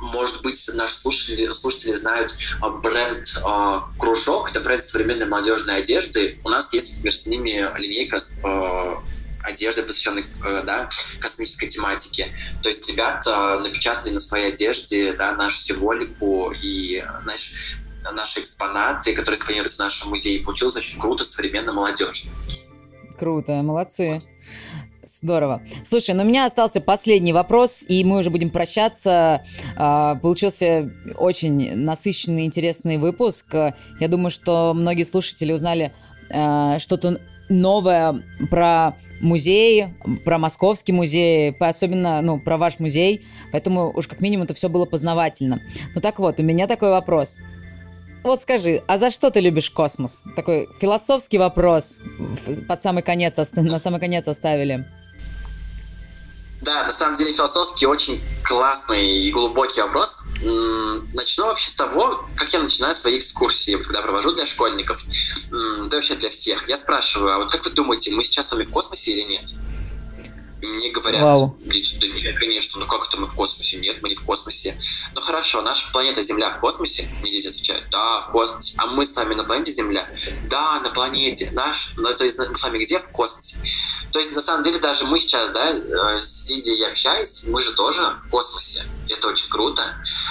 может 0.00 0.42
быть, 0.42 0.68
наши 0.74 0.94
слушатели, 0.94 1.52
слушатели 1.54 1.96
знают 1.96 2.34
а, 2.60 2.68
бренд 2.68 3.34
э, 3.36 3.80
Кружок, 3.98 4.50
это 4.50 4.60
бренд 4.60 4.84
современной 4.84 5.26
молодежной 5.26 5.78
одежды. 5.78 6.38
У 6.44 6.50
нас 6.50 6.72
есть, 6.72 6.88
например, 6.88 7.14
с 7.14 7.26
ними 7.26 7.78
линейка 7.78 8.18
э, 8.44 8.94
одежды, 9.46 9.82
посвященной 9.82 10.24
э, 10.44 10.62
да, 10.64 10.90
космической 11.20 11.68
тематике. 11.68 12.28
То 12.62 12.68
есть 12.68 12.88
ребята 12.88 13.58
напечатали 13.60 14.12
на 14.12 14.20
своей 14.20 14.52
одежде 14.52 15.12
да, 15.12 15.34
нашу 15.34 15.58
символику 15.58 16.52
и, 16.62 17.04
знаешь, 17.22 17.52
наши 18.12 18.40
экспонаты, 18.40 19.14
которые 19.14 19.38
экспонируются 19.38 19.76
в 19.76 19.80
нашем 19.80 20.10
музее. 20.10 20.42
Получилось 20.44 20.76
очень 20.76 20.98
круто, 20.98 21.24
современно, 21.24 21.72
молодежно. 21.72 22.30
Круто, 23.18 23.62
молодцы. 23.62 24.20
Здорово. 25.04 25.62
Слушай, 25.84 26.16
ну 26.16 26.24
у 26.24 26.26
меня 26.26 26.46
остался 26.46 26.80
последний 26.80 27.32
вопрос, 27.32 27.84
и 27.86 28.02
мы 28.02 28.18
уже 28.18 28.30
будем 28.30 28.50
прощаться. 28.50 29.44
А, 29.76 30.16
получился 30.16 30.90
очень 31.16 31.76
насыщенный, 31.76 32.44
интересный 32.44 32.96
выпуск. 32.96 33.46
Я 34.00 34.08
думаю, 34.08 34.30
что 34.30 34.74
многие 34.74 35.04
слушатели 35.04 35.52
узнали 35.52 35.92
а, 36.28 36.80
что-то 36.80 37.20
новое 37.48 38.22
про 38.50 38.96
музей, 39.20 39.94
про 40.24 40.38
московский 40.38 40.92
музей, 40.92 41.54
особенно, 41.58 42.20
ну, 42.22 42.38
про 42.38 42.56
ваш 42.58 42.78
музей, 42.78 43.26
поэтому 43.52 43.92
уж 43.94 44.06
как 44.06 44.20
минимум 44.20 44.44
это 44.44 44.54
все 44.54 44.68
было 44.68 44.84
познавательно. 44.84 45.60
Ну 45.94 46.00
так 46.00 46.18
вот, 46.18 46.38
у 46.38 46.42
меня 46.42 46.66
такой 46.66 46.90
вопрос. 46.90 47.38
Вот 48.22 48.42
скажи, 48.42 48.82
а 48.88 48.98
за 48.98 49.10
что 49.10 49.30
ты 49.30 49.40
любишь 49.40 49.70
космос? 49.70 50.24
Такой 50.34 50.68
философский 50.80 51.38
вопрос 51.38 52.00
под 52.66 52.82
самый 52.82 53.02
конец, 53.02 53.36
на 53.52 53.78
самый 53.78 54.00
конец 54.00 54.26
оставили. 54.26 54.84
Да, 56.60 56.84
на 56.84 56.92
самом 56.92 57.16
деле 57.16 57.32
философский 57.32 57.86
очень 57.86 58.20
классный 58.42 59.06
и 59.06 59.30
глубокий 59.30 59.80
вопрос. 59.80 60.22
Начну 60.42 61.46
вообще 61.46 61.70
с 61.70 61.74
того, 61.74 62.26
как 62.36 62.52
я 62.52 62.60
начинаю 62.60 62.94
свои 62.94 63.18
экскурсии, 63.18 63.76
когда 63.76 64.02
провожу 64.02 64.32
для 64.32 64.46
школьников, 64.46 65.02
да 65.50 65.96
вообще 65.96 66.14
для 66.14 66.30
всех. 66.30 66.68
Я 66.68 66.76
спрашиваю, 66.76 67.32
а 67.34 67.38
вот 67.38 67.50
как 67.50 67.64
вы 67.64 67.70
думаете, 67.70 68.10
мы 68.10 68.24
сейчас 68.24 68.48
с 68.48 68.52
вами 68.52 68.64
в 68.64 68.70
космосе 68.70 69.12
или 69.12 69.22
нет? 69.22 69.50
И 70.60 70.66
мне 70.66 70.90
говорят, 70.90 71.22
Вау. 71.22 71.56
да 71.60 72.08
нет, 72.08 72.38
конечно, 72.38 72.80
ну 72.80 72.86
как 72.86 73.08
это 73.08 73.18
мы 73.18 73.26
в 73.26 73.34
космосе? 73.34 73.76
Нет, 73.76 74.00
мы 74.00 74.08
не 74.08 74.14
в 74.14 74.22
космосе. 74.22 74.76
Ну 75.14 75.20
хорошо, 75.20 75.60
наша 75.62 75.90
планета 75.92 76.22
Земля 76.22 76.50
в 76.50 76.60
космосе? 76.60 77.08
Мне 77.20 77.30
дети 77.30 77.48
отвечают, 77.48 77.84
да, 77.90 78.22
в 78.22 78.32
космосе. 78.32 78.74
А 78.78 78.86
мы 78.86 79.04
с 79.04 79.14
вами 79.14 79.34
на 79.34 79.44
планете 79.44 79.72
Земля? 79.72 80.08
Да, 80.48 80.80
на 80.80 80.90
планете. 80.90 81.50
Наш, 81.52 81.92
ну 81.96 82.14
то 82.14 82.24
есть 82.24 82.38
мы 82.38 82.56
с 82.56 82.62
вами 82.62 82.82
где? 82.82 82.98
В 82.98 83.08
космосе. 83.10 83.56
То 84.16 84.20
есть, 84.20 84.32
на 84.32 84.40
самом 84.40 84.62
деле, 84.62 84.78
даже 84.78 85.04
мы 85.04 85.20
сейчас, 85.20 85.50
да, 85.50 85.72
э, 85.72 86.20
сидя 86.24 86.72
и 86.72 86.82
общаясь, 86.82 87.44
мы 87.48 87.60
же 87.60 87.74
тоже 87.74 88.16
в 88.24 88.30
космосе. 88.30 88.82
Это 89.10 89.28
очень 89.28 89.50
круто. 89.50 89.82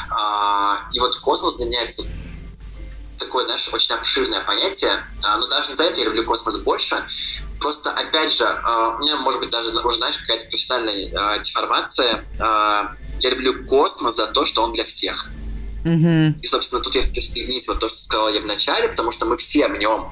А, 0.09 0.89
и 0.91 0.99
вот 0.99 1.15
космос 1.17 1.57
для 1.57 1.67
меня 1.67 1.83
это 1.83 2.01
такое, 3.19 3.45
знаешь, 3.45 3.67
очень 3.71 3.93
обширное 3.95 4.41
понятие. 4.41 5.03
А, 5.23 5.37
но 5.37 5.47
даже 5.47 5.69
не 5.69 5.75
за 5.75 5.85
это 5.85 5.99
я 5.99 6.05
люблю 6.05 6.23
космос 6.23 6.57
больше. 6.57 7.03
Просто, 7.59 7.91
опять 7.91 8.33
же, 8.33 8.45
а, 8.45 8.95
у 8.95 8.99
меня, 8.99 9.15
может 9.17 9.39
быть, 9.39 9.49
даже 9.49 9.69
уже, 9.69 9.97
знаешь, 9.97 10.17
какая-то 10.17 10.47
профессиональная 10.49 11.39
деформация. 11.39 12.25
Я 12.39 13.29
люблю 13.29 13.65
космос 13.65 14.15
за 14.15 14.27
то, 14.27 14.45
что 14.45 14.63
он 14.63 14.73
для 14.73 14.83
всех. 14.83 15.27
Mm-hmm. 15.85 16.41
И, 16.41 16.47
собственно, 16.47 16.81
тут 16.81 16.95
я 16.95 17.03
хочу 17.03 17.21
соединить 17.21 17.67
вот 17.67 17.79
то, 17.79 17.87
что 17.87 17.99
сказала 17.99 18.29
я 18.29 18.41
в 18.41 18.45
начале, 18.45 18.89
потому 18.89 19.11
что 19.11 19.25
мы 19.25 19.37
все 19.37 19.67
в 19.67 19.77
нем. 19.77 20.09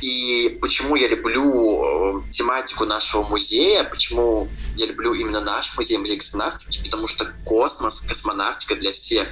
И 0.00 0.58
почему 0.60 0.96
я 0.96 1.08
люблю 1.08 2.22
э, 2.24 2.32
тематику 2.32 2.84
нашего 2.86 3.22
музея, 3.22 3.84
почему 3.84 4.48
я 4.76 4.86
люблю 4.86 5.12
именно 5.12 5.40
наш 5.40 5.76
музей, 5.76 5.98
музей 5.98 6.16
космонавтики, 6.16 6.82
потому 6.82 7.06
что 7.06 7.30
космос, 7.44 8.00
космонавтика 8.00 8.76
для 8.76 8.92
всех. 8.92 9.28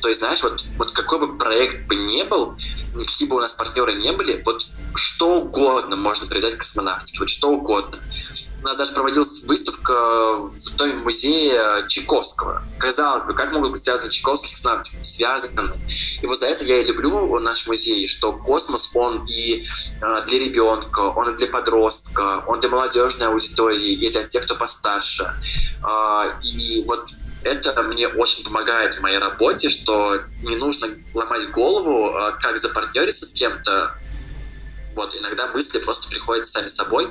То 0.00 0.08
есть, 0.08 0.20
знаешь, 0.20 0.42
вот, 0.42 0.64
вот 0.76 0.92
какой 0.92 1.18
бы 1.18 1.38
проект 1.38 1.88
бы 1.88 1.96
не 1.96 2.24
был, 2.24 2.56
какие 2.96 3.28
бы 3.28 3.36
у 3.36 3.40
нас 3.40 3.52
партнеры 3.52 3.94
не 3.94 4.12
были, 4.12 4.40
вот 4.44 4.66
что 4.94 5.40
угодно 5.40 5.96
можно 5.96 6.28
передать 6.28 6.56
космонавтике, 6.56 7.18
вот 7.18 7.30
что 7.30 7.50
угодно 7.50 7.98
даже 8.76 8.92
проводилась 8.92 9.42
выставка 9.42 10.36
в 10.36 10.76
Доме 10.76 10.94
музея 10.94 11.86
Чайковского. 11.88 12.62
Казалось 12.78 13.24
бы, 13.24 13.34
как 13.34 13.52
могут 13.52 13.72
быть 13.72 13.82
связаны 13.82 14.10
Чайковский 14.10 14.56
с 14.56 14.62
нартикой? 14.62 15.04
Связаны. 15.04 15.72
И 16.20 16.26
вот 16.26 16.40
за 16.40 16.46
это 16.46 16.64
я 16.64 16.80
и 16.80 16.84
люблю 16.84 17.38
наш 17.40 17.66
музей, 17.66 18.06
что 18.08 18.32
космос, 18.32 18.90
он 18.94 19.26
и 19.26 19.66
э, 20.00 20.24
для 20.26 20.38
ребенка, 20.38 21.00
он 21.00 21.34
и 21.34 21.36
для 21.36 21.48
подростка, 21.48 22.44
он 22.46 22.60
для 22.60 22.70
молодежной 22.70 23.28
аудитории, 23.28 23.92
и 23.92 24.10
для 24.10 24.24
тех, 24.24 24.44
кто 24.44 24.54
постарше. 24.54 25.34
Э, 25.84 26.32
и 26.42 26.84
вот 26.86 27.10
это 27.44 27.82
мне 27.82 28.06
очень 28.06 28.44
помогает 28.44 28.94
в 28.94 29.00
моей 29.00 29.18
работе, 29.18 29.68
что 29.68 30.20
не 30.42 30.56
нужно 30.56 30.90
ломать 31.14 31.50
голову, 31.50 32.08
э, 32.08 32.32
как 32.40 32.60
запартнериться 32.60 33.26
с 33.26 33.32
кем-то, 33.32 33.96
вот, 34.94 35.16
иногда 35.16 35.46
мысли 35.48 35.78
просто 35.78 36.08
приходят 36.08 36.48
сами 36.48 36.68
собой. 36.68 37.08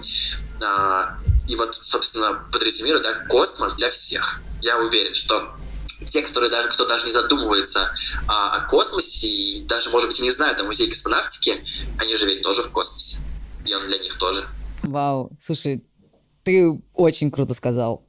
И 1.52 1.56
вот, 1.58 1.76
собственно, 1.76 2.46
подрезюмирую, 2.50 3.04
да, 3.04 3.26
космос 3.28 3.74
для 3.74 3.92
всех. 3.92 4.42
Я 4.62 4.80
уверен, 4.80 5.14
что 5.14 5.52
те, 6.10 6.22
которые 6.22 6.50
даже, 6.50 6.70
кто 6.70 6.88
даже 6.88 7.06
не 7.06 7.12
задумывается 7.12 7.92
а, 8.26 8.56
о 8.56 8.70
космосе 8.70 9.28
и 9.28 9.66
даже, 9.66 9.90
может 9.90 10.10
быть, 10.10 10.18
и 10.22 10.24
не 10.24 10.32
знают 10.32 10.62
о 10.62 10.64
музее 10.64 10.90
космонавтики, 10.90 11.62
они 11.98 12.16
же 12.16 12.26
ведь 12.26 12.42
тоже 12.42 12.64
в 12.64 12.72
космосе. 12.72 13.18
И 13.66 13.74
он 13.74 13.86
для 13.88 13.98
них 13.98 14.18
тоже. 14.18 14.46
Вау, 14.84 15.30
слушай, 15.42 15.84
ты 16.44 16.82
очень 16.94 17.30
круто 17.32 17.54
сказал. 17.54 18.08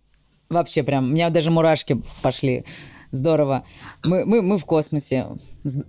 Вообще 0.48 0.84
прям, 0.84 1.06
у 1.06 1.12
меня 1.12 1.28
даже 1.30 1.50
мурашки 1.50 2.00
пошли. 2.22 2.64
Здорово. 3.10 3.66
Мы, 4.04 4.24
мы, 4.24 4.40
мы 4.40 4.56
в 4.56 4.64
космосе. 4.64 5.26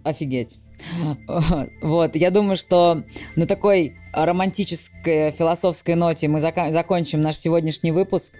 Офигеть. 0.03 0.57
Вот, 1.81 2.15
я 2.15 2.31
думаю, 2.31 2.57
что 2.57 3.03
на 3.35 3.45
такой 3.45 3.95
романтической 4.13 5.31
философской 5.31 5.95
ноте 5.95 6.27
мы 6.27 6.39
зак- 6.39 6.71
закончим 6.71 7.21
наш 7.21 7.35
сегодняшний 7.37 7.91
выпуск. 7.91 8.33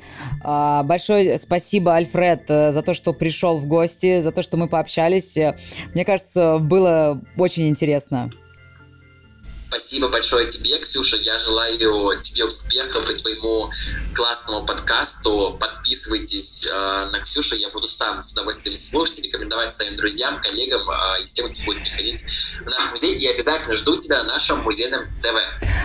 А, 0.43 0.83
большое 0.83 1.37
спасибо, 1.37 1.95
Альфред, 1.95 2.45
э, 2.49 2.71
за 2.71 2.81
то, 2.81 2.93
что 2.93 3.13
пришел 3.13 3.57
в 3.57 3.65
гости, 3.65 4.21
за 4.21 4.31
то, 4.31 4.43
что 4.43 4.57
мы 4.57 4.67
пообщались. 4.67 5.37
Мне 5.93 6.05
кажется, 6.05 6.57
было 6.59 7.21
очень 7.37 7.67
интересно. 7.67 8.31
Спасибо 9.73 10.07
большое 10.07 10.51
тебе, 10.51 10.77
Ксюша. 10.77 11.17
Я 11.17 11.39
желаю 11.39 11.75
тебе 12.21 12.45
успехов 12.45 13.09
и 13.09 13.15
твоему 13.15 13.71
классному 14.13 14.65
подкасту. 14.65 15.57
Подписывайтесь 15.59 16.65
э, 16.65 17.09
на 17.11 17.19
Ксюшу. 17.21 17.55
Я 17.55 17.69
буду 17.69 17.87
сам 17.87 18.23
с 18.23 18.31
удовольствием 18.31 18.77
слушать, 18.77 19.19
рекомендовать 19.19 19.75
своим 19.75 19.95
друзьям, 19.95 20.41
коллегам 20.41 20.81
э, 20.89 21.23
и 21.23 21.25
тем, 21.25 21.51
кто 21.51 21.63
будет 21.63 21.83
приходить 21.83 22.23
в 22.63 22.69
наш 22.69 22.91
музей. 22.91 23.15
И 23.15 23.27
обязательно 23.27 23.73
жду 23.73 23.97
тебя 23.97 24.23
на 24.23 24.33
нашем 24.33 24.61
музейном 24.61 25.05
ТВ. 25.21 25.35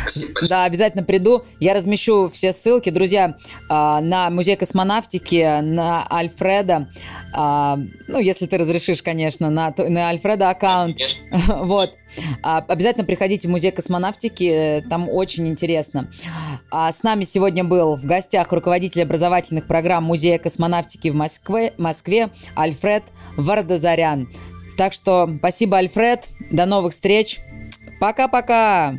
Спасибо 0.03 0.33
большое. 0.35 0.49
Да, 0.49 0.64
обязательно 0.64 1.03
приду. 1.03 1.45
Я 1.61 1.74
размещу 1.74 2.29
все 2.29 2.53
ссылки, 2.53 2.91
друзья, 2.91 3.37
э, 3.49 3.64
на 3.68 4.31
музей 4.31 4.57
космонавтики, 4.57 5.61
на 5.62 6.07
Альфреда. 6.11 6.89
Э, 7.37 7.76
ну, 8.07 8.18
если 8.18 8.47
ты 8.47 8.59
разрешишь, 8.59 9.03
конечно, 9.03 9.51
на, 9.51 9.74
на 9.76 10.09
Альфреда 10.09 10.51
аккаунт. 10.51 10.97
Конечно. 10.97 11.59
Вот. 11.68 11.91
А, 12.43 12.59
обязательно 12.59 13.05
приходите 13.05 13.49
в 13.49 13.51
музей 13.51 13.70
космонавтики, 13.70 14.85
там 14.89 15.09
очень 15.09 15.49
интересно. 15.49 16.11
А 16.70 16.93
с 16.93 17.03
нами 17.03 17.24
сегодня 17.24 17.64
был 17.64 17.97
в 17.97 18.07
гостях 18.18 18.52
руководитель 18.52 19.02
образовательных 19.02 19.68
программ 19.68 20.02
Музея 20.02 20.38
космонавтики 20.38 21.06
в 21.06 21.14
Москве, 21.14 21.72
Москве 21.78 22.30
Альфред 22.56 23.04
Вардазарян. 23.36 24.28
Так 24.76 24.92
что 24.92 25.30
спасибо, 25.38 25.78
Альфред. 25.78 26.28
До 26.50 26.66
новых 26.66 26.92
встреч. 26.92 27.38
Пока-пока. 28.00 28.94